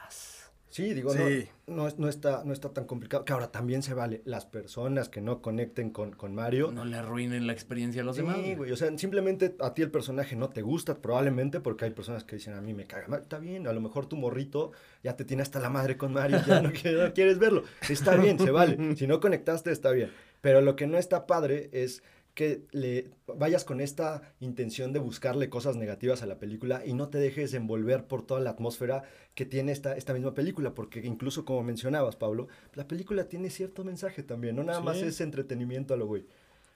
Sí, 0.78 0.94
digo, 0.94 1.12
Sí. 1.12 1.50
No, 1.66 1.88
no, 1.88 1.94
no 1.98 2.08
está, 2.08 2.44
no 2.46 2.54
está 2.54 2.70
tan 2.70 2.86
complicado. 2.86 3.26
Que 3.26 3.34
ahora 3.34 3.52
también 3.52 3.82
se 3.82 3.96
vale. 3.96 4.22
Las 4.26 4.46
personas 4.46 5.10
que 5.10 5.22
no 5.22 5.42
conecten 5.42 5.90
con, 5.90 6.12
con 6.12 6.36
Mario. 6.36 6.72
No 6.72 6.86
le 6.86 6.98
arruinen 6.98 7.48
la 7.48 7.54
experiencia 7.54 8.04
a 8.04 8.06
los 8.06 8.16
Sí, 8.16 8.22
demás. 8.22 8.38
güey, 8.56 8.72
o 8.72 8.76
sea, 8.76 8.96
simplemente 8.96 9.56
a 9.60 9.74
ti 9.74 9.82
el 9.82 9.90
personaje 9.90 10.36
no 10.36 10.50
te 10.50 10.62
gusta, 10.62 11.02
probablemente 11.02 11.62
porque 11.62 11.86
hay 11.86 11.92
personas 11.92 12.24
que 12.24 12.36
dicen, 12.36 12.54
a 12.54 12.62
mí 12.62 12.76
me 12.76 12.86
caga. 12.86 13.08
Mario". 13.08 13.24
Está 13.24 13.40
bien, 13.40 13.66
a 13.66 13.74
lo 13.74 13.82
mejor 13.82 14.06
tu 14.06 14.18
morrito 14.18 14.72
ya 15.04 15.16
te 15.16 15.26
tiene 15.26 15.42
hasta 15.42 15.60
la 15.60 15.72
madre 15.72 15.98
con 15.98 16.14
Mario, 16.14 16.42
ya 16.46 16.62
no, 16.62 16.70
no 16.70 17.14
quieres 17.14 17.40
verlo. 17.40 17.64
Está 17.90 18.16
bien, 18.16 18.38
se 18.38 18.52
vale. 18.52 18.96
Si 18.98 19.08
no 19.08 19.20
conectaste, 19.20 19.72
está 19.72 19.90
bien. 19.90 20.12
Pero 20.42 20.62
lo 20.62 20.76
que 20.76 20.86
no 20.86 21.00
está 21.00 21.26
padre 21.26 21.72
es 21.72 22.04
que 22.38 22.68
le 22.70 23.10
vayas 23.26 23.66
con 23.66 23.82
esta 23.82 24.22
intención 24.42 24.94
de 24.94 25.00
buscarle 25.00 25.50
cosas 25.50 25.76
negativas 25.76 26.22
a 26.22 26.28
la 26.28 26.38
película 26.38 26.86
y 26.86 26.94
no 26.94 27.10
te 27.10 27.18
dejes 27.18 27.56
envolver 27.56 28.06
por 28.06 28.22
toda 28.22 28.40
la 28.42 28.52
atmósfera 28.52 29.02
que 29.34 29.48
tiene 29.48 29.72
esta, 29.72 29.98
esta 29.98 30.14
misma 30.14 30.36
película, 30.36 30.76
porque 30.76 31.00
incluso 31.00 31.46
como 31.46 31.64
mencionabas, 31.64 32.16
Pablo, 32.16 32.48
la 32.76 32.88
película 32.88 33.28
tiene 33.28 33.50
cierto 33.50 33.84
mensaje 33.84 34.22
también, 34.22 34.56
no 34.56 34.64
nada 34.64 34.82
más 34.82 34.98
es 34.98 35.20
entretenimiento 35.20 35.96
a 35.96 35.98
lo 35.98 36.06
güey. 36.06 36.28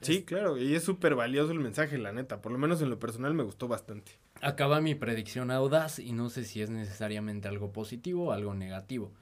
Sí, 0.02 0.24
claro, 0.24 0.58
y 0.58 0.74
es 0.74 0.82
súper 0.82 1.13
valioso 1.13 1.52
el 1.52 1.60
mensaje, 1.60 2.00
la 2.00 2.12
neta. 2.12 2.41
Por 2.41 2.52
lo 2.52 2.58
menos 2.58 2.82
en 2.82 2.89
lo 2.89 2.97
personal 2.97 3.36
me 3.36 3.43
gustó 3.43 3.67
bastante. 3.67 4.13
Acaba 4.41 4.82
mi 4.82 4.95
predicción 4.95 5.52
audaz 5.52 6.00
y 6.00 6.12
no 6.12 6.32
sé 6.32 6.43
si 6.43 6.63
es 6.63 6.71
necesariamente 6.71 7.47
algo 7.47 7.71
positivo 7.71 8.30
o 8.30 8.32
algo 8.32 8.56
negativo. 8.56 9.13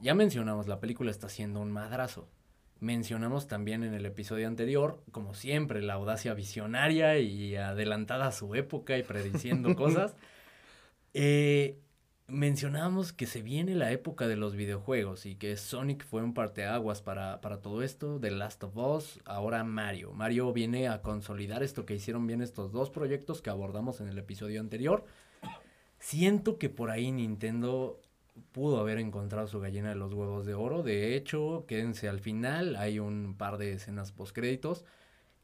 Ya 0.00 0.14
mencionamos, 0.14 0.68
la 0.68 0.80
película 0.80 1.10
está 1.10 1.28
siendo 1.28 1.60
un 1.60 1.70
madrazo. 1.70 2.30
Mencionamos 2.80 3.46
también 3.46 3.84
en 3.84 3.92
el 3.92 4.06
episodio 4.06 4.48
anterior, 4.48 5.02
como 5.12 5.34
siempre, 5.34 5.82
la 5.82 5.94
audacia 5.94 6.32
visionaria 6.32 7.18
y 7.18 7.54
adelantada 7.54 8.28
a 8.28 8.32
su 8.32 8.54
época 8.54 8.96
y 8.96 9.02
prediciendo 9.02 9.76
cosas. 9.76 10.16
Eh, 11.12 11.78
mencionamos 12.26 13.12
que 13.12 13.26
se 13.26 13.42
viene 13.42 13.74
la 13.74 13.92
época 13.92 14.28
de 14.28 14.36
los 14.36 14.56
videojuegos 14.56 15.26
y 15.26 15.34
que 15.34 15.58
Sonic 15.58 16.06
fue 16.06 16.22
un 16.22 16.32
parteaguas 16.32 17.02
para, 17.02 17.42
para 17.42 17.60
todo 17.60 17.82
esto, 17.82 18.18
The 18.18 18.30
Last 18.30 18.64
of 18.64 18.76
Us, 18.76 19.20
ahora 19.26 19.62
Mario. 19.62 20.12
Mario 20.14 20.50
viene 20.54 20.88
a 20.88 21.02
consolidar 21.02 21.62
esto 21.62 21.84
que 21.84 21.94
hicieron 21.94 22.26
bien 22.26 22.40
estos 22.40 22.72
dos 22.72 22.88
proyectos 22.88 23.42
que 23.42 23.50
abordamos 23.50 24.00
en 24.00 24.08
el 24.08 24.16
episodio 24.16 24.58
anterior. 24.58 25.04
Siento 25.98 26.56
que 26.56 26.70
por 26.70 26.90
ahí 26.90 27.12
Nintendo 27.12 28.00
pudo 28.52 28.78
haber 28.80 28.98
encontrado 28.98 29.46
su 29.48 29.60
gallina 29.60 29.88
de 29.90 29.94
los 29.96 30.12
huevos 30.12 30.46
de 30.46 30.54
oro. 30.54 30.82
De 30.82 31.14
hecho, 31.16 31.64
quédense 31.68 32.08
al 32.08 32.20
final, 32.20 32.76
hay 32.76 32.98
un 32.98 33.34
par 33.36 33.58
de 33.58 33.72
escenas 33.72 34.12
postcréditos. 34.12 34.84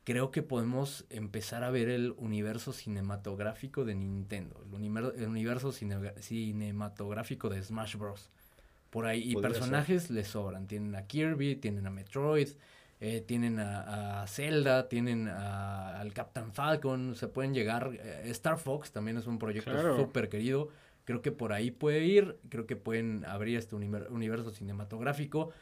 Creo 0.04 0.30
que 0.30 0.42
podemos 0.42 1.04
empezar 1.10 1.64
a 1.64 1.70
ver 1.70 1.88
el 1.88 2.14
universo 2.18 2.72
cinematográfico 2.72 3.84
de 3.84 3.96
Nintendo, 3.96 4.62
el, 4.64 4.70
unimer- 4.72 5.12
el 5.16 5.26
universo 5.28 5.72
cine- 5.72 6.14
cinematográfico 6.20 7.48
de 7.48 7.62
Smash 7.62 7.96
Bros. 7.96 8.30
por 8.90 9.06
ahí. 9.06 9.20
Y 9.22 9.32
ser. 9.32 9.42
personajes 9.42 10.10
les 10.10 10.28
sobran. 10.28 10.66
Tienen 10.66 10.94
a 10.94 11.06
Kirby, 11.06 11.56
tienen 11.56 11.86
a 11.86 11.90
Metroid, 11.90 12.48
eh, 13.00 13.20
tienen 13.26 13.58
a, 13.58 14.22
a 14.22 14.26
Zelda, 14.26 14.88
tienen 14.88 15.28
a- 15.28 15.98
al 16.00 16.12
Captain 16.14 16.52
Falcon, 16.52 17.14
se 17.16 17.26
pueden 17.28 17.52
llegar. 17.52 17.90
eh, 17.92 18.22
Star 18.30 18.58
Fox 18.58 18.92
también 18.92 19.16
es 19.18 19.26
un 19.26 19.38
proyecto 19.38 19.70
Claro. 19.72 19.96
súper 19.96 20.28
querido. 20.28 20.68
Creo 21.06 21.22
que 21.22 21.32
por 21.32 21.54
ahí 21.54 21.70
puede 21.70 22.04
ir. 22.04 22.38
Creo 22.50 22.66
que 22.66 22.76
pueden 22.76 23.24
abrir 23.24 23.56
este 23.56 23.74
univer- 23.76 24.10
universo 24.10 24.50
cinematográfico. 24.50 25.52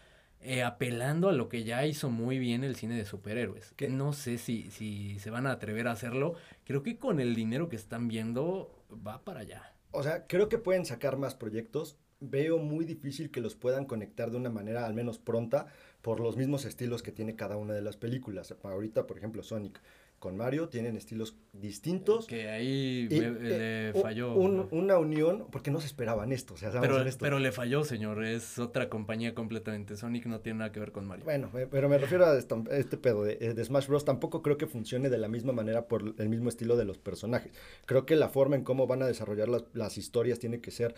eh, 0.47 0.63
apelando 0.63 1.29
a 1.31 1.33
lo 1.33 1.49
que 1.49 1.65
ya 1.65 1.87
hizo 1.87 2.11
muy 2.11 2.39
bien 2.39 2.65
el 2.65 2.77
cine 2.77 2.97
de 2.97 3.07
superhéroes. 3.07 3.73
¿Qué? 3.77 3.89
No 3.89 4.13
sé 4.13 4.37
si, 4.39 4.71
si 4.71 5.19
se 5.21 5.31
van 5.31 5.47
a 5.47 5.53
atrever 5.53 5.89
a 5.89 5.93
hacerlo. 5.93 6.35
Creo 6.65 6.83
que 6.83 6.99
con 6.99 7.19
el 7.21 7.35
dinero 7.35 7.69
que 7.71 7.77
están 7.77 8.09
viendo 8.09 8.85
va 9.07 9.25
para 9.25 9.41
allá. 9.41 9.73
O 9.93 10.03
sea, 10.03 10.27
creo 10.27 10.49
que 10.51 10.59
pueden 10.59 10.85
sacar 10.85 11.17
más 11.17 11.35
proyectos. 11.35 11.97
Veo 12.21 12.59
muy 12.59 12.85
difícil 12.85 13.31
que 13.31 13.41
los 13.41 13.55
puedan 13.55 13.87
conectar 13.87 14.31
de 14.31 14.37
una 14.37 14.51
manera 14.51 14.87
al 14.87 14.95
menos 14.95 15.19
pronta 15.19 15.67
por 16.03 16.21
los 16.21 16.37
mismos 16.37 16.65
estilos 16.67 17.03
que 17.03 17.13
tiene 17.13 17.37
cada 17.37 17.57
una 17.57 17.73
de 17.75 17.83
las 17.83 17.97
películas. 17.97 18.55
Ahorita, 18.63 19.07
por 19.07 19.17
ejemplo, 19.19 19.43
Sonic 19.43 19.81
con 20.25 20.39
Mario 20.39 20.70
tienen 20.70 20.97
estilos 20.97 21.37
distintos. 21.53 22.27
Que 22.27 22.49
ahí 22.49 23.07
y, 23.11 23.14
eh, 23.18 23.93
le 23.93 24.01
falló. 24.01 24.33
un- 24.35 24.68
una 24.70 24.97
unión, 24.99 25.47
porque 25.53 25.70
no 25.70 25.81
se 25.81 25.87
esperaban 25.87 26.33
esto, 26.33 26.55
o 26.55 26.57
sea, 26.57 26.70
seamos 26.72 26.89
pero, 26.89 27.05
pero 27.20 27.39
le 27.39 27.53
falló, 27.53 27.85
señor. 27.85 28.25
Es 28.25 28.59
otra 28.59 28.89
compañía 28.89 29.35
completamente. 29.35 29.99
Sonic 29.99 30.25
no 30.25 30.41
tiene 30.41 30.61
nada 30.61 30.72
que 30.72 30.81
ver 30.81 30.93
con 30.93 31.07
Mario. 31.07 31.27
Bueno, 31.27 31.51
eh, 31.59 31.68
pero 31.70 31.91
me 31.91 31.99
refiero 31.99 32.25
a 32.25 32.39
este 32.39 32.97
pedo 32.97 33.22
de, 33.22 33.37
de 33.37 33.64
Smash 33.66 33.87
Bros. 33.87 34.07
Tampoco 34.07 34.41
creo 34.41 34.57
que 34.57 34.66
funcione 34.66 35.11
de 35.11 35.18
la 35.18 35.29
misma 35.29 35.53
manera 35.53 35.87
por 35.89 36.14
el 36.16 36.29
mismo 36.31 36.49
estilo 36.49 36.77
de 36.79 36.87
los 36.87 36.97
personajes. 36.97 37.53
Creo 37.85 38.07
que 38.07 38.16
la 38.16 38.31
forma 38.31 38.57
en 38.57 38.64
cómo 38.64 38.87
van 38.87 39.03
a 39.03 39.07
desarrollar 39.07 39.51
las, 39.51 39.64
las 39.75 39.99
historias 39.99 40.39
tiene 40.39 40.62
que 40.62 40.70
ser 40.70 40.95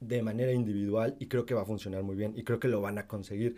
de 0.00 0.20
manera 0.22 0.50
individual 0.52 1.14
y 1.20 1.28
creo 1.28 1.46
que 1.46 1.54
va 1.54 1.62
a 1.62 1.64
funcionar 1.64 2.02
muy 2.02 2.16
bien 2.16 2.32
y 2.36 2.42
creo 2.42 2.58
que 2.58 2.66
lo 2.66 2.80
van 2.80 2.98
a 2.98 3.06
conseguir. 3.06 3.54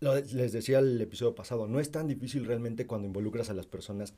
Lo- 0.00 0.14
les 0.14 0.52
decía 0.52 0.78
el 0.78 1.00
episodio 1.00 1.34
pasado, 1.34 1.66
no 1.66 1.80
es 1.80 1.90
tan 1.90 2.06
difícil 2.06 2.44
realmente 2.46 2.86
cuando 2.86 3.06
involucras 3.08 3.50
a 3.50 3.54
las 3.54 3.66
personas 3.66 4.14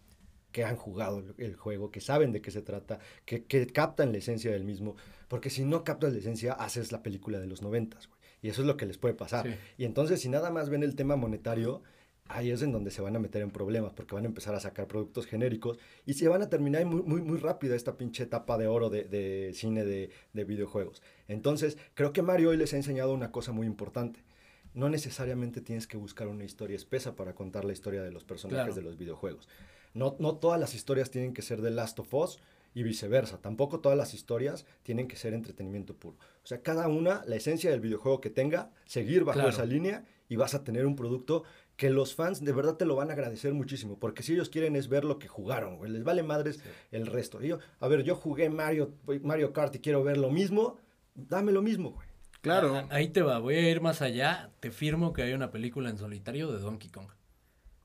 que 0.52 0.64
han 0.64 0.76
jugado 0.76 1.22
el- 1.38 1.56
juego, 1.56 1.90
que 1.90 2.00
saben 2.00 2.32
de 2.32 2.40
qué 2.40 2.50
se 2.50 2.62
trata, 2.62 2.98
que, 3.24 3.44
que 3.44 3.66
captan 3.66 4.12
la 4.12 4.18
esencia 4.18 4.50
del 4.50 4.64
mismo, 4.64 4.96
porque 5.28 5.50
si 5.50 5.64
no 5.64 5.84
captas 5.84 6.12
la 6.12 6.18
esencia, 6.18 6.52
haces 6.54 6.92
la 6.92 7.02
película 7.02 7.38
de 7.38 7.46
los 7.46 7.62
noventas, 7.62 8.08
güey. 8.08 8.20
Y 8.42 8.48
eso 8.48 8.62
es 8.62 8.66
lo 8.66 8.76
que 8.76 8.86
les 8.86 8.96
puede 8.98 9.14
pasar. 9.14 9.46
Sí. 9.46 9.54
Y 9.78 9.84
entonces, 9.84 10.20
si 10.20 10.28
nada 10.30 10.50
más 10.50 10.70
ven 10.70 10.82
el 10.82 10.94
tema 10.96 11.14
monetario, 11.16 11.82
ahí 12.26 12.50
es 12.50 12.62
en 12.62 12.72
donde 12.72 12.90
se 12.90 13.02
van 13.02 13.14
a 13.14 13.18
meter 13.18 13.42
en 13.42 13.50
problemas, 13.50 13.92
porque 13.92 14.14
van 14.14 14.24
a 14.24 14.28
empezar 14.28 14.54
a 14.54 14.60
sacar 14.60 14.86
productos 14.86 15.26
genéricos 15.26 15.78
y 16.06 16.14
se 16.14 16.26
van 16.28 16.40
a 16.40 16.48
terminar 16.48 16.86
muy, 16.86 17.02
muy, 17.02 17.20
muy 17.20 17.38
rápido 17.38 17.74
esta 17.74 17.98
pinche 17.98 18.22
etapa 18.22 18.56
de 18.56 18.66
oro 18.66 18.88
de, 18.88 19.04
de 19.04 19.52
cine 19.52 19.84
de, 19.84 20.10
de 20.32 20.44
videojuegos. 20.44 21.02
Entonces, 21.28 21.76
creo 21.94 22.12
que 22.14 22.22
Mario 22.22 22.50
hoy 22.50 22.56
les 22.56 22.72
ha 22.72 22.76
enseñado 22.76 23.12
una 23.12 23.30
cosa 23.30 23.52
muy 23.52 23.66
importante. 23.66 24.24
No 24.72 24.88
necesariamente 24.88 25.60
tienes 25.60 25.86
que 25.86 25.96
buscar 25.96 26.28
una 26.28 26.44
historia 26.44 26.76
espesa 26.76 27.16
para 27.16 27.34
contar 27.34 27.64
la 27.64 27.72
historia 27.72 28.02
de 28.02 28.12
los 28.12 28.24
personajes 28.24 28.64
Claro. 28.66 28.74
de 28.74 28.82
los 28.82 28.96
videojuegos. 28.96 29.48
No, 29.94 30.16
no 30.18 30.36
todas 30.36 30.60
las 30.60 30.74
historias 30.74 31.10
tienen 31.10 31.32
que 31.34 31.42
ser 31.42 31.60
de 31.62 31.70
Last 31.70 31.98
of 31.98 32.12
Us 32.14 32.38
y 32.74 32.82
viceversa. 32.84 33.38
Tampoco 33.40 33.80
todas 33.80 33.98
las 33.98 34.14
historias 34.14 34.64
tienen 34.84 35.08
que 35.08 35.16
ser 35.16 35.34
entretenimiento 35.34 35.94
puro. 35.96 36.16
O 36.44 36.46
sea, 36.46 36.62
cada 36.62 36.86
una, 36.88 37.22
la 37.26 37.36
esencia 37.36 37.70
del 37.70 37.80
videojuego 37.80 38.20
que 38.20 38.30
tenga, 38.30 38.70
seguir 38.84 39.24
bajo 39.24 39.38
Claro. 39.38 39.50
esa 39.50 39.64
línea 39.66 40.04
y 40.28 40.36
vas 40.36 40.54
a 40.54 40.62
tener 40.62 40.86
un 40.86 40.94
producto 40.94 41.42
que 41.76 41.90
los 41.90 42.14
fans 42.14 42.44
de 42.44 42.52
verdad 42.52 42.76
te 42.76 42.84
lo 42.84 42.94
van 42.94 43.10
a 43.10 43.14
agradecer 43.14 43.54
muchísimo. 43.54 43.98
Porque 43.98 44.22
si 44.22 44.34
ellos 44.34 44.50
quieren 44.50 44.76
es 44.76 44.88
ver 44.88 45.04
lo 45.04 45.18
que 45.18 45.26
jugaron, 45.26 45.78
güey. 45.78 45.90
Les 45.90 46.04
vale 46.04 46.22
madres 46.22 46.60
el 46.92 47.06
resto. 47.06 47.42
Y 47.42 47.48
yo, 47.48 47.58
a 47.80 47.88
ver, 47.88 48.04
yo 48.04 48.14
jugué 48.14 48.50
Mario, 48.50 48.92
Mario 49.22 49.52
Kart 49.52 49.74
y 49.74 49.80
quiero 49.80 50.04
ver 50.04 50.18
lo 50.18 50.30
mismo. 50.30 50.76
Dame 51.14 51.50
lo 51.52 51.62
mismo, 51.62 51.90
güey. 51.92 52.06
Claro. 52.42 52.76
Ah, 52.76 52.86
Ahí 52.90 53.08
te 53.08 53.22
va, 53.22 53.38
voy 53.38 53.56
a 53.56 53.68
ir 53.70 53.80
más 53.80 54.00
allá. 54.02 54.50
Te 54.60 54.70
firmo 54.70 55.12
que 55.12 55.22
hay 55.22 55.32
una 55.32 55.50
película 55.50 55.90
en 55.90 55.98
solitario 55.98 56.52
de 56.52 56.58
Donkey 56.60 56.88
Kong. 56.90 57.08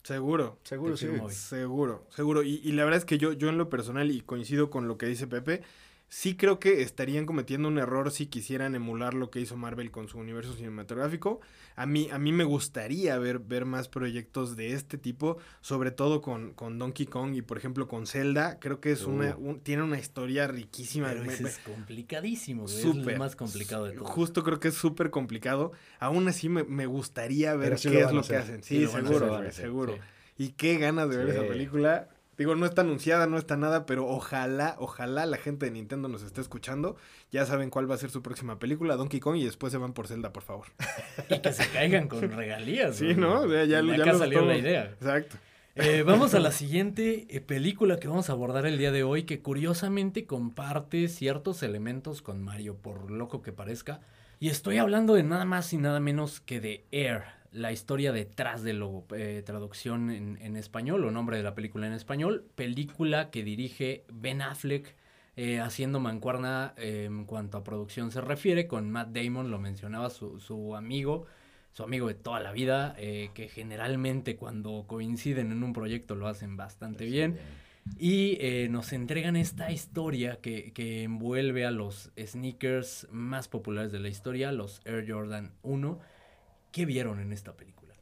Seguro. 0.05 0.59
Seguro 0.61 0.95
sí. 0.95 1.07
Seguro, 1.31 2.05
seguro. 2.09 2.43
Y, 2.43 2.61
y 2.63 2.73
la 2.73 2.83
verdad 2.83 2.99
es 2.99 3.05
que 3.05 3.17
yo, 3.17 3.33
yo 3.33 3.49
en 3.49 3.57
lo 3.57 3.69
personal, 3.69 4.11
y 4.11 4.21
coincido 4.21 4.69
con 4.69 4.87
lo 4.87 4.99
que 4.99 5.07
dice 5.07 5.25
Pepe, 5.25 5.63
sí 6.07 6.37
creo 6.37 6.59
que 6.59 6.81
estarían 6.81 7.25
cometiendo 7.25 7.67
un 7.67 7.77
error 7.77 8.11
si 8.11 8.27
quisieran 8.27 8.73
emular 8.75 9.13
lo 9.13 9.29
que 9.31 9.39
hizo 9.41 9.57
Marvel 9.57 9.91
con 9.91 10.07
su 10.07 10.17
universo 10.19 10.53
cinematográfico. 10.53 11.41
A 11.75 11.85
mí, 11.85 12.09
a 12.11 12.19
mí 12.19 12.31
me 12.31 12.43
gustaría 12.45 13.17
ver, 13.17 13.39
ver 13.39 13.65
más 13.65 13.89
proyectos 13.89 14.55
de 14.55 14.73
este 14.73 14.97
tipo, 14.97 15.37
sobre 15.61 15.91
todo 15.91 16.21
con, 16.21 16.53
con 16.53 16.79
Donkey 16.79 17.05
Kong 17.05 17.35
y 17.35 17.41
por 17.41 17.57
ejemplo 17.57 17.87
con 17.87 18.07
Zelda. 18.07 18.59
Creo 18.59 18.79
que 18.79 18.91
es 18.91 19.03
una, 19.03 19.35
un- 19.35 19.59
tiene 19.59 19.83
una 19.83 19.99
historia 19.99 20.47
riquísima. 20.47 21.09
Pero 21.09 21.23
Me- 21.25 21.33
ese 21.33 21.43
me- 21.43 21.49
es 21.49 21.57
complicadísimo. 21.59 22.65
Es 22.65 22.85
el 22.85 23.17
más 23.17 23.35
complicado 23.35 23.85
de 23.85 23.93
todo. 23.93 24.05
Justo 24.05 24.43
creo 24.43 24.59
que 24.59 24.69
es 24.69 24.75
súper 24.75 25.09
complicado. 25.09 25.73
Aún 25.99 26.27
así 26.27 26.47
me, 26.49 26.63
me 26.63 26.85
gustaría 26.85 27.55
ver 27.55 27.77
sí 27.77 27.89
qué 27.89 28.01
lo 28.01 28.07
es 28.07 28.13
lo 28.13 28.23
que 28.23 28.35
hacen. 28.37 28.63
Sí 28.63 28.79
lo 28.79 28.91
seguro, 28.91 29.51
seguro. 29.51 29.93
sí. 29.95 29.99
Y 30.37 30.49
qué 30.49 30.77
ganas 30.77 31.09
de 31.09 31.17
ver 31.17 31.29
esa 31.29 31.41
película. 31.47 32.09
Digo, 32.37 32.55
no 32.55 32.65
está 32.65 32.81
anunciada, 32.81 33.27
no 33.27 33.37
está 33.37 33.55
nada, 33.55 33.85
pero 33.85 34.07
ojalá, 34.07 34.75
ojalá 34.79 35.25
la 35.25 35.37
gente 35.37 35.65
de 35.65 35.71
Nintendo 35.71 36.09
nos 36.09 36.21
esté 36.23 36.41
escuchando. 36.41 36.97
Ya 37.31 37.45
saben 37.45 37.69
cuál 37.69 37.89
va 37.89 37.95
a 37.95 37.97
ser 37.97 38.09
su 38.09 38.21
próxima 38.21 38.59
película, 38.59 38.95
Donkey 38.95 39.19
Kong, 39.19 39.37
y 39.37 39.45
después 39.45 39.71
se 39.71 39.77
van 39.77 39.93
por 39.93 40.07
Zelda, 40.07 40.33
por 40.33 40.43
favor. 40.43 40.67
Y 41.29 41.39
que 41.39 41.53
se 41.53 41.67
caigan 41.69 42.07
con 42.07 42.29
regalías. 42.31 42.97
Sí. 42.97 43.15
¿no? 43.15 43.41
O 43.41 43.49
sea, 43.49 43.65
ya, 43.65 43.79
acá 43.79 44.17
salió 44.17 44.45
la 44.45 44.57
idea. 44.57 44.85
Exacto. 44.85 45.37
Eh, 45.75 46.03
vamos 46.03 46.33
a 46.33 46.39
la 46.39 46.51
siguiente 46.53 47.27
eh, 47.29 47.41
película 47.41 47.97
que 47.99 48.07
vamos 48.07 48.29
a 48.29 48.33
abordar 48.33 48.65
el 48.65 48.77
día 48.77 48.91
de 48.91 49.03
hoy, 49.03 49.23
que 49.23 49.41
curiosamente 49.41 50.25
comparte 50.25 51.07
ciertos 51.07 51.63
elementos 51.63 52.21
con 52.21 52.41
Mario, 52.41 52.75
por 52.75 53.11
loco 53.11 53.41
que 53.41 53.51
parezca. 53.51 54.01
Y 54.39 54.49
estoy 54.49 54.77
hablando 54.77 55.13
de 55.15 55.23
nada 55.23 55.45
más 55.45 55.71
y 55.73 55.77
nada 55.77 55.99
menos 55.99 56.39
que 56.39 56.59
de 56.59 56.85
Air, 56.91 57.23
la 57.55 57.71
historia 57.71 58.11
detrás 58.11 58.63
del 58.63 58.79
logo, 58.79 59.05
eh, 59.15 59.41
traducción 59.45 60.11
en, 60.11 60.37
en 60.41 60.57
español 60.57 61.05
o 61.05 61.11
nombre 61.11 61.37
de 61.37 61.43
la 61.43 61.55
película 61.55 61.87
en 61.87 61.93
español, 61.93 62.45
película 62.55 63.29
que 63.31 63.43
dirige 63.43 64.03
Ben 64.11 64.41
Affleck. 64.41 64.95
eh, 65.37 65.59
haciendo 65.59 65.99
mancuerna 65.99 66.73
eh, 66.77 67.05
en 67.07 67.25
cuanto 67.25 67.57
a 67.57 67.63
producción 67.63 68.09
se 68.11 68.21
refiere 68.21 68.67
con 68.67 68.89
Matt 68.89 69.09
Damon, 69.09 69.51
lo 69.51 69.59
mencionaba 69.59 70.09
su, 70.09 70.39
su 70.39 70.75
amigo, 70.77 71.25
su 71.73 71.83
amigo 71.83 72.07
de 72.07 72.13
toda 72.13 72.39
la 72.39 72.53
vida, 72.53 72.95
eh, 72.97 73.31
que 73.33 73.49
generalmente 73.49 74.37
cuando 74.37 74.85
coinciden 74.87 75.51
en 75.51 75.61
un 75.63 75.73
proyecto 75.73 76.15
lo 76.15 76.27
hacen 76.27 76.55
bastante 76.55 77.05
bien. 77.05 77.37
Y 77.99 78.39
nos 78.71 78.93
entregan 78.93 79.35
esta 79.35 79.71
historia 79.71 80.39
que, 80.41 80.73
que 80.73 81.03
envuelve 81.03 81.65
a 81.67 81.71
los 81.71 82.11
sneakers 82.17 83.07
más 83.11 83.47
populares 83.47 83.91
de 83.91 83.99
la 83.99 84.09
historia, 84.09 84.51
los 84.51 84.81
Air 84.85 85.05
Jordan 85.07 85.51
1. 85.61 85.99
¿Qué 86.75 86.85
vieron 86.85 87.21
en 87.21 87.31
esta 87.31 87.53
película? 87.55 87.95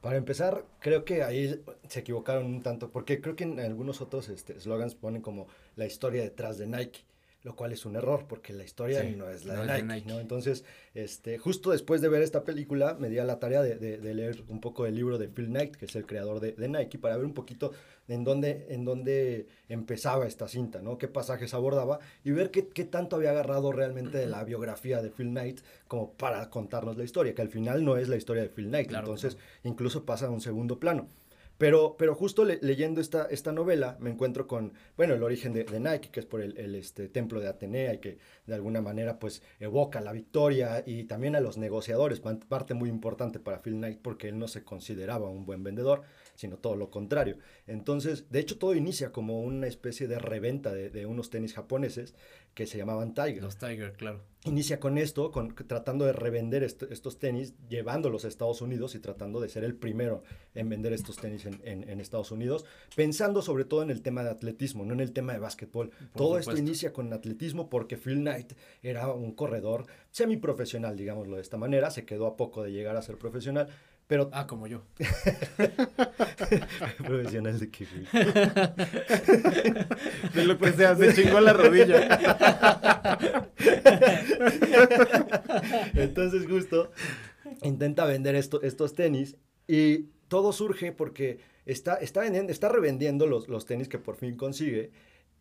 Para 0.00 0.16
empezar, 0.16 0.64
creo 0.80 1.04
que 1.04 1.22
ahí 1.22 1.62
se 1.88 2.00
equivocaron 2.00 2.44
un 2.46 2.60
tanto, 2.60 2.90
porque 2.90 3.20
creo 3.20 3.36
que 3.36 3.44
en 3.44 3.60
algunos 3.60 4.00
otros 4.00 4.28
este, 4.28 4.58
slogans 4.58 4.96
ponen 4.96 5.22
como 5.22 5.46
la 5.76 5.86
historia 5.86 6.22
detrás 6.24 6.58
de 6.58 6.66
Nike, 6.66 7.04
lo 7.44 7.54
cual 7.54 7.70
es 7.72 7.86
un 7.86 7.94
error, 7.94 8.26
porque 8.28 8.52
la 8.52 8.64
historia 8.64 9.02
Sí, 9.02 9.14
no 9.16 9.28
es 9.30 9.44
la 9.44 9.54
no 9.64 9.72
de, 9.72 9.82
Nike. 9.84 10.08
¿no? 10.08 10.18
Entonces, 10.18 10.64
este, 10.94 11.38
justo 11.38 11.70
después 11.70 12.00
de 12.00 12.08
ver 12.08 12.22
esta 12.22 12.42
película, 12.42 12.94
me 12.98 13.08
di 13.10 13.18
a 13.20 13.24
la 13.24 13.38
tarea 13.38 13.62
de, 13.62 13.76
de- 13.76 13.98
de 13.98 14.14
leer 14.14 14.42
un 14.48 14.60
poco 14.60 14.82
del 14.82 14.96
libro 14.96 15.18
de 15.18 15.28
Phil 15.28 15.46
Knight, 15.46 15.76
que 15.76 15.84
es 15.84 15.94
el 15.94 16.04
creador 16.04 16.40
de 16.40 16.68
Nike, 16.68 16.98
para 16.98 17.16
ver 17.16 17.26
un 17.26 17.34
poquito 17.34 17.70
en 18.08 18.24
dónde, 18.24 18.66
en 18.70 18.84
dónde 18.84 19.46
empezaba 19.68 20.26
esta 20.26 20.48
cinta, 20.48 20.80
¿no? 20.82 20.98
Qué 20.98 21.08
pasajes 21.08 21.54
abordaba 21.54 21.98
y 22.24 22.30
ver 22.30 22.50
qué, 22.50 22.68
qué 22.68 22.84
tanto 22.84 23.16
había 23.16 23.30
agarrado 23.30 23.72
realmente 23.72 24.18
de 24.18 24.26
la 24.26 24.44
biografía 24.44 25.02
de 25.02 25.10
Phil 25.10 25.28
Knight 25.30 25.60
como 25.88 26.12
para 26.12 26.50
contarnos 26.50 26.96
la 26.96 27.04
historia, 27.04 27.34
que 27.34 27.42
al 27.42 27.48
final 27.50 27.84
no 27.84 27.96
es 27.96 28.08
la 28.08 28.16
historia 28.16 28.42
de 28.42 28.48
Phil 28.48 28.68
Knight, 28.68 28.88
Claro 28.88 29.06
entonces 29.06 29.36
incluso 29.64 30.04
pasa 30.04 30.26
a 30.26 30.30
un 30.30 30.40
segundo 30.40 30.78
plano. 30.78 31.08
Pero, 31.58 31.96
pero 31.98 32.14
justo 32.14 32.44
le- 32.44 32.58
leyendo 32.60 33.00
esta, 33.00 33.24
esta 33.30 33.50
novela 33.50 33.96
me 33.98 34.10
encuentro 34.10 34.46
con, 34.46 34.74
bueno, 34.98 35.14
el 35.14 35.22
origen 35.22 35.54
de, 35.54 35.64
de 35.64 35.80
Nike, 35.80 36.10
que 36.10 36.20
es 36.20 36.26
por 36.26 36.42
el, 36.42 36.58
el, 36.58 36.74
este, 36.74 37.08
templo 37.08 37.40
de 37.40 37.48
Atenea 37.48 37.94
y 37.94 37.98
que 37.98 38.18
de 38.46 38.54
alguna 38.54 38.82
manera 38.82 39.18
pues 39.18 39.42
evoca 39.58 40.02
la 40.02 40.12
victoria 40.12 40.82
y 40.84 41.04
también 41.04 41.34
a 41.34 41.40
los 41.40 41.56
negociadores, 41.56 42.20
parte 42.20 42.74
muy 42.74 42.90
importante 42.90 43.40
para 43.40 43.62
Phil 43.62 43.76
Knight 43.76 44.00
porque 44.02 44.28
él 44.28 44.38
no 44.38 44.48
se 44.48 44.64
consideraba 44.64 45.30
un 45.30 45.46
buen 45.46 45.62
vendedor, 45.64 46.02
sino 46.36 46.58
todo 46.58 46.76
lo 46.76 46.90
contrario. 46.90 47.38
Entonces, 47.66 48.30
de 48.30 48.38
hecho 48.38 48.58
todo 48.58 48.74
inicia 48.74 49.10
como 49.10 49.40
una 49.42 49.66
especie 49.66 50.06
de 50.06 50.18
reventa 50.20 50.72
de, 50.72 50.90
de 50.90 51.06
unos 51.06 51.30
tenis 51.30 51.54
japoneses 51.54 52.14
que 52.54 52.66
se 52.66 52.78
llamaban 52.78 53.12
Tiger 53.12 53.42
Los 53.42 53.58
Tiger, 53.58 53.92
claro. 53.94 54.22
inicia 54.44 54.80
con 54.80 54.96
esto, 54.96 55.30
con, 55.30 55.54
tratando 55.54 56.06
de 56.06 56.14
revender 56.14 56.62
est- 56.62 56.84
estos 56.84 57.18
tenis, 57.18 57.52
llevándolos 57.68 58.24
a 58.24 58.28
Estados 58.28 58.62
Unidos 58.62 58.94
y 58.94 58.98
tratando 59.00 59.40
de 59.40 59.50
ser 59.50 59.62
el 59.64 59.74
primero 59.74 60.22
en 60.54 60.70
vender 60.70 60.94
estos 60.94 61.16
tenis 61.16 61.44
en, 61.44 61.60
en- 61.64 61.86
en 61.88 62.00
Estados 62.00 62.30
Unidos, 62.30 62.64
pensando 62.94 63.42
sobre 63.42 63.66
todo 63.66 63.82
en 63.82 63.90
el 63.90 64.00
tema 64.00 64.24
de 64.24 64.30
atletismo, 64.30 64.86
no 64.86 64.94
en 64.94 65.00
el 65.00 65.12
tema 65.12 65.34
de 65.34 65.38
básquetbol. 65.38 65.90
todo 66.14 66.38
esto 66.38 66.56
inicia 66.56 66.94
con 66.94 67.12
atletismo 67.12 67.68
porque 67.68 67.98
Phil 67.98 68.20
Knight 68.20 68.52
era 68.82 69.12
un 69.12 69.32
corredor 69.34 69.84
semiprofesional, 70.10 70.96
digámoslo 70.96 71.36
de 71.36 71.42
esta 71.42 71.58
manera, 71.58 71.90
se 71.90 72.04
quedó 72.06 72.26
a 72.26 72.36
poco 72.36 72.62
de 72.62 72.72
llegar 72.72 72.96
a 72.96 73.02
ser 73.02 73.18
profesional, 73.18 73.68
Pero 74.08 74.30
Ah, 74.32 74.46
como 74.46 74.66
yo. 74.68 74.82
profesional 76.98 77.58
de 77.58 77.70
que. 77.70 77.86
De 80.34 80.44
lo 80.44 80.58
que 80.58 80.72
sea, 80.72 80.94
se 80.94 81.12
chingó 81.14 81.40
la 81.40 81.52
rodilla. 81.52 82.18
Entonces 85.94 86.46
justo 86.48 86.90
intenta 87.62 88.04
vender 88.04 88.34
esto- 88.34 88.62
estos 88.62 88.94
tenis 88.94 89.36
y 89.66 90.08
todo 90.28 90.52
surge 90.52 90.92
porque 90.92 91.38
está, 91.64 91.94
está, 91.96 92.20
vendiendo- 92.22 92.52
está 92.52 92.68
revendiendo 92.68 93.26
los, 93.26 93.48
los 93.48 93.66
tenis 93.66 93.88
que 93.88 93.98
por 93.98 94.16
fin 94.16 94.36
consigue 94.36 94.90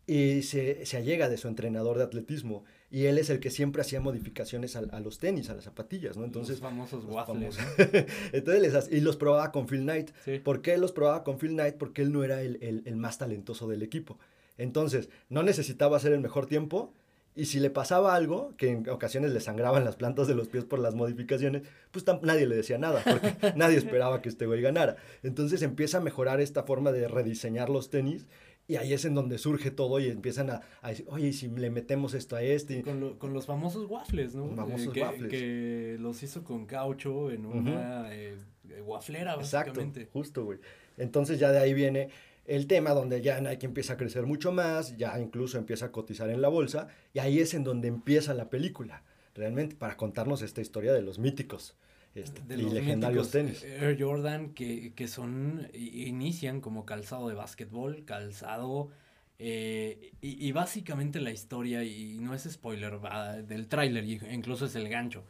y 0.08 0.44
se, 0.44 0.86
se 0.86 0.98
allega 0.98 1.30
de 1.30 1.38
su 1.38 1.48
entrenador 1.48 1.98
de 1.98 2.04
atletismo 2.04 2.64
y 2.92 3.06
él 3.06 3.18
es 3.18 3.30
el 3.30 3.40
que 3.40 3.50
siempre 3.52 3.82
hacía 3.82 4.00
modificaciones 4.00 4.76
a, 4.76 4.80
a 4.92 5.00
los 5.00 5.20
tenis, 5.20 5.50
a 5.50 5.56
las 5.56 5.64
zapatillas, 5.66 6.16
¿no? 6.18 6.24
Entonces, 6.26 6.60
los 6.62 6.70
famosos 6.70 7.04
los 7.04 7.14
waffles. 7.14 7.56
famosos. 7.58 8.06
Entonces 8.32 8.62
les 8.74 8.92
y 8.92 9.02
los 9.02 9.18
probaba 9.18 9.52
con 9.52 9.68
Phil 9.68 9.82
Knight. 9.82 10.12
Sí. 10.24 10.40
¿Por 10.40 10.62
qué 10.62 10.78
los 10.78 10.92
probaba 10.92 11.24
con 11.24 11.38
Phil 11.40 11.52
Knight? 11.52 11.76
Porque 11.76 12.02
él 12.02 12.12
no 12.14 12.24
era 12.24 12.42
el, 12.42 12.58
el- 12.62 12.84
el 12.86 12.96
más 12.96 13.18
talentoso 13.18 13.68
del 13.68 13.82
equipo. 13.84 14.18
Entonces, 14.58 15.10
no 15.30 15.44
necesitaba 15.44 15.98
hacer 15.98 16.14
el 16.14 16.20
mejor 16.22 16.46
tiempo. 16.46 16.94
Y 17.38 17.48
si 17.48 17.60
le 17.60 17.70
pasaba 17.70 18.16
algo, 18.16 18.54
que 18.56 18.70
en 18.70 18.88
ocasiones 18.90 19.34
le 19.34 19.42
sangraban 19.42 19.84
las 19.84 19.98
plantas 19.98 20.26
de 20.30 20.36
los 20.36 20.48
pies 20.48 20.64
por 20.64 20.80
las 20.80 20.96
modificaciones, 20.96 21.64
pues 21.92 22.06
nadie 22.22 22.46
le 22.48 22.56
decía 22.56 22.78
nada, 22.78 23.04
porque 23.04 23.36
nadie 23.58 23.76
esperaba 23.78 24.22
que 24.22 24.30
este 24.30 24.46
güey 24.46 24.62
ganara. 24.62 24.96
Entonces 25.22 25.62
empieza 25.62 25.98
a 25.98 26.00
mejorar 26.02 26.40
esta 26.40 26.64
forma 26.64 26.94
de 26.94 27.10
rediseñar 27.10 27.70
los 27.70 27.90
tenis. 27.90 28.26
Y 28.68 28.78
ahí 28.78 28.94
es 28.94 29.06
en 29.06 29.14
donde 29.14 29.38
surge 29.38 29.70
todo 29.70 30.00
y 30.00 30.08
empiezan 30.08 30.50
a, 30.50 30.62
a 30.82 30.90
decir, 30.90 31.06
oye, 31.10 31.28
¿y 31.28 31.34
si 31.34 31.48
le 31.50 31.70
metemos 31.70 32.14
esto 32.16 32.36
a 32.36 32.42
este. 32.42 32.82
Con, 32.82 33.00
lo- 33.00 33.20
con 33.20 33.32
los 33.34 33.46
famosos 33.46 33.90
waffles, 33.90 34.34
¿no? 34.34 34.48
Los 34.48 34.56
famosos 34.56 34.88
Eh, 34.88 34.92
que, 34.92 35.02
waffles. 35.02 35.30
que 35.30 35.98
los 36.00 36.24
hizo 36.24 36.44
con 36.44 36.66
caucho 36.66 37.30
en 37.30 37.46
una 37.46 38.12
eh, 38.14 38.36
eh, 38.70 38.82
wafflera, 38.82 39.36
Exacto, 39.36 39.86
justo, 40.12 40.46
güey. 40.46 40.58
Entonces 40.98 41.40
ya 41.40 41.52
de 41.52 41.60
ahí 41.60 41.74
viene 41.76 42.10
el 42.48 42.66
tema 42.68 42.92
donde 42.92 43.22
ya 43.22 43.40
Nike 43.42 43.66
empieza 43.68 43.94
a 43.94 43.98
crecer 43.98 44.26
mucho 44.26 44.52
más, 44.52 44.98
ya 44.98 45.20
incluso 45.20 45.58
empieza 45.58 45.88
a 45.88 45.92
cotizar 45.92 46.30
en 46.30 46.42
la 46.42 46.48
bolsa, 46.48 46.88
y 47.14 47.20
ahí 47.20 47.40
es 47.40 47.54
en 47.54 47.64
donde 47.64 47.88
empieza 47.88 48.34
la 48.34 48.50
película, 48.50 49.04
realmente, 49.36 49.76
para 49.76 49.96
contarnos 49.98 50.42
esta 50.42 50.62
historia 50.62 50.94
de 50.94 51.02
los 51.02 51.20
míticos 51.20 51.76
este, 52.16 52.42
de 52.42 52.58
y 52.58 52.62
los 52.62 52.74
legendarios 52.74 53.32
tenis. 53.32 53.64
Air 53.64 53.98
Jordan 54.02 54.54
que, 54.54 54.94
que 54.94 55.08
son, 55.08 55.68
inician 55.74 56.62
como 56.62 56.86
calzado 56.86 57.28
de 57.28 57.36
básquetbol, 57.36 58.06
calzado, 58.06 58.90
eh, 59.38 60.12
y, 60.22 60.48
y 60.48 60.52
básicamente 60.52 61.20
la 61.20 61.32
historia, 61.32 61.84
y 61.84 62.18
no 62.20 62.34
es 62.34 62.44
spoiler, 62.50 63.04
va 63.04 63.34
del 63.42 63.68
tráiler, 63.68 64.06
y 64.06 64.20
incluso 64.32 64.66
es 64.66 64.76
el 64.76 64.88
gancho, 64.88 65.26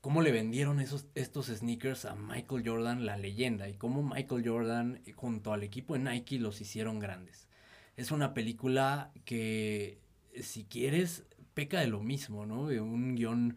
cómo 0.00 0.22
le 0.22 0.32
vendieron 0.32 0.80
esos, 0.80 1.06
estos 1.14 1.46
sneakers 1.46 2.04
a 2.04 2.14
Michael 2.14 2.62
Jordan, 2.64 3.06
la 3.06 3.16
leyenda, 3.16 3.68
y 3.68 3.74
cómo 3.74 4.02
Michael 4.02 4.48
Jordan 4.48 5.00
junto 5.14 5.52
al 5.52 5.62
equipo 5.62 5.94
de 5.94 6.00
Nike 6.00 6.38
los 6.38 6.60
hicieron 6.60 6.98
grandes. 6.98 7.48
Es 7.96 8.10
una 8.10 8.34
película 8.34 9.10
que, 9.24 9.98
si 10.40 10.64
quieres, 10.64 11.24
peca 11.54 11.80
de 11.80 11.86
lo 11.86 12.02
mismo, 12.02 12.46
¿no? 12.46 12.66
De 12.66 12.80
un 12.80 13.14
guion 13.14 13.56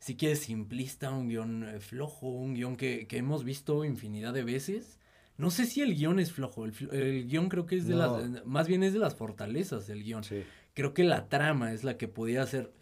si 0.00 0.16
quieres 0.16 0.40
simplista, 0.40 1.10
un 1.10 1.28
guion 1.28 1.62
eh, 1.68 1.80
flojo, 1.80 2.28
un 2.28 2.54
guion 2.54 2.76
que, 2.76 3.06
que 3.06 3.18
hemos 3.18 3.44
visto 3.44 3.84
infinidad 3.84 4.32
de 4.34 4.42
veces. 4.42 4.98
No 5.38 5.50
sé 5.50 5.64
si 5.66 5.80
el 5.80 5.94
guion 5.94 6.18
es 6.18 6.32
flojo, 6.32 6.64
el, 6.64 6.72
el 6.92 7.26
guion 7.28 7.48
creo 7.48 7.64
que 7.66 7.76
es 7.76 7.86
de 7.86 7.94
No. 7.94 8.18
las, 8.18 8.44
más 8.46 8.66
bien 8.66 8.82
es 8.82 8.92
de 8.92 8.98
las 8.98 9.14
fortalezas 9.14 9.86
del 9.86 10.02
guion. 10.02 10.24
Sí, 10.24 10.42
Creo 10.74 10.92
que 10.94 11.04
la 11.04 11.28
trama 11.28 11.72
es 11.72 11.82
la 11.84 11.96
que 11.96 12.08
podía 12.08 12.46
ser, 12.46 12.72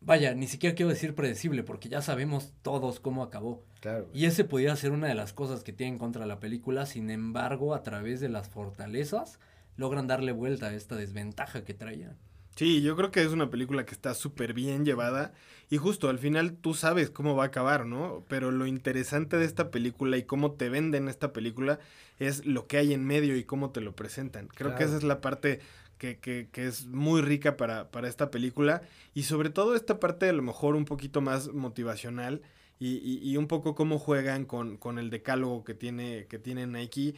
vaya, 0.00 0.34
ni 0.34 0.46
siquiera 0.46 0.74
quiero 0.76 0.90
decir 0.90 1.14
predecible, 1.14 1.62
porque 1.62 1.88
ya 1.88 2.02
sabemos 2.02 2.52
todos 2.62 3.00
cómo 3.00 3.22
acabó. 3.22 3.64
claro. 3.80 4.08
Y 4.14 4.26
ese 4.26 4.44
podía 4.44 4.74
ser 4.76 4.92
una 4.92 5.08
de 5.08 5.14
las 5.14 5.32
cosas 5.32 5.62
que 5.64 5.72
tiene 5.72 5.92
en 5.94 5.98
contra 5.98 6.24
la 6.26 6.38
película, 6.40 6.86
sin 6.86 7.10
embargo, 7.10 7.74
a 7.74 7.82
través 7.82 8.20
de 8.20 8.28
las 8.28 8.48
fortalezas, 8.48 9.38
logran 9.76 10.06
darle 10.06 10.32
vuelta 10.32 10.68
a 10.68 10.74
esta 10.74 10.96
desventaja 10.96 11.64
que 11.64 11.74
traían. 11.74 12.16
Sí, 12.56 12.80
yo 12.82 12.94
creo 12.94 13.10
que 13.10 13.20
es 13.22 13.32
una 13.32 13.50
película 13.50 13.84
que 13.84 13.92
está 13.94 14.14
súper 14.14 14.54
bien 14.54 14.84
llevada 14.84 15.32
y 15.74 15.76
justo 15.76 16.08
al 16.08 16.20
final 16.20 16.54
tú 16.54 16.72
sabes 16.74 17.10
cómo 17.10 17.34
va 17.34 17.42
a 17.44 17.46
acabar, 17.48 17.84
¿no? 17.84 18.24
Pero 18.28 18.52
lo 18.52 18.66
interesante 18.66 19.36
de 19.38 19.44
esta 19.44 19.72
película 19.72 20.16
y 20.16 20.22
cómo 20.22 20.52
te 20.52 20.68
venden 20.68 21.08
esta 21.08 21.32
película 21.32 21.80
es 22.20 22.46
lo 22.46 22.68
que 22.68 22.76
hay 22.76 22.92
en 22.94 23.04
medio 23.04 23.36
y 23.36 23.42
cómo 23.42 23.70
te 23.70 23.80
lo 23.80 23.96
presentan. 23.96 24.46
Creo 24.46 24.76
que 24.76 24.84
esa 24.84 24.96
es 24.96 25.02
la 25.02 25.20
parte 25.20 25.58
que, 25.98 26.18
que- 26.18 26.48
que 26.52 26.66
es 26.66 26.86
muy 26.86 27.22
rica 27.22 27.56
para, 27.56 27.90
para 27.90 28.08
esta 28.08 28.30
película 28.30 28.82
y 29.14 29.24
sobre 29.24 29.50
todo 29.50 29.74
esta 29.74 29.98
parte 29.98 30.28
a 30.28 30.32
lo 30.32 30.42
mejor 30.42 30.76
un 30.76 30.84
poquito 30.84 31.20
más 31.20 31.48
motivacional 31.52 32.42
y, 32.78 32.98
y- 32.98 33.18
y 33.28 33.36
un 33.36 33.48
poco 33.48 33.74
cómo 33.74 33.98
juegan 33.98 34.44
con, 34.44 34.76
con 34.76 34.98
el 35.00 35.10
decálogo 35.10 35.64
que 35.64 35.74
tiene, 35.74 36.26
que 36.28 36.38
tiene 36.38 36.68
Nike. 36.68 37.14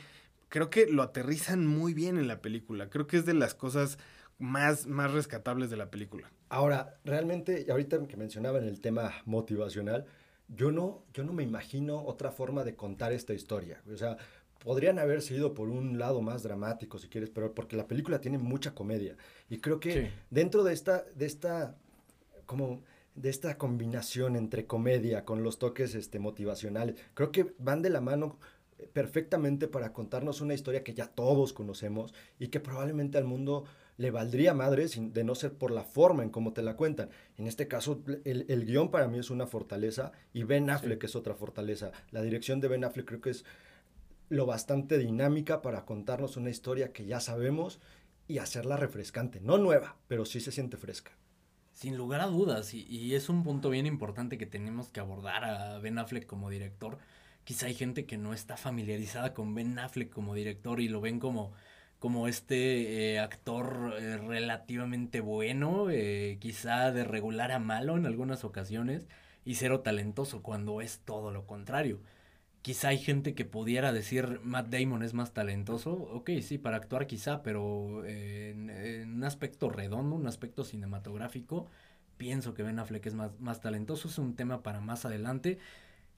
Creo 0.49 0.71
que 0.71 0.87
lo 0.87 1.03
aterrizan 1.03 1.67
muy 1.67 1.93
bien 1.93 2.17
en 2.17 2.27
la 2.29 2.41
película. 2.41 2.89
Creo 2.89 3.07
que 3.07 3.19
es 3.19 3.27
de 3.27 3.35
las 3.35 3.55
cosas 3.55 3.99
más, 4.39 4.87
más 4.87 5.13
rescatables 5.13 5.71
de 5.71 5.77
la 5.77 5.91
película. 5.91 6.31
Ahora, 6.49 6.99
realmente, 7.05 7.65
y 7.67 7.71
ahorita 7.71 8.07
que 8.07 8.17
mencionaban 8.17 8.65
el 8.65 8.81
tema 8.81 9.13
motivacional, 9.25 10.05
yo 10.49 10.71
no, 10.71 11.03
yo 11.13 11.25
no 11.25 11.33
me 11.33 11.43
imagino 11.43 12.03
otra 12.05 12.31
forma 12.31 12.63
de 12.65 12.77
contar 12.77 13.13
esta 13.13 13.35
historia. 13.35 13.83
O 13.93 13.97
sea, 13.97 14.17
podrían 14.59 14.99
haberse 14.99 15.35
ido 15.35 15.55
por 15.55 15.69
un 15.69 15.99
lado 15.99 16.21
más 16.23 16.43
dramático, 16.43 16.99
si 16.99 17.09
quieres, 17.09 17.31
pero 17.31 17.55
porque 17.55 17.77
la 17.77 17.87
película 17.89 18.21
tiene 18.21 18.39
mucha 18.39 18.75
comedia. 18.75 19.17
Y 19.49 19.59
creo 19.59 19.81
que 19.81 19.93
Sí. 19.93 20.09
dentro 20.31 20.63
de 20.65 20.73
esta, 20.73 21.05
de 21.15 21.27
esta, 21.27 21.77
como 22.47 22.83
de 23.15 23.31
esta 23.31 23.57
combinación 23.59 24.37
entre 24.37 24.67
comedia 24.67 25.25
con 25.25 25.43
los 25.43 25.59
toques 25.59 25.95
este, 25.95 26.19
motivacionales, 26.19 26.97
creo 27.15 27.33
que 27.33 27.55
van 27.59 27.81
de 27.83 27.91
la 27.91 28.01
mano 28.01 28.39
eh, 28.79 28.89
perfectamente 28.93 29.69
para 29.69 29.93
contarnos 29.93 30.41
una 30.43 30.53
historia 30.55 30.85
que 30.85 30.95
ya 30.95 31.07
todos 31.09 31.53
conocemos 31.55 32.13
y 32.39 32.49
que 32.49 32.61
probablemente 32.61 33.17
al 33.19 33.25
mundo 33.25 33.65
le 33.97 34.11
valdría 34.11 34.55
madre 34.55 34.87
de 34.89 35.25
no 35.25 35.35
ser 35.35 35.55
por 35.55 35.71
la 35.71 35.85
forma 35.85 36.23
en 36.23 36.31
cómo 36.31 36.53
te 36.53 36.63
la 36.63 36.77
cuentan. 36.77 37.11
En 37.39 37.47
este 37.47 37.67
caso, 37.67 38.03
el, 38.25 38.45
el 38.49 38.67
guion 38.67 38.91
para 38.91 39.09
mí 39.09 39.19
es 39.19 39.31
una 39.31 39.47
fortaleza 39.47 40.13
y 40.33 40.43
Ben 40.43 40.69
Affleck 40.69 41.03
es 41.05 41.17
otra 41.17 41.35
fortaleza. 41.35 41.93
La 42.11 42.23
dirección 42.23 42.61
de 42.61 42.69
Ben 42.69 42.85
Affleck 42.85 43.07
creo 43.07 43.21
que 43.21 43.31
es 43.31 43.45
lo 44.29 44.47
bastante 44.47 44.99
dinámica 44.99 45.63
para 45.63 45.85
contarnos 45.85 46.37
una 46.37 46.51
historia 46.51 46.93
que 46.93 47.07
ya 47.07 47.21
sabemos 47.21 47.81
y 48.29 48.39
hacerla 48.39 48.77
refrescante. 48.77 49.41
No 49.41 49.59
nueva, 49.59 49.97
pero 50.09 50.25
sí 50.25 50.41
se 50.41 50.53
siente 50.53 50.77
fresca. 50.77 51.13
Sin 51.73 51.97
lugar 51.97 52.21
a 52.23 52.27
dudas, 52.27 52.75
y, 52.75 52.87
y 52.89 53.15
es 53.15 53.29
un 53.29 53.45
punto 53.45 53.71
bien 53.71 53.87
importante 53.87 54.39
que 54.39 54.47
tenemos 54.47 54.89
que 54.89 55.01
abordar 55.01 55.45
a 55.45 55.79
Ben 55.79 55.99
Affleck 55.99 56.27
como 56.27 56.51
director. 56.51 56.99
Quizá 57.45 57.67
hay 57.67 57.75
gente 57.75 58.07
que 58.07 58.17
no 58.17 58.33
está 58.33 58.57
familiarizada 58.57 59.33
con 59.35 59.55
Ben 59.55 59.79
Affleck 59.79 60.11
como 60.11 60.35
director 60.35 60.81
y 60.81 60.89
lo 60.89 61.01
ven 61.01 61.21
como, 61.21 61.53
como 61.99 62.29
este 62.29 63.15
eh, 63.15 63.19
actor 63.21 63.95
eh, 63.99 64.17
relativamente 64.19 65.21
bueno, 65.21 65.91
eh, 65.91 66.39
quizá 66.41 66.93
de 66.93 67.05
regular 67.05 67.53
a 67.53 67.59
malo 67.59 67.97
en 67.97 68.07
algunas 68.07 68.45
ocasiones 68.45 69.09
y 69.45 69.55
cero 69.57 69.81
talentoso, 69.81 70.43
cuando 70.43 70.81
es 70.81 71.01
todo 71.05 71.31
lo 71.31 71.47
contrario. 71.47 72.01
Quizá 72.63 72.89
hay 72.89 72.99
gente 72.99 73.35
que 73.35 73.45
pudiera 73.45 73.93
decir 73.93 74.41
Matt 74.43 74.69
Damon 74.69 75.03
es 75.05 75.15
más 75.15 75.33
talentoso. 75.33 75.93
Ok, 75.95 76.31
sí, 76.43 76.59
para 76.59 76.77
actuar 76.79 77.07
quizá, 77.07 77.43
pero 77.43 78.05
en, 78.07 78.71
en 78.71 79.15
un 79.15 79.25
aspecto 79.25 79.71
redondo, 79.71 80.17
un 80.17 80.27
aspecto 80.27 80.65
cinematográfico, 80.65 81.69
pienso 82.17 82.55
que 82.55 82.63
Ben 82.65 82.79
Affleck 82.81 83.07
es 83.07 83.15
más, 83.15 83.39
más 83.41 83.61
talentoso. 83.61 84.09
Es 84.09 84.19
un 84.19 84.35
tema 84.37 84.63
para 84.63 84.81
más 84.81 85.05
adelante. 85.05 85.59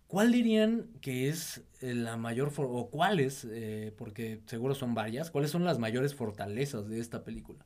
¿Cuál 0.09 0.33
dirían 0.33 0.89
que 1.03 1.29
es 1.29 1.63
eh, 1.81 1.95
la 1.95 2.17
mayor, 2.17 2.51
o 2.57 2.91
cuáles, 2.91 3.47
eh, 3.51 3.95
porque 3.97 4.41
seguro 4.47 4.75
son 4.75 4.95
varias, 4.95 5.31
cuáles 5.31 5.51
son 5.51 5.65
las 5.65 5.79
mayores 5.79 6.15
fortalezas 6.15 6.89
de 6.89 6.99
esta 6.99 7.25
película? 7.25 7.65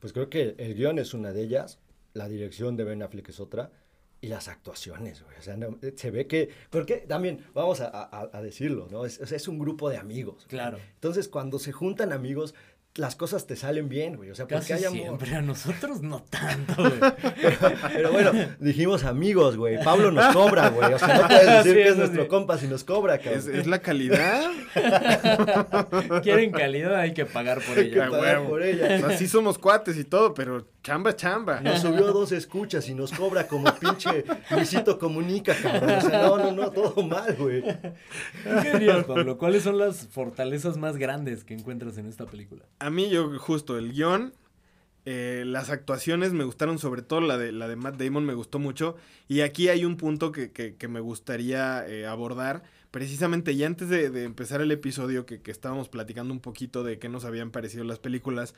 Pues 0.00 0.12
creo 0.12 0.28
que 0.28 0.56
el 0.58 0.74
guion 0.74 0.98
es 0.98 1.14
una 1.14 1.32
de 1.32 1.42
ellas, 1.42 1.78
la 2.14 2.28
dirección 2.28 2.76
de 2.76 2.82
Ben 2.84 3.02
Affleck 3.02 3.28
es 3.28 3.38
otra, 3.38 3.70
y 4.20 4.26
las 4.28 4.48
actuaciones, 4.48 5.22
güey. 5.22 5.36
O 5.38 5.42
sea, 5.42 5.56
no- 5.56 5.78
se 5.96 6.10
ve 6.10 6.26
que, 6.26 6.50
porque 6.70 6.98
también, 6.98 7.44
vamos 7.54 7.80
a, 7.80 7.88
a- 7.88 8.30
a 8.32 8.42
decirlo, 8.42 8.88
¿no? 8.90 9.04
Es, 9.04 9.20
es 9.20 9.48
un 9.48 9.58
grupo 9.58 9.88
de 9.88 9.96
amigos. 9.98 10.46
Claro. 10.48 10.78
Entonces, 10.94 11.28
cuando 11.28 11.58
se 11.60 11.72
juntan 11.72 12.12
amigos, 12.12 12.54
las 12.94 13.16
cosas 13.16 13.46
te 13.46 13.56
salen 13.56 13.88
bien, 13.88 14.16
güey. 14.16 14.30
O 14.30 14.34
sea, 14.34 14.46
porque 14.46 14.74
hay 14.74 14.84
amor. 14.84 15.00
siempre, 15.00 15.34
a 15.34 15.40
nosotros 15.42 16.02
no 16.02 16.22
tanto, 16.30 16.74
güey. 16.76 16.94
Pero 17.94 18.12
bueno, 18.12 18.32
dijimos 18.60 19.04
amigos, 19.04 19.56
güey. 19.56 19.82
Pablo 19.82 20.10
nos 20.10 20.34
cobra, 20.34 20.68
güey. 20.68 20.92
O 20.92 20.98
sea, 20.98 21.18
no 21.22 21.26
puedes 21.28 21.46
decir 21.64 21.72
Sí, 21.72 21.82
que 21.82 21.88
es 21.88 21.96
nuestro 21.96 22.28
compa 22.28 22.58
si 22.58 22.66
nos 22.66 22.84
cobra, 22.84 23.18
cabrón. 23.18 23.38
Es, 23.38 23.46
es 23.46 23.66
la 23.66 23.78
calidad. 23.80 24.50
Quieren 26.22 26.50
calidad, 26.52 26.96
hay 26.96 27.12
que 27.14 27.24
pagar 27.26 27.60
por 27.62 27.78
Hay 27.78 27.90
que 27.90 27.96
ella. 27.96 28.10
pagar 28.10 28.42
por 28.46 28.60
O 28.60 28.64
ella. 28.64 28.98
sea, 29.00 29.16
sí 29.16 29.26
somos 29.28 29.58
cuates 29.58 29.96
y 29.96 30.04
todo, 30.04 30.34
pero 30.34 30.66
chamba, 30.82 31.14
chamba. 31.16 31.60
Nos 31.60 31.80
subió 31.80 32.12
dos 32.12 32.32
escuchas 32.32 32.88
y 32.88 32.94
nos 32.94 33.12
cobra 33.12 33.46
como 33.46 33.72
pinche 33.76 34.24
Luisito 34.50 34.98
Comunica, 34.98 35.54
cabrón. 35.54 35.90
O 35.90 36.00
sea, 36.00 36.22
no, 36.22 36.38
no, 36.38 36.52
no, 36.52 36.70
todo 36.70 37.02
mal, 37.06 37.34
güey. 37.36 37.62
¿Tú 37.62 38.50
¿Qué 38.62 38.72
dirías, 38.78 39.04
Pablo? 39.04 39.38
¿Cuáles 39.38 39.62
son 39.62 39.78
las 39.78 40.08
fortalezas 40.08 40.76
más 40.78 40.96
grandes 40.96 41.44
que 41.44 41.54
encuentras 41.54 41.98
en 41.98 42.06
esta 42.06 42.26
película? 42.26 42.64
A 42.80 42.90
mí, 42.90 43.08
yo, 43.10 43.38
justo, 43.38 43.78
el 43.78 43.92
guion, 43.92 44.32
eh, 45.04 45.44
las 45.46 45.70
actuaciones 45.70 46.32
me 46.32 46.44
gustaron, 46.44 46.78
sobre 46.78 47.02
todo 47.02 47.20
la 47.20 47.38
de, 47.38 47.52
la 47.52 47.68
de 47.68 47.76
Matt 47.76 47.96
Damon 47.96 48.24
me 48.24 48.34
gustó 48.34 48.58
mucho. 48.58 48.96
Y 49.28 49.40
aquí 49.40 49.68
hay 49.68 49.84
un 49.84 49.96
punto 49.96 50.32
que, 50.32 50.50
que- 50.52 50.74
que 50.76 50.88
me 50.88 51.00
gustaría 51.00 51.86
eh, 51.88 52.06
abordar, 52.06 52.62
precisamente 52.90 53.56
ya 53.56 53.66
antes 53.66 53.88
de, 53.88 54.10
de 54.10 54.24
empezar 54.24 54.60
el 54.60 54.70
episodio 54.70 55.26
que, 55.26 55.40
que 55.40 55.50
estábamos 55.50 55.88
platicando 55.88 56.32
un 56.34 56.40
poquito 56.40 56.82
de 56.84 56.98
qué 56.98 57.08
nos 57.08 57.24
habían 57.24 57.50
parecido 57.50 57.84
las 57.84 57.98
películas, 57.98 58.54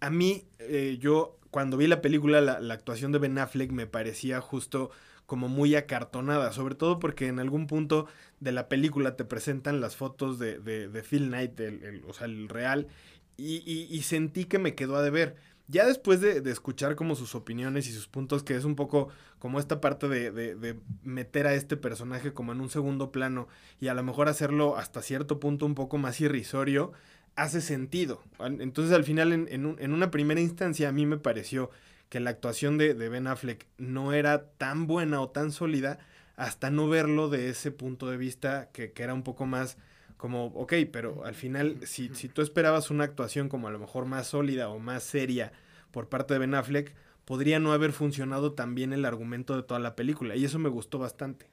a 0.00 0.10
mí, 0.10 0.44
eh, 0.58 0.96
yo 1.00 1.36
cuando 1.50 1.76
vi 1.76 1.86
la 1.86 2.00
película, 2.02 2.40
la, 2.40 2.60
la 2.60 2.74
actuación 2.74 3.12
de 3.12 3.18
Ben 3.18 3.38
Affleck 3.38 3.72
me 3.72 3.86
parecía 3.86 4.40
justo 4.40 4.90
como 5.26 5.48
muy 5.48 5.74
acartonada, 5.76 6.52
sobre 6.52 6.74
todo 6.74 6.98
porque 6.98 7.28
en 7.28 7.38
algún 7.38 7.66
punto 7.66 8.06
de 8.40 8.52
la 8.52 8.68
película 8.68 9.16
te 9.16 9.24
presentan 9.24 9.80
las 9.80 9.96
fotos 9.96 10.38
de, 10.38 10.58
de, 10.58 10.88
de 10.88 11.02
Phil 11.02 11.28
Knight, 11.28 11.58
el, 11.60 12.02
o 12.08 12.12
sea, 12.12 12.26
el 12.26 12.48
real, 12.48 12.88
y, 13.36 13.56
y- 13.70 13.86
y 13.94 14.02
sentí 14.02 14.44
que 14.44 14.58
me 14.58 14.74
quedó 14.74 14.96
a 14.96 15.02
deber. 15.02 15.36
Ya 15.68 15.86
después 15.86 16.20
de, 16.20 16.40
de 16.40 16.50
escuchar 16.50 16.96
como 16.96 17.14
sus 17.14 17.36
opiniones 17.36 17.86
y 17.88 17.92
sus 17.92 18.08
puntos, 18.08 18.42
que 18.42 18.56
es 18.56 18.64
un 18.64 18.74
poco 18.74 19.08
como 19.38 19.60
esta 19.60 19.80
parte 19.80 20.08
de, 20.08 20.32
de- 20.32 20.56
de 20.56 20.76
meter 21.04 21.46
a 21.46 21.54
este 21.54 21.76
personaje 21.76 22.32
como 22.32 22.50
en 22.52 22.60
un 22.60 22.70
segundo 22.70 23.12
plano 23.12 23.46
y 23.80 23.86
a 23.88 23.94
lo 23.94 24.02
mejor 24.02 24.28
hacerlo 24.28 24.76
hasta 24.76 25.00
cierto 25.00 25.38
punto 25.38 25.66
un 25.66 25.76
poco 25.76 25.96
más 25.96 26.20
irrisorio, 26.20 26.92
hace 27.36 27.60
sentido. 27.60 28.22
Entonces 28.40 28.94
al 28.94 29.04
final 29.04 29.32
en, 29.32 29.48
en 29.50 29.66
un- 29.66 29.76
en 29.80 29.92
una 29.92 30.10
primera 30.10 30.40
instancia 30.40 30.88
a 30.88 30.92
mí 30.92 31.06
me 31.06 31.18
pareció 31.18 31.70
que 32.08 32.20
la 32.20 32.30
actuación 32.30 32.78
de, 32.78 32.94
de 32.94 33.08
Ben 33.08 33.26
Affleck 33.26 33.66
no 33.78 34.12
era 34.12 34.46
tan 34.58 34.86
buena 34.86 35.20
o 35.20 35.30
tan 35.30 35.52
sólida 35.52 35.98
hasta 36.36 36.70
no 36.70 36.88
verlo 36.88 37.28
de 37.28 37.48
ese 37.50 37.70
punto 37.70 38.10
de 38.10 38.16
vista 38.16 38.70
que, 38.72 38.92
que 38.92 39.02
era 39.02 39.14
un 39.14 39.22
poco 39.22 39.46
más 39.46 39.76
como, 40.16 40.46
ok, 40.46 40.74
pero 40.92 41.24
al 41.24 41.34
final 41.34 41.78
si, 41.86 42.10
si 42.14 42.28
tú 42.28 42.42
esperabas 42.42 42.90
una 42.90 43.04
actuación 43.04 43.48
como 43.48 43.68
a 43.68 43.70
lo 43.70 43.78
mejor 43.78 44.04
más 44.06 44.26
sólida 44.28 44.68
o 44.68 44.78
más 44.78 45.02
seria 45.02 45.52
por 45.90 46.08
parte 46.08 46.34
de 46.34 46.40
Ben 46.40 46.54
Affleck, 46.54 46.94
podría 47.24 47.58
no 47.58 47.72
haber 47.72 47.92
funcionado 47.92 48.52
tan 48.52 48.74
bien 48.74 48.92
el 48.92 49.04
argumento 49.04 49.56
de 49.56 49.62
toda 49.62 49.80
la 49.80 49.96
película 49.96 50.36
y 50.36 50.44
eso 50.44 50.58
me 50.58 50.68
gustó 50.68 50.98
bastante. 50.98 51.48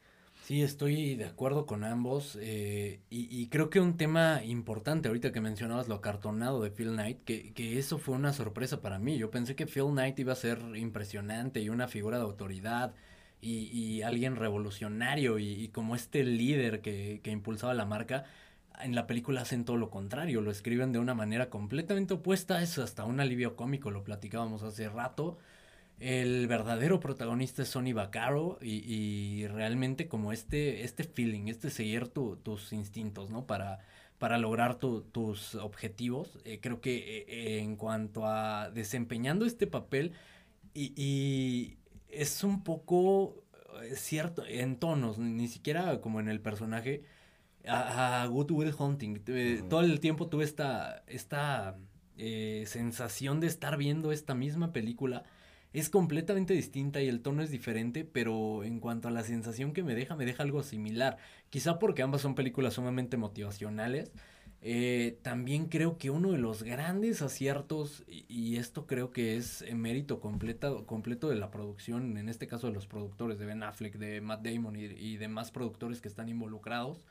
Sí, 0.47 0.61
estoy 0.61 1.15
de 1.15 1.25
acuerdo 1.25 1.65
con 1.65 1.83
ambos 1.83 2.37
eh, 2.39 3.01
y, 3.09 3.27
y 3.37 3.47
creo 3.49 3.69
que 3.69 3.81
un 3.81 3.97
tema 3.97 4.41
importante 4.45 5.09
ahorita 5.09 5.33
que 5.33 5.41
mencionabas 5.41 5.89
lo 5.89 5.95
acartonado 5.95 6.61
de 6.61 6.71
Phil 6.71 6.91
Knight, 6.93 7.25
que, 7.25 7.77
eso 7.77 7.97
fue 7.97 8.15
una 8.15 8.31
sorpresa 8.31 8.79
para 8.81 8.97
mí. 8.97 9.17
Yo 9.17 9.29
pensé 9.29 9.57
que 9.57 9.65
Phil 9.67 9.87
Knight 9.87 10.17
iba 10.19 10.31
a 10.31 10.37
ser 10.37 10.59
impresionante 10.77 11.59
y 11.59 11.67
una 11.67 11.89
figura 11.89 12.17
de 12.17 12.23
autoridad 12.23 12.93
y, 13.41 13.65
y 13.77 14.03
alguien 14.03 14.37
revolucionario 14.37 15.37
y, 15.37 15.51
y 15.51 15.67
como 15.67 15.95
este 15.95 16.23
líder 16.23 16.79
que, 16.79 17.19
que 17.21 17.31
impulsaba 17.31 17.73
la 17.73 17.85
marca. 17.85 18.23
En 18.81 18.95
la 18.95 19.05
película 19.05 19.41
hacen 19.41 19.65
todo 19.65 19.75
lo 19.75 19.89
contrario, 19.89 20.39
lo 20.39 20.51
escriben 20.51 20.93
de 20.93 20.99
una 20.99 21.13
manera 21.13 21.49
completamente 21.49 22.13
opuesta, 22.13 22.61
es 22.61 22.77
hasta 22.77 23.03
un 23.03 23.19
alivio 23.19 23.57
cómico, 23.57 23.91
lo 23.91 24.05
platicábamos 24.05 24.63
hace 24.63 24.87
rato. 24.87 25.39
El 25.99 26.47
verdadero 26.47 26.99
protagonista 26.99 27.63
es 27.63 27.69
Sonny 27.69 27.91
Vaccaro 27.93 28.59
y, 28.61 28.83
y 28.85 29.47
realmente 29.47 30.07
como 30.07 30.31
este, 30.31 30.83
este 30.83 31.03
feeling, 31.03 31.47
este 31.47 31.69
seguir 31.71 32.07
tu- 32.09 32.35
tus 32.37 32.71
instintos, 32.71 33.31
¿no? 33.31 33.47
Para, 33.47 33.79
para 34.19 34.37
lograr 34.37 34.75
tu- 34.75 35.01
tus 35.01 35.55
objetivos. 35.55 36.37
Eh, 36.45 36.59
creo 36.61 36.81
que 36.81 36.97
eh, 36.97 37.25
eh, 37.27 37.59
en 37.59 37.75
cuanto 37.77 38.27
a 38.27 38.69
desempeñando 38.69 39.45
este 39.45 39.65
papel 39.65 40.11
y, 40.75 40.93
y 40.95 41.77
es 42.09 42.43
un 42.43 42.63
poco 42.63 43.43
cierto 43.95 44.43
en 44.45 44.77
tonos, 44.77 45.17
ni 45.17 45.47
siquiera 45.47 45.99
como 46.01 46.19
en 46.19 46.27
el 46.29 46.39
personaje. 46.41 47.03
A, 47.67 48.21
a 48.23 48.25
Good 48.27 48.51
Will 48.51 48.73
Hunting. 48.77 49.21
eh, 49.27 49.61
Todo 49.69 49.81
el 49.81 49.99
tiempo 49.99 50.27
tuve 50.27 50.45
esta, 50.45 51.03
esta 51.07 51.75
eh, 52.17 52.63
sensación 52.67 53.39
de 53.41 53.47
estar 53.47 53.77
viendo 53.77 54.11
esta 54.11 54.35
misma 54.35 54.71
película 54.71 55.23
es 55.73 55.89
completamente 55.89 56.53
distinta 56.53 57.01
y 57.01 57.07
el 57.07 57.21
tono 57.21 57.41
es 57.43 57.51
diferente, 57.51 58.03
pero 58.05 58.63
en 58.63 58.79
cuanto 58.79 59.07
a 59.07 59.11
la 59.11 59.23
sensación 59.23 59.73
que 59.73 59.83
me 59.83 59.95
deja, 59.95 60.15
me 60.15 60.25
deja 60.25 60.43
algo 60.43 60.63
similar. 60.63 61.17
Quizá 61.49 61.79
porque 61.79 62.01
ambas 62.01 62.21
son 62.21 62.35
películas 62.35 62.75
sumamente 62.75 63.17
motivacionales. 63.17 64.11
Eh, 64.61 65.19
también 65.21 65.67
creo 65.67 65.97
que 65.97 66.09
uno 66.09 66.31
de 66.31 66.39
los 66.39 66.63
grandes 66.63 67.21
aciertos, 67.21 68.03
y, 68.07 68.55
esto 68.57 68.87
creo 68.87 69.11
que 69.11 69.37
es 69.37 69.63
mérito 69.73 70.19
completo 70.19 71.29
de 71.29 71.35
la 71.35 71.51
producción, 71.51 72.17
en 72.17 72.27
este 72.27 72.47
caso 72.47 72.67
de 72.67 72.73
los 72.73 72.87
productores 72.87 73.37
de 73.37 73.45
Ben 73.45 73.61
Affleck, 73.61 73.97
de 73.97 74.19
Matt 74.21 74.43
Damon 74.43 74.75
y, 74.75 74.85
y 74.85 75.17
demás 75.17 75.51
productores 75.51 76.01
que 76.01 76.07
están 76.07 76.29
involucrados, 76.29 77.05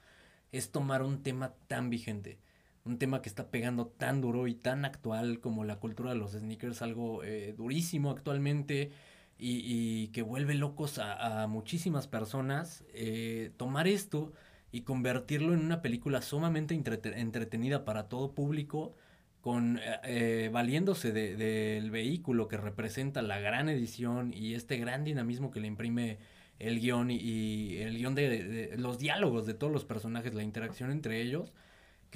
es 0.51 0.71
tomar 0.73 1.03
un 1.03 1.23
tema 1.23 1.55
tan 1.69 1.89
vigente 1.89 2.39
un 2.87 2.99
tema 2.99 3.21
que 3.23 3.29
está 3.29 3.51
pegando 3.51 3.87
tan 3.89 4.21
duro 4.21 4.47
y 4.47 4.55
tan 4.55 4.85
actual 4.85 5.41
como 5.41 5.65
la 5.65 5.77
cultura 5.81 6.11
de 6.11 6.17
los 6.17 6.33
sneakers, 6.33 6.83
algo 6.83 7.25
eh, 7.25 7.55
durísimo 7.57 8.11
actualmente 8.11 8.91
y, 9.39 9.61
y 9.65 10.09
que 10.09 10.23
vuelve 10.23 10.55
locos 10.55 10.99
a, 10.99 11.43
a 11.43 11.47
muchísimas 11.47 12.07
personas, 12.09 12.85
eh, 12.95 13.51
tomar 13.57 13.87
esto 13.89 14.33
y 14.73 14.83
convertirlo 14.83 15.53
en 15.55 15.61
una 15.61 15.83
película 15.83 16.23
sumamente 16.23 16.75
entrete- 16.75 17.17
entretenida 17.17 17.85
para 17.85 18.09
todo 18.09 18.33
público, 18.35 18.95
con 19.41 19.79
eh, 19.79 19.83
eh, 20.05 20.51
valiéndose 20.53 21.13
de- 21.13 21.37
del 21.37 21.91
vehículo 21.91 22.49
que 22.49 22.57
representa 22.57 23.23
la 23.23 23.39
gran 23.39 23.69
edición 23.69 24.33
y 24.35 24.55
este 24.55 24.77
gran 24.79 25.05
dinamismo 25.05 25.51
que 25.51 25.61
le 25.61 25.69
imprime 25.69 26.19
el 26.59 26.81
guion 26.81 27.11
y, 27.11 27.17
y 27.17 27.77
el 27.79 27.97
guion 27.99 28.15
de, 28.15 28.45
de 28.45 28.77
los 28.79 28.99
diálogos 28.99 29.47
de 29.47 29.55
todos 29.55 29.73
los 29.73 29.85
personajes, 29.85 30.35
la 30.35 30.43
interacción 30.43 30.91
entre 30.91 31.21
ellos 31.21 31.53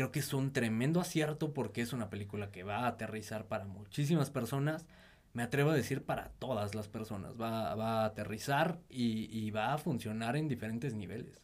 creo 0.00 0.12
que 0.12 0.20
es 0.20 0.32
un 0.32 0.54
tremendo 0.54 0.98
acierto 0.98 1.52
porque 1.52 1.82
es 1.82 1.92
una 1.92 2.08
película 2.08 2.50
que 2.50 2.62
va 2.62 2.78
a 2.78 2.86
aterrizar 2.86 3.48
para 3.48 3.66
muchísimas 3.66 4.30
personas. 4.30 4.86
Me 5.34 5.42
atrevo 5.42 5.72
a 5.72 5.74
decir 5.74 6.04
para 6.04 6.30
todas 6.38 6.74
las 6.74 6.88
personas. 6.88 7.38
Va, 7.38 7.74
va 7.74 8.00
a 8.00 8.06
aterrizar 8.06 8.78
y, 8.88 9.28
y 9.30 9.50
va 9.50 9.74
a 9.74 9.78
funcionar 9.78 10.36
en 10.36 10.48
diferentes 10.48 10.94
niveles. 10.94 11.42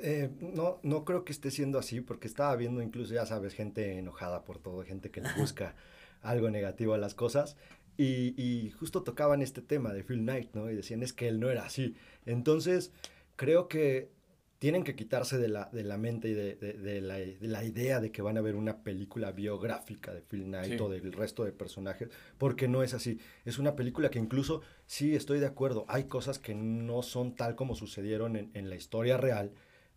Eh, 0.00 0.30
no, 0.40 0.78
no 0.84 1.04
creo 1.04 1.24
que 1.24 1.32
esté 1.32 1.50
siendo 1.50 1.76
así, 1.76 2.00
porque 2.00 2.28
estaba 2.28 2.54
viendo 2.54 2.82
incluso, 2.82 3.14
ya 3.14 3.26
sabes, 3.26 3.52
gente 3.52 3.98
enojada 3.98 4.44
por 4.44 4.60
todo, 4.60 4.84
gente 4.84 5.10
que 5.10 5.20
le 5.20 5.32
busca 5.36 5.74
algo 6.22 6.48
negativo 6.50 6.94
a 6.94 6.98
las 6.98 7.16
cosas. 7.16 7.56
Y, 7.96 8.40
y 8.40 8.70
justo 8.70 9.02
tocaban 9.02 9.42
este 9.42 9.60
tema 9.60 9.92
de 9.92 10.04
Phil 10.04 10.20
Knight, 10.20 10.54
¿no? 10.54 10.70
Y 10.70 10.76
decían, 10.76 11.02
es 11.02 11.12
que 11.12 11.26
él 11.26 11.40
no 11.40 11.50
era 11.50 11.64
así. 11.64 11.96
Entonces, 12.26 12.92
creo 13.34 13.66
que 13.66 14.12
tienen 14.58 14.82
que 14.82 14.96
quitarse 14.96 15.38
de 15.38 15.48
la, 15.48 15.68
de 15.72 15.84
la 15.84 15.96
mente 15.98 16.28
y 16.28 16.34
de, 16.34 16.56
de- 16.56 16.72
de 16.72 17.00
la, 17.00 17.14
de 17.16 17.36
la 17.40 17.64
idea 17.64 18.00
de 18.00 18.10
que 18.10 18.22
van 18.22 18.36
a 18.38 18.40
ver 18.40 18.56
una 18.56 18.82
película 18.82 19.30
biográfica 19.32 20.12
de 20.12 20.20
Phil 20.20 20.44
Knight 20.44 20.72
Sí. 20.76 20.82
o 20.82 20.88
del 20.88 21.12
resto 21.12 21.44
de 21.44 21.52
personajes, 21.52 22.08
porque 22.38 22.66
no 22.66 22.82
es 22.82 22.92
así. 22.94 23.18
Es 23.44 23.58
una 23.58 23.76
película 23.76 24.10
que 24.10 24.18
incluso, 24.18 24.62
sí, 24.86 25.14
estoy 25.14 25.38
de 25.38 25.46
acuerdo, 25.46 25.84
hay 25.88 26.04
cosas 26.04 26.38
que 26.40 26.54
no 26.54 27.02
son 27.02 27.36
tal 27.36 27.54
como 27.54 27.76
sucedieron 27.76 28.34
en, 28.36 28.50
en 28.54 28.68
la 28.68 28.74
historia 28.76 29.16
real, 29.16 29.52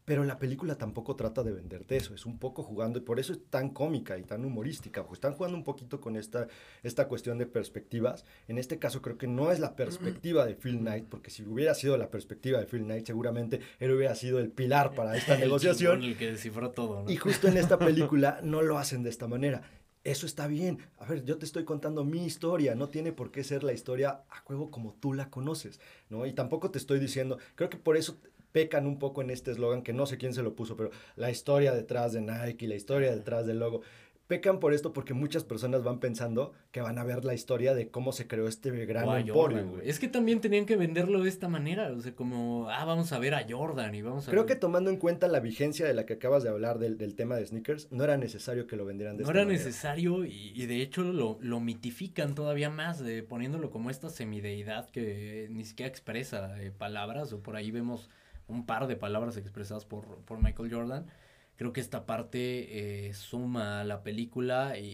pero 0.05 0.23
la 0.23 0.39
película 0.39 0.75
tampoco 0.75 1.15
trata 1.15 1.43
de 1.43 1.51
venderte 1.51 1.95
eso, 1.97 2.13
es 2.13 2.25
un 2.25 2.39
poco 2.39 2.63
jugando, 2.63 2.99
y 2.99 3.01
por 3.01 3.19
eso 3.19 3.33
es 3.33 3.39
tan 3.49 3.69
cómica 3.69 4.17
y 4.17 4.23
tan 4.23 4.43
humorística, 4.43 5.01
porque 5.03 5.15
están 5.15 5.33
jugando 5.33 5.57
un 5.57 5.63
poquito 5.63 6.01
con 6.01 6.15
esta, 6.15 6.47
esta 6.83 7.07
cuestión 7.07 7.37
de 7.37 7.45
perspectivas. 7.45 8.25
En 8.47 8.57
este 8.57 8.79
caso 8.79 9.01
creo 9.01 9.17
que 9.17 9.27
no 9.27 9.51
es 9.51 9.59
la 9.59 9.75
perspectiva 9.75 10.45
de 10.45 10.55
Phil 10.55 10.79
Knight, 10.79 11.05
porque 11.05 11.29
si 11.29 11.43
hubiera 11.43 11.75
sido 11.75 11.97
la 11.97 12.09
perspectiva 12.09 12.59
de 12.59 12.65
Phil 12.65 12.83
Knight, 12.83 13.05
seguramente 13.05 13.61
él 13.79 13.91
hubiera 13.91 14.15
sido 14.15 14.39
el 14.39 14.49
pilar 14.49 14.93
para 14.95 15.15
esta 15.15 15.33
El 15.35 15.41
negociación. 15.41 16.03
El 16.03 16.17
que 16.17 16.31
descifró 16.31 16.71
todo, 16.71 17.03
¿no? 17.03 17.11
Y 17.11 17.17
justo 17.17 17.47
en 17.47 17.57
esta 17.57 17.77
película 17.77 18.39
no 18.43 18.61
lo 18.61 18.77
hacen 18.77 19.03
de 19.03 19.09
esta 19.09 19.27
manera. 19.27 19.61
Eso 20.03 20.25
está 20.25 20.47
bien. 20.47 20.79
A 20.97 21.05
ver, 21.05 21.23
yo 21.25 21.37
te 21.37 21.45
estoy 21.45 21.63
contando 21.63 22.03
mi 22.03 22.25
historia, 22.25 22.73
no 22.73 22.89
tiene 22.89 23.11
por 23.11 23.29
qué 23.29 23.43
ser 23.43 23.63
la 23.63 23.71
historia 23.71 24.23
a 24.31 24.39
juego 24.39 24.71
como 24.71 24.95
tú 24.95 25.13
la 25.13 25.29
conoces, 25.29 25.79
¿no? 26.09 26.25
Y 26.25 26.33
tampoco 26.33 26.71
te 26.71 26.79
estoy 26.79 26.99
diciendo, 26.99 27.37
creo 27.53 27.69
que 27.69 27.77
por 27.77 27.97
eso 27.97 28.17
pecan 28.51 28.87
un 28.87 28.99
poco 28.99 29.21
en 29.21 29.29
este 29.29 29.51
eslogan, 29.51 29.81
que 29.81 29.93
no 29.93 30.05
sé 30.05 30.17
quién 30.17 30.33
se 30.33 30.43
lo 30.43 30.55
puso, 30.55 30.75
pero 30.77 30.91
la 31.15 31.29
historia 31.31 31.73
detrás 31.73 32.13
de 32.13 32.21
Nike 32.21 32.65
y 32.65 32.67
la 32.67 32.75
historia 32.75 33.15
detrás 33.15 33.45
del 33.45 33.59
logo. 33.59 33.81
Pecan 34.27 34.61
por 34.61 34.73
esto 34.73 34.93
porque 34.93 35.13
muchas 35.13 35.43
personas 35.43 35.83
van 35.83 35.99
pensando 35.99 36.53
que 36.71 36.79
van 36.79 36.97
a 36.97 37.03
ver 37.03 37.25
la 37.25 37.33
historia 37.33 37.73
de 37.73 37.89
cómo 37.89 38.13
se 38.13 38.27
creó 38.27 38.47
este 38.47 38.71
gran 38.85 39.03
emporio, 39.03 39.33
Jordan, 39.33 39.63
güey. 39.65 39.75
güey. 39.79 39.89
Es 39.89 39.99
que 39.99 40.07
también 40.07 40.39
tenían 40.39 40.65
que 40.65 40.77
venderlo 40.77 41.21
de 41.21 41.27
esta 41.27 41.49
manera. 41.49 41.91
O 41.91 41.99
sea, 41.99 42.15
como, 42.15 42.69
ah, 42.69 42.85
vamos 42.85 43.11
a 43.11 43.19
ver 43.19 43.33
a 43.33 43.45
Jordan 43.49 43.93
y 43.93 44.01
vamos 44.01 44.29
a 44.29 44.31
Creo 44.31 44.45
que 44.45 44.55
tomando 44.55 44.89
en 44.89 44.95
cuenta 44.95 45.27
la 45.27 45.41
vigencia 45.41 45.85
de 45.85 45.93
la 45.93 46.05
que 46.05 46.13
acabas 46.13 46.43
de 46.43 46.49
hablar 46.49 46.79
del, 46.79 46.97
del 46.97 47.15
tema 47.15 47.35
de 47.35 47.45
sneakers, 47.45 47.91
no 47.91 48.05
era 48.05 48.15
necesario 48.15 48.67
que 48.67 48.77
lo 48.77 48.85
vendieran 48.85 49.17
de 49.17 49.23
No 49.23 49.27
esta 49.27 49.37
era 49.37 49.45
manera. 49.45 49.65
necesario 49.65 50.23
y, 50.23 50.53
y 50.55 50.65
de 50.65 50.81
hecho 50.81 51.03
lo, 51.03 51.37
lo 51.41 51.59
mitifican 51.59 52.33
todavía 52.33 52.69
más, 52.69 53.03
de, 53.03 53.23
poniéndolo 53.23 53.69
como 53.69 53.89
esta 53.89 54.07
semideidad 54.09 54.89
que 54.91 55.49
ni 55.51 55.65
siquiera 55.65 55.89
expresa 55.89 56.57
eh, 56.63 56.71
palabras, 56.71 57.33
o 57.33 57.41
por 57.43 57.57
ahí 57.57 57.69
vemos 57.69 58.09
un 58.51 58.65
par 58.65 58.87
de 58.87 58.95
palabras 58.95 59.37
expresadas 59.37 59.85
por, 59.85 60.05
por 60.25 60.41
Michael 60.41 60.71
Jordan. 60.73 61.07
Creo 61.55 61.73
que 61.73 61.81
esta 61.81 62.05
parte 62.05 63.07
eh, 63.07 63.13
suma 63.13 63.81
a 63.81 63.83
la 63.83 64.03
película 64.03 64.77
y, 64.79 64.85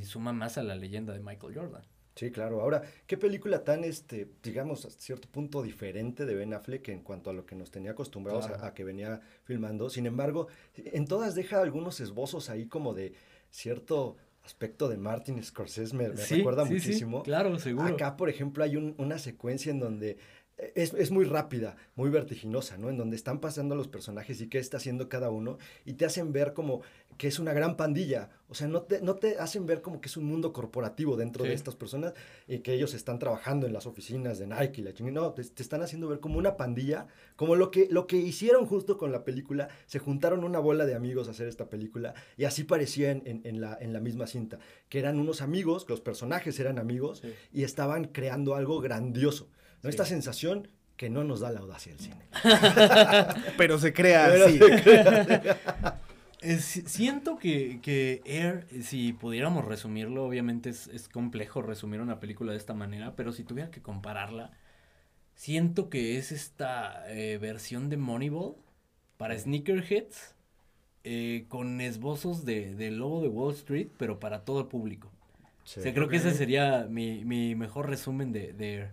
y 0.00 0.04
suma 0.04 0.32
más 0.32 0.56
a 0.58 0.62
la 0.62 0.74
leyenda 0.76 1.12
de 1.12 1.20
Michael 1.20 1.54
Jordan. 1.54 1.82
Sí, 2.14 2.30
claro. 2.30 2.62
Ahora, 2.62 2.82
¿qué 3.06 3.18
película 3.18 3.62
tan, 3.64 3.84
este, 3.84 4.28
digamos, 4.42 4.86
a 4.86 4.90
cierto 4.90 5.28
punto 5.28 5.62
diferente 5.62 6.24
de 6.24 6.34
Ben 6.34 6.54
Affleck 6.54 6.88
en 6.88 7.00
cuanto 7.02 7.28
a 7.28 7.32
lo 7.34 7.44
que 7.44 7.54
nos 7.56 7.70
tenía 7.70 7.90
acostumbrados 7.90 8.46
Claro. 8.46 8.62
a, 8.64 8.68
a 8.68 8.74
que 8.74 8.84
venía 8.84 9.20
filmando? 9.44 9.90
Sin 9.90 10.06
embargo, 10.06 10.46
en 10.76 11.06
todas 11.06 11.34
deja 11.34 11.60
algunos 11.60 12.00
esbozos 12.00 12.48
ahí 12.48 12.66
como 12.66 12.94
de 12.94 13.12
cierto 13.50 14.16
aspecto 14.44 14.88
de 14.88 14.96
Martin 14.96 15.42
Scorsese, 15.42 15.94
me, 15.96 16.08
me 16.08 16.14
recuerda 16.24 16.64
muchísimo. 16.64 17.22
claro, 17.24 17.58
seguro. 17.58 17.88
Acá, 17.94 18.16
por 18.16 18.28
ejemplo, 18.28 18.62
hay 18.62 18.76
un- 18.76 18.94
una 18.96 19.18
secuencia 19.18 19.70
en 19.72 19.80
donde 19.80 20.18
es, 20.74 20.94
es 20.94 21.10
muy 21.10 21.24
rápida, 21.26 21.76
muy 21.96 22.08
vertiginosa, 22.10 22.78
¿no? 22.78 22.88
En 22.88 22.96
donde 22.96 23.16
están 23.16 23.40
pasando 23.40 23.74
los 23.74 23.88
personajes 23.88 24.40
y 24.40 24.48
qué 24.48 24.58
está 24.58 24.78
haciendo 24.78 25.08
cada 25.08 25.28
uno 25.30 25.58
y 25.84 25.94
te 25.94 26.04
hacen 26.06 26.32
ver 26.32 26.54
como 26.54 26.80
que 27.18 27.28
es 27.28 27.38
una 27.38 27.52
gran 27.52 27.76
pandilla. 27.76 28.30
O 28.48 28.54
sea, 28.54 28.68
no 28.68 28.82
te, 28.82 29.00
no 29.00 29.16
te 29.16 29.38
hacen 29.38 29.66
ver 29.66 29.80
como 29.82 30.00
que 30.00 30.08
es 30.08 30.16
un 30.16 30.24
mundo 30.24 30.52
corporativo 30.52 31.16
dentro 31.16 31.44
de 31.44 31.52
estas 31.54 31.74
personas 31.74 32.14
y 32.46 32.58
que 32.60 32.72
ellos 32.74 32.94
están 32.94 33.18
trabajando 33.18 33.66
en 33.66 33.72
las 33.72 33.86
oficinas 33.86 34.38
de 34.38 34.46
Nike 34.46 34.80
y 34.80 34.84
la 34.84 34.92
chingada. 34.94 35.14
No, 35.26 35.32
te, 35.32 35.42
te 35.44 35.62
están 35.62 35.82
haciendo 35.82 36.08
ver 36.08 36.20
como 36.20 36.38
una 36.38 36.56
pandilla, 36.56 37.06
como 37.36 37.54
lo 37.56 37.70
que, 37.70 37.88
lo 37.90 38.06
que 38.06 38.16
hicieron 38.16 38.66
justo 38.66 38.98
con 38.98 39.12
la 39.12 39.24
película. 39.24 39.68
Se 39.86 39.98
juntaron 39.98 40.44
una 40.44 40.58
bola 40.58 40.84
de 40.86 40.94
amigos 40.94 41.28
a 41.28 41.32
hacer 41.32 41.48
esta 41.48 41.68
película 41.68 42.14
y 42.36 42.44
así 42.44 42.64
parecía 42.64 43.10
en, 43.10 43.22
en- 43.26 43.40
en 43.44 43.60
la, 43.60 43.76
en 43.80 43.92
la 43.92 44.00
misma 44.00 44.26
cinta, 44.26 44.58
que 44.88 44.98
eran 44.98 45.18
unos 45.18 45.40
amigos, 45.42 45.84
que 45.84 45.92
los 45.92 46.00
personajes 46.00 46.58
eran 46.60 46.78
amigos 46.78 47.20
Sí. 47.20 47.32
y 47.52 47.62
estaban 47.64 48.04
creando 48.06 48.54
algo 48.54 48.80
grandioso. 48.80 49.48
¿No? 49.86 49.92
Sí. 49.92 49.94
Esta 49.94 50.04
sensación 50.06 50.68
que 50.96 51.10
no 51.10 51.24
nos 51.24 51.40
da 51.40 51.50
la 51.50 51.60
audacia 51.60 51.92
del 51.92 52.00
cine. 52.00 52.26
Pero 53.58 53.78
se 53.78 53.92
crea 53.92 54.28
Pero 54.30 54.46
así. 54.46 54.58
Si- 56.58 56.82
siento 56.86 57.38
que, 57.38 57.80
que 57.82 58.22
Air, 58.24 58.66
si 58.82 59.12
pudiéramos 59.12 59.64
resumirlo, 59.64 60.24
obviamente 60.26 60.70
es, 60.70 60.86
es 60.88 61.08
complejo 61.08 61.62
resumir 61.62 62.00
una 62.00 62.20
película 62.20 62.52
de 62.52 62.58
esta 62.58 62.74
manera, 62.74 63.14
pero 63.16 63.32
si 63.32 63.42
tuviera 63.44 63.70
que 63.70 63.82
compararla, 63.82 64.52
siento 65.34 65.88
que 65.90 66.18
es 66.18 66.32
esta 66.32 67.04
eh, 67.08 67.38
versión 67.38 67.88
de 67.90 67.96
Moneyball 67.96 68.56
para 69.16 69.38
Sneakerheads 69.38 70.34
eh, 71.04 71.46
con 71.48 71.80
esbozos 71.80 72.44
de, 72.44 72.74
del 72.74 72.98
lobo 72.98 73.22
de 73.22 73.28
Wall 73.28 73.54
Street, 73.54 73.88
pero 73.98 74.18
para 74.20 74.44
todo 74.44 74.60
el 74.60 74.66
público. 74.66 75.10
Sí. 75.64 75.80
O 75.80 75.82
sea, 75.82 75.94
creo 75.94 76.08
que 76.08 76.16
ese 76.16 76.32
sería 76.32 76.86
mi, 76.88 77.24
mi 77.24 77.54
mejor 77.54 77.88
resumen 77.88 78.32
de, 78.32 78.52
de 78.52 78.74
Air. 78.74 78.92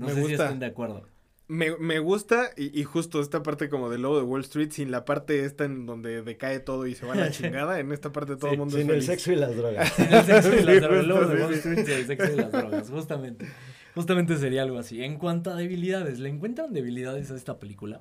No 0.00 0.06
Me 0.06 0.14
sé 0.14 0.22
si 0.22 0.28
gusta. 0.28 0.44
estén 0.46 0.58
de 0.58 0.66
acuerdo. 0.66 1.06
Me, 1.48 1.76
me 1.78 1.98
gusta 1.98 2.50
y, 2.56 2.78
y 2.80 2.84
justo 2.84 3.20
esta 3.20 3.42
parte 3.42 3.68
como 3.68 3.90
del 3.90 4.02
lobo 4.02 4.16
de 4.18 4.22
Wall 4.22 4.42
Street, 4.42 4.70
sin 4.70 4.90
la 4.92 5.04
parte 5.04 5.44
esta 5.44 5.64
en 5.64 5.84
donde 5.84 6.22
decae 6.22 6.60
todo 6.60 6.86
y 6.86 6.94
se 6.94 7.06
va 7.06 7.14
a 7.14 7.16
la 7.16 7.30
chingada, 7.32 7.80
en 7.80 7.90
esta 7.92 8.12
parte 8.12 8.36
todo 8.36 8.48
Sí, 8.50 8.54
el 8.54 8.58
mundo 8.58 8.76
Sin 8.76 8.82
es 8.88 8.88
el 8.88 8.92
feliz. 9.02 9.06
sexo 9.06 9.32
y 9.32 9.36
las 9.36 9.56
drogas. 9.56 9.98
En 9.98 10.12
el 10.14 10.24
sexo 10.24 10.54
y 10.56 10.62
las 10.62 10.80
drogas, 10.80 11.00
el 11.00 11.08
lobo 11.08 11.26
de 11.26 11.42
Wall. 11.42 11.54
Street 11.54 11.88
y 11.88 11.92
el 11.92 12.06
sexo 12.06 12.32
y 12.32 12.36
las 12.36 12.52
drogas, 12.52 12.88
justamente. 12.90 13.48
Justamente 13.94 14.36
sería 14.38 14.62
algo 14.62 14.78
así. 14.78 15.02
En 15.02 15.18
cuanto 15.18 15.50
a 15.50 15.56
debilidades, 15.56 16.20
¿le 16.20 16.28
encuentran 16.28 16.72
debilidades 16.72 17.30
a 17.32 17.36
esta 17.36 17.58
película? 17.58 18.00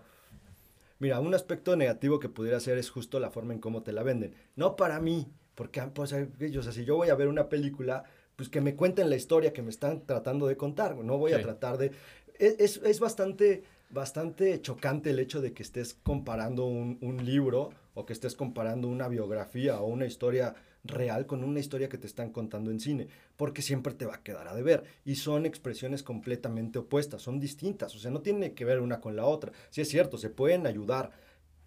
Mira, 0.99 1.19
un 1.19 1.33
aspecto 1.33 1.75
negativo 1.75 2.19
que 2.19 2.29
pudiera 2.29 2.59
ser 2.59 2.77
es 2.77 2.89
justo 2.91 3.19
la 3.19 3.31
forma 3.31 3.53
en 3.53 3.59
cómo 3.59 3.81
te 3.83 3.93
la 3.93 4.03
venden. 4.03 4.35
No 4.55 4.75
para 4.75 4.99
mí, 4.99 5.27
porque 5.55 5.81
pues, 5.93 6.13
ellos, 6.13 6.57
o 6.57 6.63
sea, 6.63 6.71
si 6.71 6.85
yo 6.85 6.97
voy 6.97 7.09
a 7.09 7.15
ver 7.15 7.27
una 7.29 7.49
película, 7.49 8.03
pues 8.39 8.47
que 8.47 8.61
me 8.61 8.73
cuenten 8.73 9.09
la 9.09 9.17
historia 9.17 9.51
que 9.51 9.61
me 9.61 9.69
están 9.69 10.05
tratando 10.05 10.47
de 10.47 10.55
contar. 10.55 10.95
No 10.95 11.17
voy 11.17 11.33
a 11.33 11.35
tratar 11.41 11.77
de... 11.77 11.91
Es, 12.37 12.55
es- 12.57 12.81
es 12.85 13.01
bastante, 13.01 13.63
bastante 13.89 14.61
chocante 14.61 15.09
el 15.09 15.19
hecho 15.19 15.41
de 15.41 15.51
que 15.51 15.61
estés 15.61 15.93
comparando 16.03 16.65
un, 16.65 16.97
un 17.01 17.25
libro 17.25 17.71
o 17.95 18.05
que 18.05 18.13
estés 18.13 18.35
comparando 18.35 18.87
una 18.87 19.09
biografía 19.09 19.81
o 19.81 19.87
una 19.87 20.05
historia 20.05 20.55
real 20.85 21.25
con 21.25 21.43
una 21.43 21.59
historia 21.59 21.89
que 21.89 21.97
te 21.97 22.07
están 22.07 22.31
contando 22.31 22.71
en 22.71 22.79
cine, 22.79 23.09
porque 23.35 23.61
siempre 23.61 23.93
te 23.93 24.05
va 24.05 24.15
a 24.15 24.23
quedar 24.23 24.47
a 24.47 24.55
deber. 24.55 24.85
Y 25.03 25.15
son 25.15 25.45
expresiones 25.45 26.01
completamente 26.01 26.79
opuestas, 26.79 27.21
son 27.21 27.41
distintas, 27.41 27.93
o 27.93 27.99
sea, 27.99 28.09
no 28.09 28.21
tiene 28.21 28.53
que 28.53 28.63
ver 28.63 28.79
una 28.79 29.01
con 29.01 29.17
la 29.17 29.25
otra. 29.25 29.51
Sí 29.69 29.81
es 29.81 29.89
cierto, 29.89 30.17
se 30.17 30.29
pueden 30.29 30.65
ayudar, 30.65 31.11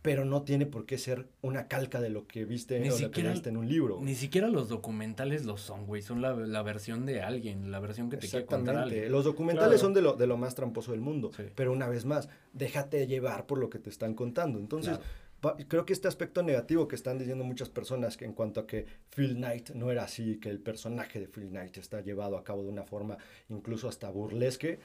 pero 0.03 0.25
no 0.25 0.43
tiene 0.43 0.67
por 0.67 0.85
qué 0.85 0.99
ser 0.99 1.29
una 1.43 1.69
calca 1.69 2.01
de 2.01 2.11
lo 2.11 2.27
que 2.27 2.45
viste 2.45 2.81
Ni 2.81 2.89
o 2.89 2.91
lo 2.91 2.97
que 2.99 3.05
siquiera- 3.05 3.31
viste 3.33 3.49
en 3.51 3.57
un 3.57 3.69
libro. 3.69 4.01
Ni 4.03 4.15
siquiera 4.17 4.49
los 4.49 4.69
documentales 4.69 5.45
lo 5.45 5.57
son, 5.57 5.87
güey. 5.87 6.03
Son 6.03 6.21
la, 6.21 6.35
la 6.35 6.63
versión 6.63 7.07
de 7.07 7.23
alguien, 7.23 7.71
la 7.71 7.79
versión 7.81 8.11
que 8.11 8.17
te 8.17 8.29
quiere 8.29 8.45
contar 8.45 8.77
alguien. 8.77 9.11
Los 9.13 9.25
documentales 9.25 9.69
Claro. 9.75 9.79
son 9.87 9.95
de 9.95 10.03
lo, 10.03 10.15
de 10.15 10.27
lo 10.27 10.37
más 10.37 10.55
tramposo 10.57 10.91
del 10.91 11.01
mundo. 11.01 11.31
Sí. 11.37 11.45
Pero 11.55 11.73
una 11.73 11.89
vez 11.89 12.05
más, 12.05 12.29
déjate 12.53 13.07
llevar 13.07 13.47
por 13.47 13.59
lo 13.59 13.71
que 13.71 13.79
te 13.79 13.91
están 13.91 14.15
contando. 14.15 14.59
Entonces, 14.59 14.99
Claro. 14.99 15.13
pa- 15.41 15.57
creo 15.69 15.85
que 15.87 15.93
este 15.93 16.09
aspecto 16.09 16.43
negativo 16.43 16.89
que 16.89 16.97
están 16.97 17.19
diciendo 17.19 17.45
muchas 17.45 17.69
personas 17.69 18.17
que 18.17 18.25
en 18.25 18.33
cuanto 18.33 18.59
a 18.61 18.67
que 18.67 18.87
Phil 19.15 19.37
Knight 19.37 19.71
no 19.71 19.91
era 19.93 20.03
así, 20.05 20.39
que 20.41 20.51
el 20.51 20.59
personaje 20.59 21.21
de 21.21 21.29
Phil 21.29 21.49
Knight 21.51 21.77
está 21.79 22.01
llevado 22.01 22.37
a 22.37 22.43
cabo 22.43 22.65
de 22.65 22.71
una 22.71 22.83
forma 22.83 23.19
incluso 23.49 23.89
hasta 23.89 24.11
burlesque, 24.11 24.81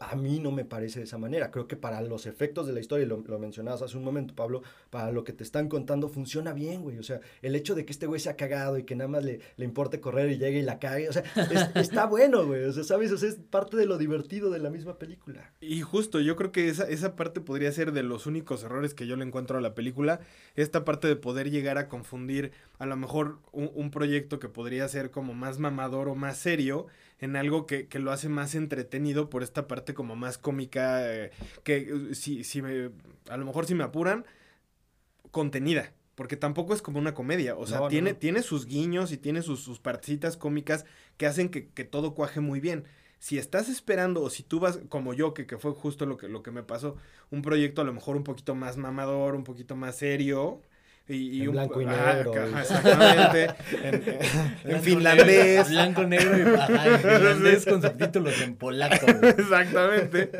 a 0.00 0.16
mí 0.16 0.40
no 0.40 0.50
me 0.50 0.64
parece 0.64 0.98
de 0.98 1.04
esa 1.04 1.18
manera. 1.18 1.50
Creo 1.50 1.68
que 1.68 1.76
para 1.76 2.00
los 2.02 2.26
efectos 2.26 2.66
de 2.66 2.72
la 2.72 2.80
historia, 2.80 3.04
y 3.04 3.08
lo, 3.08 3.22
lo 3.26 3.38
mencionabas 3.38 3.80
hace 3.82 3.96
un 3.96 4.04
momento, 4.04 4.34
Pablo, 4.34 4.62
para 4.90 5.12
lo 5.12 5.22
que 5.24 5.32
te 5.32 5.44
están 5.44 5.68
contando 5.68 6.08
funciona 6.08 6.52
bien, 6.52 6.82
güey. 6.82 6.98
O 6.98 7.02
sea, 7.02 7.20
el 7.42 7.54
hecho 7.54 7.74
de 7.74 7.84
que 7.84 7.92
este 7.92 8.06
güey 8.06 8.20
se 8.20 8.28
ha 8.28 8.36
cagado 8.36 8.76
y 8.76 8.82
que 8.84 8.96
nada 8.96 9.08
más 9.08 9.24
le, 9.24 9.40
le 9.56 9.64
importe 9.64 10.00
correr 10.00 10.30
y 10.30 10.38
llegue 10.38 10.58
y 10.58 10.62
la 10.62 10.78
cague, 10.78 11.08
o 11.08 11.12
sea, 11.12 11.22
es- 11.50 11.70
está 11.76 12.06
bueno, 12.06 12.44
güey. 12.44 12.64
O 12.64 12.72
sea, 12.72 12.82
¿sabes? 12.84 13.12
O 13.12 13.16
sea, 13.18 13.28
es 13.28 13.36
parte 13.36 13.76
de 13.76 13.86
lo 13.86 13.96
divertido 13.96 14.50
de 14.50 14.58
la 14.58 14.68
misma 14.70 14.98
película. 14.98 15.52
Y 15.60 15.80
justo, 15.82 16.20
yo 16.20 16.34
creo 16.36 16.50
que 16.52 16.68
esa, 16.68 16.88
esa 16.88 17.14
parte 17.16 17.40
podría 17.40 17.70
ser 17.72 17.92
de 17.92 18.02
los 18.02 18.26
únicos 18.26 18.64
errores 18.64 18.94
que 18.94 19.06
yo 19.06 19.16
le 19.16 19.24
encuentro 19.24 19.58
a 19.58 19.60
la 19.60 19.74
película. 19.74 20.20
Esta 20.56 20.84
parte 20.84 21.06
de 21.08 21.16
poder 21.16 21.50
llegar 21.50 21.78
a 21.78 21.88
confundir 21.88 22.52
a 22.78 22.86
lo 22.86 22.96
mejor 22.96 23.38
un, 23.52 23.70
un 23.74 23.90
proyecto 23.92 24.38
que 24.40 24.48
podría 24.48 24.86
ser 24.88 25.10
como 25.10 25.34
más 25.34 25.58
mamador 25.60 26.08
o 26.08 26.14
más 26.16 26.36
serio 26.36 26.86
en 27.24 27.36
algo 27.36 27.66
que, 27.66 27.88
que 27.88 27.98
lo 27.98 28.12
hace 28.12 28.28
más 28.28 28.54
entretenido 28.54 29.30
por 29.30 29.42
esta 29.42 29.66
parte 29.66 29.94
como 29.94 30.16
más 30.16 30.38
cómica, 30.38 31.12
eh, 31.12 31.30
que 31.64 31.76
eh, 32.10 32.14
si, 32.14 32.44
si 32.44 32.62
me, 32.62 32.90
a 33.28 33.36
lo 33.36 33.44
mejor 33.46 33.66
si 33.66 33.74
me 33.74 33.84
apuran, 33.84 34.24
contenida. 35.30 35.92
Porque 36.14 36.36
tampoco 36.36 36.74
es 36.74 36.82
como 36.82 36.98
una 37.00 37.14
comedia. 37.14 37.56
O 37.56 37.66
sea, 37.66 37.80
No, 37.80 37.88
no, 37.88 37.88
tiene, 37.88 38.12
no. 38.12 38.16
tiene 38.16 38.42
sus 38.42 38.66
guiños 38.66 39.10
y 39.12 39.18
tiene 39.18 39.42
sus, 39.42 39.60
sus 39.60 39.80
partecitas 39.80 40.36
cómicas 40.36 40.84
que 41.16 41.26
hacen 41.26 41.48
que, 41.48 41.70
que 41.70 41.84
todo 41.84 42.14
cuaje 42.14 42.40
muy 42.40 42.60
bien. 42.60 42.84
Si 43.18 43.38
estás 43.38 43.68
esperando, 43.68 44.22
o 44.22 44.30
si 44.30 44.42
tú 44.44 44.60
vas, 44.60 44.78
como 44.88 45.12
yo, 45.14 45.34
que, 45.34 45.46
que 45.46 45.58
fue 45.58 45.72
justo 45.72 46.06
lo 46.06 46.16
que, 46.16 46.28
lo 46.28 46.42
que 46.42 46.52
me 46.52 46.62
pasó, 46.62 46.96
un 47.30 47.42
proyecto 47.42 47.80
a 47.82 47.84
lo 47.84 47.92
mejor 47.92 48.16
un 48.16 48.22
poquito 48.24 48.54
más 48.54 48.76
mamador, 48.76 49.34
un 49.34 49.44
poquito 49.44 49.74
más 49.76 49.96
serio. 49.96 50.62
Y, 51.06 51.14
y 51.14 51.42
En 51.42 51.48
un, 51.48 51.52
blanco 51.54 51.82
y 51.82 51.84
negro, 51.84 52.32
y- 52.34 52.58
exactamente. 52.60 53.54
en, 54.64 54.80
finlandés. 54.82 55.68
negro, 55.68 55.68
blanco, 55.68 56.02
negro 56.04 56.38
y 56.38 56.54
ajá, 56.56 56.86
en 56.86 56.98
finlandés 57.00 57.64
con 57.66 57.82
subtítulos 57.82 58.40
en 58.40 58.56
polaco. 58.56 59.04
güey. 59.06 59.30
Exactamente. 59.32 60.30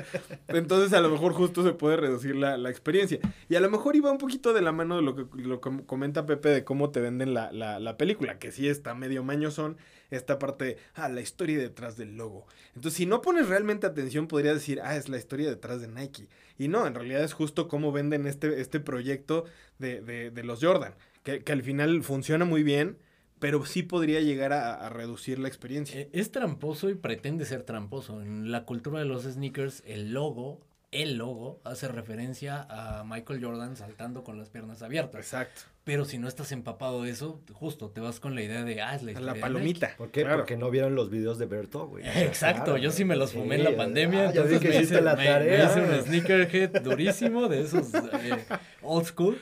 Entonces 0.49 0.93
a 0.95 1.01
lo 1.03 1.11
mejor 1.11 1.35
justo 1.35 1.62
se 1.62 1.73
puede 1.75 1.99
reducir 1.99 2.35
la, 2.37 2.57
la 2.57 2.71
experiencia. 2.71 3.19
Y 3.51 3.57
a 3.57 3.61
lo 3.61 3.69
mejor 3.71 3.95
iba 3.95 4.11
un 4.11 4.17
poquito 4.17 4.55
de 4.55 4.62
la 4.62 4.73
mano 4.73 4.97
de 4.97 5.03
lo 5.03 5.15
que, 5.15 5.27
lo 5.43 5.61
que 5.61 5.85
comenta 5.85 6.25
Pepe 6.25 6.49
de 6.49 6.65
cómo 6.65 6.89
te 6.91 7.01
venden 7.01 7.35
la, 7.35 7.53
la, 7.53 7.79
la 7.79 7.97
película, 7.99 8.39
que 8.39 8.51
sí 8.51 8.67
está 8.67 8.95
medio 8.95 9.23
mañosón, 9.23 9.77
esta 10.11 10.39
parte, 10.39 10.65
de, 10.65 10.77
ah, 10.95 11.09
la 11.11 11.21
historia 11.21 11.59
detrás 11.59 11.99
del 11.99 12.17
logo. 12.17 12.47
Entonces 12.75 12.97
si 12.97 13.05
no 13.05 13.21
pones 13.21 13.49
realmente 13.49 13.87
atención 13.87 14.29
podrías 14.29 14.55
decir, 14.55 14.81
ah, 14.83 14.97
es 14.97 15.11
la 15.11 15.19
historia 15.19 15.51
detrás 15.51 15.83
de 15.83 15.89
Nike. 15.89 16.27
Y 16.59 16.69
no, 16.69 16.87
en 16.87 16.95
realidad 16.95 17.25
es 17.25 17.33
justo 17.33 17.69
cómo 17.69 17.93
venden 17.93 18.27
este, 18.27 18.61
este 18.61 18.81
proyecto 18.81 19.45
de, 19.79 20.01
de, 20.31 20.45
los 20.45 20.63
Jordan, 20.63 20.95
que, 21.23 21.43
que 21.43 21.53
al 21.53 21.63
final 21.63 22.03
funciona 22.03 22.45
muy 22.45 22.63
bien. 22.63 22.99
Pero 23.41 23.67
sí 23.67 23.83
podría 23.83 24.21
llegar 24.21 24.53
a, 24.53 24.89
reducir 24.89 25.39
la 25.39 25.49
experiencia. 25.49 26.01
Eh, 26.01 26.09
Es 26.13 26.31
tramposo 26.31 26.89
y 26.89 26.95
pretende 26.95 27.45
ser 27.45 27.63
tramposo. 27.65 28.23
En 28.23 28.51
la 28.51 28.65
cultura 28.65 29.01
de 29.01 29.05
los 29.05 29.25
sneakers, 29.25 29.83
el 29.87 30.13
logo, 30.15 30.61
el 31.03 31.17
logo, 31.17 31.61
hace 31.65 31.89
referencia 31.89 32.67
a 32.71 33.05
Michael 33.05 33.45
Jordan 33.45 33.77
saltando 33.77 34.23
con 34.25 34.39
las 34.39 34.49
piernas 34.51 34.83
abiertas. 34.83 35.21
Exacto. 35.21 35.63
Pero 35.85 36.07
si 36.07 36.17
no 36.17 36.29
estás 36.29 36.51
empapado 36.53 37.03
de 37.03 37.11
eso, 37.11 37.43
justo 37.53 37.91
te 37.91 38.01
vas 38.01 38.19
con 38.19 38.35
la 38.35 38.41
idea 38.43 38.65
de, 38.65 38.81
ah, 38.81 38.95
es 38.95 39.03
la 39.03 39.13
A 39.19 39.21
la 39.21 39.35
de 39.35 39.41
palomita. 39.41 39.95
¿Por 39.99 40.11
qué? 40.11 40.23
Claro. 40.23 40.39
Porque 40.39 40.57
no 40.57 40.71
vieron 40.71 40.95
los 40.95 41.11
videos 41.11 41.39
de 41.39 41.45
Berto, 41.45 41.89
güey. 41.89 42.05
Exacto, 42.23 42.65
claro, 42.65 42.79
yo 42.79 42.91
sí 42.91 43.05
me 43.05 43.17
los 43.17 43.31
sí, 43.31 43.39
fumé 43.39 43.57
en 43.57 43.65
la 43.65 43.77
pandemia, 43.77 44.21
ah, 44.21 44.31
entonces 44.31 44.61
que 44.61 44.69
me 44.69 44.77
hiciste 44.77 44.95
hice, 44.95 45.03
la 45.05 45.15
me- 45.15 45.25
tarea. 45.27 45.59
me 45.67 45.71
hice 45.71 45.81
un 45.99 46.05
sneakerhead 46.07 46.81
durísimo 46.83 47.49
de 47.49 47.61
esos 47.63 47.93
eh, 47.95 48.45
old 48.83 49.05
school. 49.07 49.39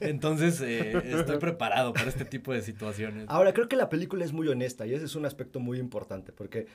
Entonces 0.00 0.60
eh, 0.62 0.92
estoy 1.04 1.38
preparado 1.38 1.92
para 1.92 2.08
este 2.08 2.24
tipo 2.24 2.52
de 2.52 2.62
situaciones. 2.62 3.26
Ahora, 3.28 3.52
creo 3.52 3.68
que 3.68 3.76
la 3.76 3.88
película 3.88 4.24
es 4.24 4.32
muy 4.32 4.48
honesta 4.48 4.86
y 4.86 4.94
ese 4.94 5.04
es 5.04 5.14
un 5.14 5.26
aspecto 5.26 5.60
muy 5.60 5.78
importante 5.78 6.32
porque 6.32 6.66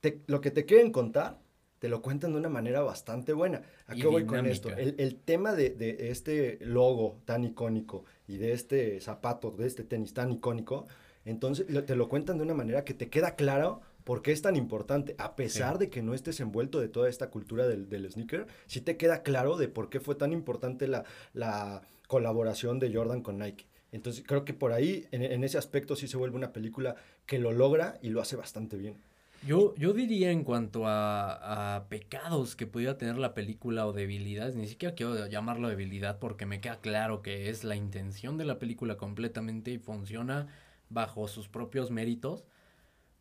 te- 0.00 0.20
lo 0.26 0.40
que 0.40 0.50
te 0.50 0.64
quieren 0.66 0.92
contar 0.92 1.38
te 1.80 1.88
lo 1.88 2.02
cuentan 2.02 2.32
de 2.32 2.38
una 2.38 2.50
manera 2.50 2.82
bastante 2.82 3.32
buena. 3.32 3.62
¿A 3.86 3.94
qué 3.94 4.06
voy 4.06 4.24
con 4.26 4.46
esto? 4.46 4.68
El, 4.68 4.94
el 4.98 5.16
tema 5.16 5.54
de, 5.54 5.70
de 5.70 6.10
este 6.10 6.58
logo 6.60 7.18
tan 7.24 7.42
icónico 7.42 8.04
y 8.28 8.36
de 8.36 8.52
este 8.52 9.00
zapato, 9.00 9.50
de 9.50 9.66
este 9.66 9.82
tenis 9.82 10.14
tan 10.14 10.30
icónico, 10.30 10.86
entonces 11.24 11.66
te 11.86 11.96
lo 11.96 12.08
cuentan 12.08 12.36
de 12.36 12.44
una 12.44 12.54
manera 12.54 12.84
que 12.84 12.94
te 12.94 13.08
queda 13.08 13.34
claro 13.34 13.80
por 14.04 14.20
qué 14.20 14.32
es 14.32 14.42
tan 14.42 14.56
importante. 14.56 15.14
A 15.18 15.36
pesar 15.36 15.78
de 15.78 15.88
que 15.88 16.02
no 16.02 16.12
estés 16.12 16.38
envuelto 16.40 16.80
de 16.80 16.88
toda 16.88 17.08
esta 17.08 17.30
cultura 17.30 17.66
del, 17.66 17.88
del 17.88 18.10
sneaker, 18.10 18.46
sí 18.66 18.82
te 18.82 18.96
queda 18.96 19.22
claro 19.22 19.56
de 19.56 19.68
por 19.68 19.88
qué 19.88 20.00
fue 20.00 20.14
tan 20.14 20.32
importante 20.32 20.86
la, 20.86 21.04
la 21.32 21.82
colaboración 22.08 22.78
de 22.78 22.94
Jordan 22.94 23.22
con 23.22 23.38
Nike. 23.38 23.66
Entonces 23.92 24.22
creo 24.26 24.44
que 24.44 24.54
por 24.54 24.72
ahí, 24.72 25.06
en, 25.12 25.22
en 25.22 25.44
ese 25.44 25.58
aspecto, 25.58 25.96
sí 25.96 26.08
se 26.08 26.16
vuelve 26.16 26.36
una 26.36 26.52
película 26.52 26.96
que 27.26 27.38
lo 27.38 27.52
logra 27.52 27.98
y 28.02 28.10
lo 28.10 28.20
hace 28.20 28.36
bastante 28.36 28.76
bien. 28.76 28.98
Yo, 29.46 29.74
yo 29.76 29.94
diría 29.94 30.30
en 30.30 30.44
cuanto 30.44 30.86
a, 30.86 31.76
a 31.76 31.88
pecados 31.88 32.56
que 32.56 32.66
pudiera 32.66 32.98
tener 32.98 33.16
la 33.16 33.32
película 33.32 33.86
o 33.86 33.92
debilidades, 33.92 34.54
ni 34.54 34.66
siquiera 34.66 34.94
quiero 34.94 35.26
llamarlo 35.28 35.68
debilidad 35.68 36.18
porque 36.18 36.44
me 36.44 36.60
queda 36.60 36.80
claro 36.80 37.22
que 37.22 37.48
es 37.48 37.64
la 37.64 37.74
intención 37.74 38.36
de 38.36 38.44
la 38.44 38.58
película 38.58 38.96
completamente 38.98 39.70
y 39.70 39.78
funciona 39.78 40.48
bajo 40.90 41.26
sus 41.26 41.48
propios 41.48 41.90
méritos. 41.90 42.44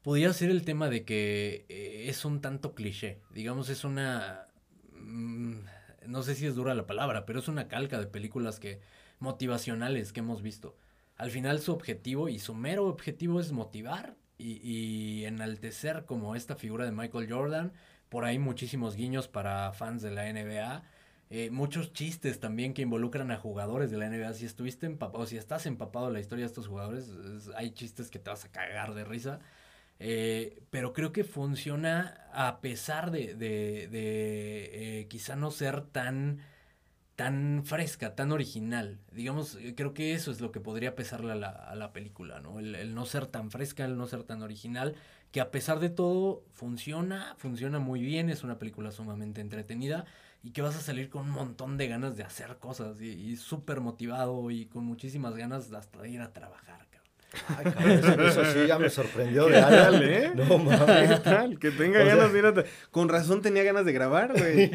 Podría 0.01 0.33
ser 0.33 0.49
el 0.49 0.65
tema 0.65 0.89
de 0.89 1.05
que 1.05 1.65
eh, 1.69 2.05
es 2.09 2.25
un 2.25 2.41
tanto 2.41 2.75
cliché, 2.75 3.21
digamos, 3.31 3.69
es 3.69 3.83
una 3.85 4.47
mm, 4.91 5.59
no 6.07 6.23
sé 6.23 6.35
si 6.35 6.45
es 6.45 6.55
dura 6.55 6.75
la 6.75 6.87
palabra, 6.87 7.25
pero 7.25 7.39
es 7.39 7.47
una 7.47 7.67
calca 7.67 7.99
de 7.99 8.07
películas 8.07 8.59
que 8.59 8.81
motivacionales 9.19 10.11
que 10.11 10.21
hemos 10.21 10.41
visto. 10.41 10.75
Al 11.15 11.31
final 11.31 11.59
su 11.59 11.71
objetivo 11.71 12.29
y 12.29 12.39
su 12.39 12.55
mero 12.55 12.85
objetivo 12.87 13.39
es 13.39 13.51
motivar 13.51 14.15
y, 14.39 14.59
y 14.63 15.25
enaltecer 15.25 16.05
como 16.05 16.35
esta 16.35 16.55
figura 16.55 16.85
de 16.85 16.91
Michael 16.91 17.31
Jordan. 17.31 17.73
Por 18.09 18.25
ahí 18.25 18.39
muchísimos 18.39 18.95
guiños 18.95 19.27
para 19.27 19.71
fans 19.73 20.01
de 20.01 20.11
la 20.11 20.27
NBA. 20.29 20.83
Eh, 21.31 21.51
muchos 21.51 21.93
chistes 21.93 22.39
también 22.39 22.73
que 22.73 22.81
involucran 22.81 23.29
a 23.31 23.37
jugadores 23.37 23.91
de 23.91 23.97
la 23.97 24.07
NBA. 24.07 24.33
Si 24.33 24.45
estuviste 24.45 24.87
empapado, 24.87 25.25
si 25.27 25.37
estás 25.37 25.65
empapado 25.67 26.07
en 26.07 26.13
la 26.13 26.19
historia 26.19 26.43
de 26.45 26.47
estos 26.47 26.67
jugadores, 26.67 27.07
es- 27.09 27.49
hay 27.55 27.71
chistes 27.71 28.09
que 28.09 28.19
te 28.19 28.29
vas 28.31 28.45
a 28.45 28.51
cagar 28.51 28.93
de 28.95 29.03
risa. 29.05 29.39
Eh, 29.99 30.63
pero 30.69 30.93
creo 30.93 31.11
que 31.11 31.23
funciona 31.25 32.27
a 32.33 32.61
pesar 32.61 33.11
de, 33.11 33.35
de, 33.35 33.87
de, 33.89 34.99
eh, 35.01 35.07
quizá 35.09 35.35
no 35.35 35.51
ser 35.51 35.81
tan, 35.81 36.39
tan 37.19 37.65
fresca, 37.65 38.15
tan 38.15 38.31
original. 38.31 38.97
Digamos, 39.11 39.55
eh, 39.55 39.75
creo 39.75 39.93
que 39.93 40.13
eso 40.13 40.31
es 40.31 40.39
lo 40.39 40.53
que 40.53 40.61
podría 40.61 40.95
pesarle 40.95 41.33
a 41.33 41.35
la, 41.35 41.49
a 41.49 41.75
la 41.75 41.91
película, 41.91 42.39
¿no? 42.39 42.59
El, 42.59 42.95
no 42.95 43.05
ser 43.05 43.27
tan 43.27 43.51
fresca, 43.51 43.83
el 43.83 43.97
no 43.97 44.07
ser 44.07 44.23
tan 44.23 44.41
original, 44.41 44.95
que 45.33 45.41
a 45.41 45.51
pesar 45.51 45.81
de 45.81 45.89
todo 45.89 46.45
funciona, 46.53 47.35
funciona 47.37 47.79
muy 47.79 47.99
bien, 47.99 48.29
es 48.29 48.45
una 48.45 48.57
película 48.57 48.91
sumamente 48.91 49.41
entretenida 49.41 50.05
y 50.43 50.51
que 50.51 50.61
vas 50.61 50.77
a 50.77 50.81
salir 50.81 51.09
con 51.09 51.23
un 51.23 51.31
montón 51.31 51.75
de 51.75 51.89
ganas 51.89 52.15
de 52.15 52.23
hacer 52.23 52.57
cosas 52.57 53.01
y, 53.01 53.09
y 53.09 53.35
súper 53.35 53.81
motivado 53.81 54.49
y 54.49 54.67
con 54.67 54.85
muchísimas 54.85 55.35
ganas 55.35 55.73
hasta 55.73 56.01
de 56.01 56.11
ir 56.11 56.21
a 56.21 56.31
trabajar. 56.31 56.88
Ay, 57.47 57.65
cabrón, 57.71 58.25
eso, 58.25 58.43
sí 58.45 58.65
ya 58.67 58.79
me 58.79 58.89
sorprendió 58.89 59.45
de 59.45 59.53
¿Qué 59.55 59.61
tal, 59.61 60.01
eh? 60.03 60.31
No 60.33 60.47
¿Qué 60.47 60.57
mames. 60.57 61.23
tal? 61.23 61.59
Que 61.59 61.69
tenga 61.71 61.99
O 62.01 62.05
sea- 62.05 62.15
ganas 62.15 62.33
de 62.33 62.39
ir 62.39 62.45
a... 62.45 62.53
tra- 62.55 62.65
Con 62.89 63.07
razón 63.07 63.41
tenía 63.43 63.61
ganas 63.63 63.85
de 63.85 63.93
grabar, 63.93 64.33
güey. 64.35 64.71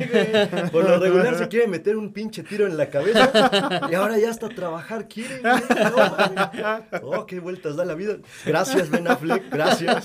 Por 0.71 0.89
lo 0.89 0.99
regular 1.01 1.37
se 1.37 1.49
quiere 1.49 1.67
meter 1.67 1.97
un 1.97 2.13
pinche 2.13 2.45
tiro 2.45 2.67
en 2.67 2.77
la 2.77 2.91
cabeza 2.91 3.81
y 3.91 3.95
ahora 3.95 4.19
ya 4.19 4.31
hasta 4.31 4.49
trabajar 4.51 5.09
quiere. 5.09 5.41
güey. 5.41 5.53
No, 5.91 5.97
mames. 5.97 6.85
oh, 7.03 7.27
qué 7.27 7.41
vueltas 7.41 7.75
da 7.77 7.85
la 7.85 7.95
vida. 7.95 8.19
Gracias, 8.47 8.89
Ben 8.89 9.09
Affleck, 9.09 9.51
gracias. 9.51 10.05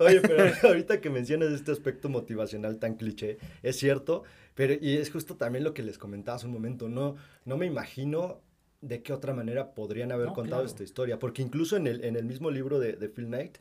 Oye, 0.00 0.20
pero 0.20 0.44
ahorita 0.68 1.00
que 1.00 1.10
mencionas 1.10 1.48
este 1.50 1.72
aspecto 1.72 2.08
motivacional 2.08 2.78
tan 2.78 2.94
cliché, 2.94 3.38
es 3.62 3.76
cierto, 3.76 4.22
pero 4.54 4.74
y 4.80 4.96
es 4.98 5.10
justo 5.10 5.36
también 5.36 5.64
lo 5.64 5.74
que 5.74 5.82
les 5.82 5.98
comentaba 5.98 6.36
hace 6.36 6.46
un 6.46 6.52
momento, 6.52 6.88
no, 6.88 7.16
no 7.44 7.56
me 7.56 7.66
imagino 7.66 8.40
de 8.80 9.02
qué 9.02 9.12
otra 9.12 9.34
manera 9.34 9.74
podrían 9.74 10.12
haber 10.12 10.28
No, 10.28 10.34
contado 10.34 10.62
claro. 10.62 10.66
esta 10.68 10.82
historia, 10.84 11.18
porque 11.18 11.42
incluso 11.42 11.76
en 11.76 11.86
el, 11.86 12.04
en 12.04 12.16
el 12.16 12.24
mismo 12.24 12.50
libro 12.50 12.78
de, 12.78 12.92
de 12.94 13.08
Phil 13.08 13.26
Knight, 13.26 13.58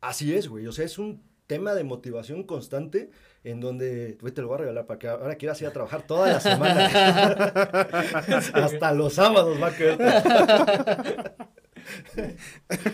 así 0.00 0.34
es, 0.34 0.48
güey, 0.48 0.66
o 0.66 0.72
sea, 0.72 0.84
es 0.84 0.98
un 0.98 1.22
tema 1.46 1.74
de 1.74 1.82
motivación 1.82 2.42
constante 2.42 3.10
en 3.42 3.60
donde, 3.60 4.18
güey, 4.20 4.34
te 4.34 4.42
lo 4.42 4.48
voy 4.48 4.56
a 4.56 4.58
regalar 4.58 4.86
para 4.86 4.98
que 4.98 5.08
ahora 5.08 5.34
quieras 5.36 5.60
ir 5.62 5.68
a 5.68 5.72
trabajar 5.72 6.06
toda 6.06 6.28
la 6.30 6.40
semana. 6.40 6.86
Hasta 8.52 8.92
los 8.92 9.14
sábados 9.14 9.60
va 9.60 9.68
a 9.68 9.76
querer. 9.76 9.98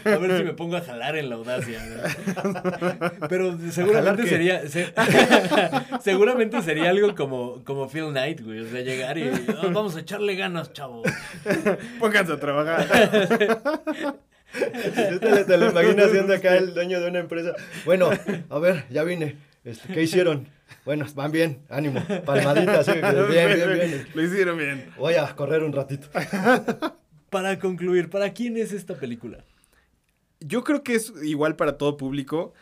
A 0.04 0.16
ver 0.18 0.38
si 0.38 0.44
me 0.44 0.52
pongo 0.52 0.76
a 0.76 0.80
jalar 0.80 1.16
en 1.16 1.28
la 1.30 1.36
audacia. 1.36 1.80
¿no? 1.84 2.62
Pero 3.28 3.58
seguramente 3.70 4.26
sería. 4.26 4.68
se- 4.68 4.92
seguramente 6.02 6.60
sería 6.62 6.90
algo 6.90 7.14
como, 7.14 7.62
como 7.64 7.88
Phil 7.88 8.10
Knight, 8.10 8.40
güey. 8.42 8.60
O 8.60 8.68
sea, 8.70 8.80
llegar 8.82 9.18
y. 9.18 9.28
"Ah, 9.28 9.68
vamos 9.72 9.96
a 9.96 10.00
echarle 10.00 10.36
ganas, 10.36 10.72
chavo. 10.72 11.02
Pónganse 11.98 12.32
a 12.32 12.40
trabajar. 12.40 12.86
Te, 14.52 15.44
te 15.44 15.56
lo 15.58 15.70
imagino 15.70 16.04
haciendo 16.04 16.32
acá 16.34 16.56
el 16.56 16.74
dueño 16.74 17.00
de 17.00 17.08
una 17.08 17.18
empresa. 17.20 17.52
Bueno, 17.84 18.10
a 18.50 18.58
ver, 18.58 18.84
ya 18.90 19.02
vine. 19.02 19.36
Este, 19.64 19.92
¿Qué 19.92 20.02
hicieron? 20.02 20.46
Bueno, 20.84 21.06
van 21.14 21.32
bien, 21.32 21.60
ánimo, 21.70 22.02
palmadita, 22.26 22.80
así, 22.80 22.92
bien, 22.92 23.26
bien, 23.54 23.72
bien. 23.74 24.06
Lo 24.14 24.22
hicieron 24.22 24.58
bien. 24.58 24.90
Voy 24.98 25.14
a 25.14 25.34
correr 25.34 25.62
un 25.62 25.72
ratito. 25.72 26.08
Para 27.34 27.58
concluir, 27.58 28.10
¿para 28.10 28.32
quién 28.32 28.56
es 28.56 28.70
esta 28.70 28.94
película? 28.94 29.44
Yo 30.38 30.62
creo 30.62 30.84
que 30.84 30.94
es 30.94 31.12
igual 31.24 31.56
para 31.56 31.78
todo 31.78 31.96
público, 31.96 32.54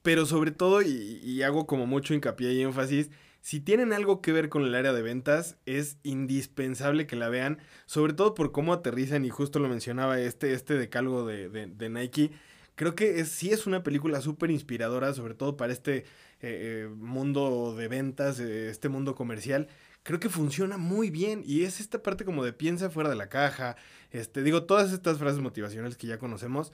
pero 0.00 0.24
sobre 0.24 0.50
todo, 0.50 0.80
y, 0.80 1.42
hago 1.42 1.66
como 1.66 1.86
mucho 1.86 2.14
hincapié 2.14 2.54
y 2.54 2.62
énfasis, 2.62 3.10
si 3.42 3.60
tienen 3.60 3.92
algo 3.92 4.22
que 4.22 4.32
ver 4.32 4.48
con 4.48 4.64
el 4.64 4.74
área 4.74 4.94
de 4.94 5.02
ventas, 5.02 5.58
es 5.66 5.98
indispensable 6.04 7.06
que 7.06 7.16
la 7.16 7.28
vean, 7.28 7.58
sobre 7.84 8.14
todo 8.14 8.32
por 8.32 8.50
cómo 8.50 8.72
aterrizan, 8.72 9.26
y 9.26 9.28
justo 9.28 9.58
lo 9.58 9.68
mencionaba 9.68 10.18
este, 10.18 10.54
este 10.54 10.78
decálogo 10.78 11.26
de, 11.26 11.50
de, 11.50 11.66
de 11.66 11.90
Nike. 11.90 12.30
Creo 12.76 12.94
que 12.94 13.22
sí 13.26 13.50
es 13.50 13.66
una 13.66 13.82
película 13.82 14.22
súper 14.22 14.50
inspiradora, 14.50 15.12
sobre 15.12 15.34
todo 15.34 15.58
para 15.58 15.74
este 15.74 15.98
eh, 15.98 16.04
eh, 16.40 16.88
mundo 16.96 17.74
de 17.76 17.88
ventas, 17.88 18.40
eh, 18.40 18.70
este 18.70 18.88
mundo 18.88 19.14
comercial. 19.14 19.68
Creo 20.08 20.20
que 20.20 20.30
funciona 20.30 20.78
muy 20.78 21.10
bien 21.10 21.42
y 21.44 21.64
es 21.64 21.80
esta 21.80 22.02
parte 22.02 22.24
como 22.24 22.42
de 22.42 22.54
piensa 22.54 22.88
fuera 22.88 23.10
de 23.10 23.14
la 23.14 23.28
caja. 23.28 23.76
Este, 24.10 24.42
digo, 24.42 24.64
todas 24.64 24.90
estas 24.90 25.18
frases 25.18 25.40
motivacionales 25.40 25.98
que 25.98 26.06
ya 26.06 26.18
conocemos, 26.18 26.72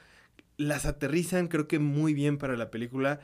las 0.57 0.87
aterrizan 0.87 1.49
creo 1.49 1.67
que 1.67 1.81
muy 1.81 2.15
bien 2.15 2.39
para 2.39 2.57
la 2.57 2.71
película. 2.71 3.19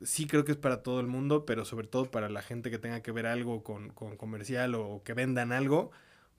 Sí 0.00 0.26
creo 0.26 0.46
que 0.46 0.52
es 0.52 0.56
para 0.56 0.82
todo 0.82 0.98
el 1.00 1.08
mundo, 1.08 1.44
pero 1.44 1.66
sobre 1.66 1.88
todo 1.88 2.10
para 2.10 2.30
la 2.30 2.40
gente 2.40 2.70
que 2.70 2.78
tenga 2.78 3.02
que 3.02 3.12
ver 3.12 3.26
algo 3.26 3.62
con, 3.62 3.90
con 3.90 4.16
comercial 4.16 4.74
o 4.76 5.02
que 5.04 5.12
vendan 5.12 5.52
algo, 5.52 5.90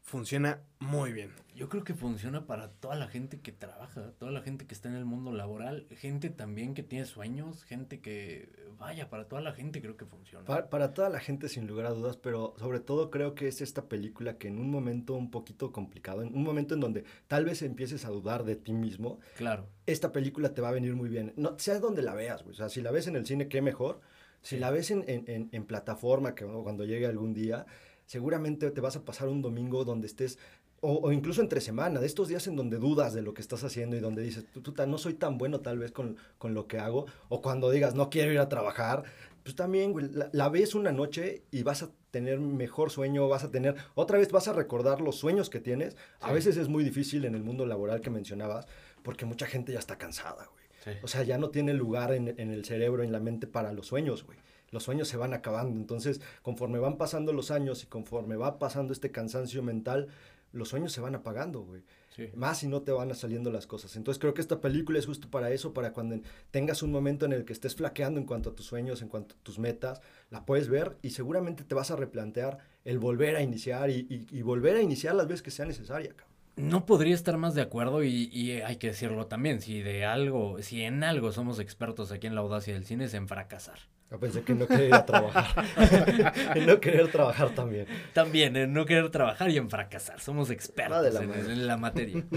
funciona 0.01 0.61
muy 0.79 1.13
bien. 1.13 1.31
Yo 1.55 1.69
creo 1.69 1.83
que 1.83 1.93
funciona 1.93 2.47
para 2.47 2.71
toda 2.71 2.95
la 2.95 3.07
gente 3.07 3.39
que 3.39 3.51
trabaja, 3.51 4.11
toda 4.17 4.31
la 4.31 4.41
gente 4.41 4.65
que 4.65 4.73
está 4.73 4.89
en 4.89 4.95
el 4.95 5.05
mundo 5.05 5.31
laboral, 5.31 5.85
gente 5.91 6.29
también 6.29 6.73
que 6.73 6.81
tiene 6.81 7.05
sueños, 7.05 7.63
gente 7.65 7.99
que, 8.01 8.49
vaya, 8.79 9.09
para 9.09 9.27
toda 9.27 9.41
la 9.41 9.51
gente 9.53 9.81
creo 9.81 9.97
que 9.97 10.05
funciona. 10.05 10.45
Para, 10.45 10.69
para 10.69 10.93
toda 10.93 11.09
la 11.09 11.19
gente, 11.19 11.49
sin 11.49 11.67
lugar 11.67 11.85
a 11.85 11.91
dudas, 11.91 12.17
pero 12.17 12.55
sobre 12.57 12.79
todo 12.79 13.11
creo 13.11 13.35
que 13.35 13.47
es 13.47 13.61
esta 13.61 13.87
película 13.89 14.37
que 14.37 14.47
en 14.47 14.59
un 14.59 14.71
momento 14.71 15.13
un 15.13 15.29
poquito 15.29 15.71
complicado, 15.71 16.23
en 16.23 16.33
un 16.35 16.43
momento 16.43 16.73
en 16.73 16.79
donde 16.79 17.03
tal 17.27 17.45
vez 17.45 17.61
empieces 17.61 18.03
a 18.05 18.09
dudar 18.09 18.43
de 18.43 18.55
ti 18.55 18.73
mismo, 18.73 19.19
Claro. 19.37 19.67
esta 19.85 20.11
película 20.11 20.53
te 20.53 20.61
va 20.61 20.69
a 20.69 20.73
venir 20.73 20.95
muy 20.95 21.09
bien. 21.09 21.33
No, 21.35 21.59
sea 21.59 21.79
donde 21.79 22.01
la 22.01 22.15
veas, 22.15 22.41
güey. 22.43 22.53
O 22.53 22.57
sea, 22.57 22.69
si 22.69 22.81
la 22.81 22.91
ves 22.91 23.07
en 23.07 23.15
el 23.17 23.25
cine, 23.25 23.47
qué 23.49 23.61
mejor. 23.61 24.01
Si 24.41 24.55
Sí. 24.55 24.59
la 24.59 24.71
ves 24.71 24.89
en, 24.89 25.03
en- 25.07 25.25
en- 25.27 25.49
en 25.51 25.65
plataforma, 25.65 26.33
que 26.33 26.43
cuando 26.45 26.83
llegue 26.85 27.05
algún 27.05 27.33
día, 27.35 27.67
seguramente 28.11 28.69
te 28.71 28.81
vas 28.81 28.97
a 28.97 29.05
pasar 29.05 29.29
un 29.29 29.41
domingo 29.41 29.85
donde 29.85 30.05
estés, 30.07 30.37
o, 30.81 30.95
o 31.01 31.11
incluso 31.13 31.39
entre 31.41 31.61
semana, 31.61 32.01
de 32.01 32.07
estos 32.07 32.27
días 32.27 32.45
en 32.47 32.57
donde 32.57 32.77
dudas 32.77 33.13
de 33.13 33.21
lo 33.21 33.33
que 33.33 33.41
estás 33.41 33.63
haciendo 33.63 33.95
y 33.95 34.01
donde 34.01 34.21
dices, 34.21 34.43
"Tú- 34.53 34.61
puta, 34.61 34.85
no 34.85 34.97
soy 34.97 35.13
tan 35.13 35.37
bueno 35.37 35.61
tal 35.61 35.79
vez 35.79 35.93
con, 35.93 36.17
con 36.37 36.53
lo 36.53 36.67
que 36.67 36.77
hago, 36.77 37.05
o 37.29 37.41
cuando 37.41 37.71
digas, 37.71 37.95
no 37.95 38.09
quiero 38.09 38.33
ir 38.33 38.39
a 38.39 38.49
trabajar, 38.49 39.03
pues 39.43 39.55
también, 39.55 39.93
güey, 39.93 40.09
la, 40.11 40.29
la 40.33 40.49
ves 40.49 40.75
una 40.75 40.91
noche 40.91 41.43
y 41.51 41.63
vas 41.63 41.83
a 41.83 41.89
tener 42.11 42.39
mejor 42.41 42.91
sueño, 42.91 43.29
vas 43.29 43.45
a 43.45 43.49
tener, 43.51 43.75
otra 43.95 44.17
vez 44.17 44.29
vas 44.31 44.49
a 44.49 44.53
recordar 44.53 44.99
los 44.99 45.15
sueños 45.15 45.49
que 45.49 45.61
tienes. 45.61 45.95
A 46.19 46.33
veces 46.33 46.57
es 46.57 46.67
muy 46.67 46.83
difícil 46.83 47.23
en 47.23 47.33
el 47.35 47.43
mundo 47.43 47.65
laboral 47.65 48.01
que 48.01 48.09
mencionabas, 48.09 48.67
porque 49.03 49.23
mucha 49.25 49.45
gente 49.47 49.71
ya 49.71 49.79
está 49.79 49.97
cansada, 49.97 50.47
güey. 50.51 50.65
Sí. 50.83 50.91
O 51.01 51.07
sea, 51.07 51.23
ya 51.23 51.37
no 51.37 51.49
tiene 51.49 51.73
lugar 51.73 52.11
en, 52.13 52.27
en 52.39 52.51
el 52.51 52.65
cerebro, 52.65 53.03
en 53.03 53.11
la 53.13 53.19
mente 53.21 53.47
para 53.47 53.71
los 53.71 53.87
sueños, 53.87 54.25
güey. 54.25 54.37
Los 54.71 54.83
sueños 54.83 55.07
se 55.07 55.17
van 55.17 55.33
acabando. 55.33 55.79
Entonces, 55.79 56.21
conforme 56.41 56.79
van 56.79 56.97
pasando 56.97 57.33
los 57.33 57.51
años 57.51 57.83
y 57.83 57.87
conforme 57.87 58.35
va 58.35 58.57
pasando 58.59 58.93
este 58.93 59.11
cansancio 59.11 59.61
mental, 59.63 60.07
los 60.53 60.69
sueños 60.69 60.91
se 60.91 60.99
van 61.01 61.15
apagando, 61.15 61.61
güey. 61.61 61.81
Sí. 62.13 62.27
Más 62.35 62.57
si 62.59 62.67
no 62.67 62.81
te 62.81 62.91
van 62.91 63.13
saliendo 63.15 63.51
las 63.51 63.67
cosas. 63.67 63.95
Entonces 63.95 64.19
creo 64.19 64.33
que 64.33 64.41
esta 64.41 64.59
película 64.59 64.99
es 64.99 65.05
justo 65.05 65.29
para 65.29 65.49
eso, 65.51 65.73
para 65.73 65.93
cuando 65.93 66.15
en- 66.15 66.23
tengas 66.51 66.83
un 66.83 66.91
momento 66.91 67.25
en 67.25 67.31
el 67.31 67.45
que 67.45 67.53
estés 67.53 67.73
flaqueando 67.75 68.19
en 68.19 68.25
cuanto 68.25 68.49
a 68.49 68.55
tus 68.55 68.65
sueños, 68.65 69.01
en 69.01 69.07
cuanto 69.07 69.35
a 69.35 69.37
tus 69.43 69.59
metas, 69.59 70.01
la 70.29 70.45
puedes 70.45 70.67
ver 70.67 70.97
y 71.01 71.11
seguramente 71.11 71.63
te 71.63 71.73
vas 71.73 71.89
a 71.89 71.95
replantear 71.95 72.57
el 72.83 72.99
volver 72.99 73.37
a 73.37 73.41
iniciar 73.41 73.89
y, 73.89 74.07
y- 74.09 74.27
y 74.29 74.41
volver 74.41 74.75
a 74.75 74.81
iniciar 74.81 75.15
las 75.15 75.27
veces 75.27 75.41
que 75.41 75.51
sea 75.51 75.65
necesaria, 75.65 76.09
cabrón. 76.09 76.31
No 76.57 76.85
podría 76.85 77.15
estar 77.15 77.37
más 77.37 77.55
de 77.55 77.61
acuerdo 77.61 78.03
y, 78.03 78.29
y 78.33 78.59
hay 78.59 78.75
que 78.75 78.87
decirlo 78.87 79.27
también, 79.27 79.61
si 79.61 79.81
de 79.81 80.03
algo, 80.03 80.61
si 80.61 80.81
en 80.83 81.01
algo 81.05 81.31
somos 81.31 81.59
expertos 81.59 82.11
aquí 82.11 82.27
en 82.27 82.35
la 82.35 82.41
audacia 82.41 82.73
del 82.73 82.83
cine 82.85 83.05
es 83.05 83.13
en 83.13 83.29
fracasar. 83.29 83.79
Yo 84.11 84.19
pensé 84.19 84.41
que 84.41 84.53
no 84.53 84.67
quería 84.67 84.87
ir 84.87 84.93
a 84.93 85.05
trabajar. 85.05 85.65
en 86.55 86.65
no 86.65 86.81
querer 86.81 87.09
trabajar 87.09 87.51
también. 87.55 87.85
También 88.11 88.57
en 88.57 88.73
no 88.73 88.85
querer 88.85 89.09
trabajar 89.09 89.49
y 89.49 89.57
en 89.57 89.69
fracasar, 89.69 90.19
somos 90.19 90.49
expertos 90.49 91.01
de 91.01 91.11
la 91.11 91.21
en, 91.21 91.67
la 91.67 91.77
materia. 91.77 92.23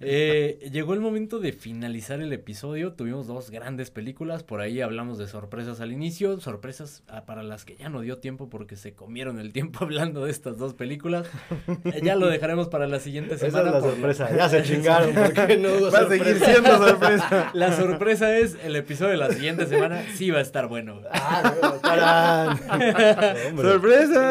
Eh, 0.00 0.68
llegó 0.72 0.94
el 0.94 1.00
momento 1.00 1.38
de 1.40 1.52
finalizar 1.52 2.20
el 2.20 2.32
episodio, 2.32 2.92
tuvimos 2.92 3.26
dos 3.26 3.50
grandes 3.50 3.90
películas, 3.90 4.42
por 4.42 4.60
ahí 4.60 4.80
hablamos 4.80 5.18
de 5.18 5.26
sorpresas 5.26 5.80
al 5.80 5.92
inicio, 5.92 6.40
sorpresas 6.40 7.02
ah, 7.08 7.24
para 7.26 7.42
las 7.42 7.64
que 7.64 7.76
ya 7.76 7.88
no 7.88 8.00
dio 8.00 8.18
tiempo 8.18 8.48
porque 8.48 8.76
se 8.76 8.94
comieron 8.94 9.38
el 9.38 9.52
tiempo 9.52 9.80
hablando 9.84 10.24
de 10.24 10.30
estas 10.30 10.56
dos 10.56 10.74
películas. 10.74 11.26
Eh, 11.84 12.00
ya 12.02 12.16
lo 12.16 12.28
dejaremos 12.28 12.68
para 12.68 12.86
la 12.86 13.00
siguiente 13.00 13.34
Esa 13.34 13.48
es 13.48 13.52
semana. 13.52 13.72
la 13.72 13.80
sorpresa. 13.80 14.34
Ya 14.34 14.48
se 14.48 14.62
chingaron. 14.62 15.12
porque 15.14 15.56
no 15.56 15.68
hubo 15.74 15.90
Va 15.90 16.00
a 16.00 16.08
seguir 16.08 16.38
siendo 16.38 16.78
sorpresa. 16.78 17.50
La 17.52 17.76
sorpresa 17.76 18.36
es 18.36 18.56
el 18.62 18.76
episodio 18.76 19.12
de 19.12 19.18
la 19.18 19.32
siguiente 19.32 19.66
semana 19.66 20.04
sí 20.14 20.30
va 20.30 20.38
a 20.38 20.42
estar 20.42 20.68
bueno. 20.68 21.00
Ah. 21.20 22.56
¡Sorpresa! 23.56 24.22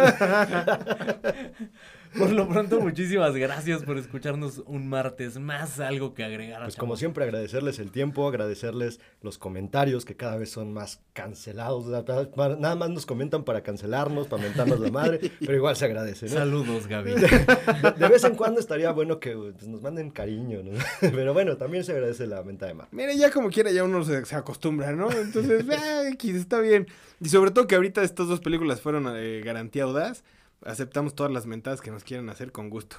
Por 2.17 2.31
lo 2.31 2.47
pronto, 2.47 2.79
muchísimas 2.79 3.35
gracias 3.35 3.83
por 3.83 3.97
escucharnos 3.97 4.63
un 4.65 4.87
martes 4.87 5.39
más. 5.39 5.79
Algo 5.79 6.13
que 6.13 6.23
agregar. 6.23 6.63
Pues 6.63 6.75
como 6.75 6.95
siempre 6.95 7.23
agradecerles 7.23 7.79
el 7.79 7.91
tiempo, 7.91 8.27
agradecerles 8.27 8.99
los 9.21 9.37
comentarios 9.37 10.05
que 10.05 10.15
cada 10.15 10.37
vez 10.37 10.49
son 10.49 10.73
más 10.73 11.01
cancelados. 11.13 11.85
Nada 11.87 12.75
más 12.75 12.89
nos 12.89 13.05
comentan 13.05 13.43
para 13.43 13.61
cancelarnos, 13.61 14.27
para 14.27 14.43
mentarnos 14.43 14.79
la 14.79 14.91
madre, 14.91 15.31
pero 15.39 15.55
igual 15.55 15.75
se 15.75 15.85
agradece, 15.85 16.27
¿no? 16.27 16.33
Saludos, 16.33 16.87
Gaby. 16.87 17.11
De, 17.17 17.91
de 17.97 18.07
vez 18.07 18.23
en 18.23 18.35
cuando 18.35 18.59
estaría 18.59 18.91
bueno 18.91 19.19
que 19.19 19.35
pues, 19.35 19.67
nos 19.67 19.81
manden 19.81 20.11
cariño, 20.11 20.61
¿no? 20.63 20.71
Pero 20.99 21.33
bueno, 21.33 21.57
también 21.57 21.83
se 21.83 21.91
agradece 21.91 22.27
la 22.27 22.41
venta 22.41 22.65
de 22.65 22.73
mar. 22.73 22.87
Mira, 22.91 23.13
ya 23.13 23.31
como 23.31 23.49
quiera, 23.49 23.71
ya 23.71 23.83
uno 23.83 24.03
se, 24.03 24.25
se 24.25 24.35
acostumbra, 24.35 24.91
¿no? 24.93 25.11
Entonces, 25.11 25.65
ah, 25.69 26.03
X, 26.13 26.35
está 26.35 26.59
bien. 26.59 26.87
Y 27.19 27.29
sobre 27.29 27.51
todo 27.51 27.67
que 27.67 27.75
ahorita 27.75 28.03
estas 28.03 28.27
dos 28.27 28.39
películas 28.39 28.81
fueron 28.81 29.07
eh, 29.15 29.41
garantía 29.43 29.83
audaz. 29.83 30.23
Aceptamos 30.63 31.15
todas 31.15 31.31
las 31.31 31.45
mentadas 31.45 31.81
que 31.81 31.91
nos 31.91 32.03
quieran 32.03 32.29
hacer 32.29 32.51
con 32.51 32.69
gusto. 32.69 32.97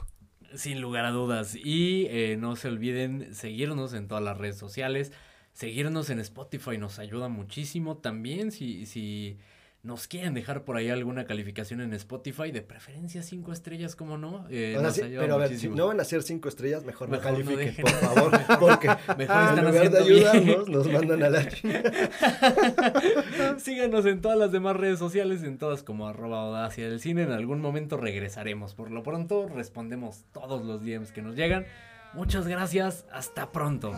Sin 0.54 0.80
lugar 0.80 1.04
a 1.04 1.10
dudas. 1.10 1.54
Y 1.54 2.06
eh, 2.08 2.36
no 2.38 2.56
se 2.56 2.68
olviden 2.68 3.34
seguirnos 3.34 3.92
en 3.94 4.08
todas 4.08 4.24
las 4.24 4.38
redes 4.38 4.56
sociales. 4.56 5.12
Seguirnos 5.52 6.08
en 6.10 6.20
Spotify 6.20 6.78
nos 6.78 6.98
ayuda 6.98 7.28
muchísimo. 7.28 7.98
También 7.98 8.52
si, 8.52 8.86
si 8.86 9.38
nos 9.82 10.08
quieren 10.08 10.34
dejar 10.34 10.64
por 10.64 10.76
ahí 10.76 10.90
alguna 10.90 11.24
calificación 11.24 11.80
en 11.80 11.92
Spotify, 11.94 12.50
de 12.50 12.62
preferencia 12.62 13.22
cinco 13.22 13.52
estrellas, 13.52 13.94
como 13.94 14.18
no. 14.18 14.44
Eh, 14.50 14.74
O 14.76 14.80
sea, 14.80 14.82
nos 14.82 14.94
sí, 14.96 15.02
ayuda 15.02 15.20
pero 15.22 15.34
a 15.34 15.38
ver, 15.38 15.56
si 15.56 15.68
no 15.68 15.86
van 15.86 16.00
a 16.00 16.04
ser 16.04 16.22
cinco 16.24 16.48
estrellas, 16.48 16.84
mejor, 16.84 17.08
Mejor 17.08 17.38
no 17.38 17.44
califiquen, 17.44 17.84
por 17.84 17.90
favor, 17.92 18.40
porque 18.58 18.88
Mejor 19.16 19.16
en 19.18 19.22
están 19.28 19.64
lugar 19.64 19.90
de 19.90 20.02
bien. 20.02 20.26
ayudarnos, 20.26 20.68
nos 20.68 20.90
mandan 20.92 21.22
a 21.22 21.30
la. 21.30 21.48
Síganos 23.58 24.06
en 24.06 24.20
todas 24.20 24.38
las 24.38 24.52
demás 24.52 24.76
redes 24.76 24.98
sociales, 24.98 25.42
en 25.42 25.58
todas 25.58 25.82
como 25.82 26.08
arroba 26.08 26.42
audacia 26.42 26.88
del 26.88 27.00
cine. 27.00 27.22
En 27.22 27.32
algún 27.32 27.60
momento 27.60 27.96
regresaremos. 27.96 28.74
Por 28.74 28.90
lo 28.90 29.02
pronto, 29.02 29.48
respondemos 29.48 30.24
todos 30.32 30.64
los 30.64 30.82
DMs 30.84 31.12
que 31.12 31.22
nos 31.22 31.36
llegan. 31.36 31.66
Muchas 32.14 32.48
gracias, 32.48 33.04
hasta 33.12 33.50
pronto. 33.52 33.92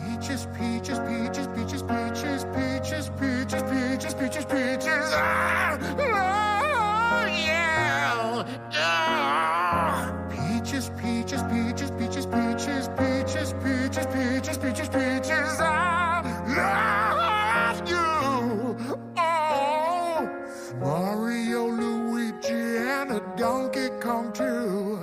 Donkey 23.40 23.88
Kong 24.00 24.32
too. 24.34 24.98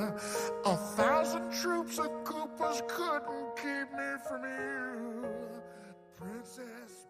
A 0.65 0.75
thousand 0.95 1.51
troops 1.51 1.97
of 1.97 2.11
couldn't 2.59 3.55
keep 3.55 3.91
me 3.93 4.15
from 4.27 4.43
you, 4.43 5.25
Princess 6.17 7.06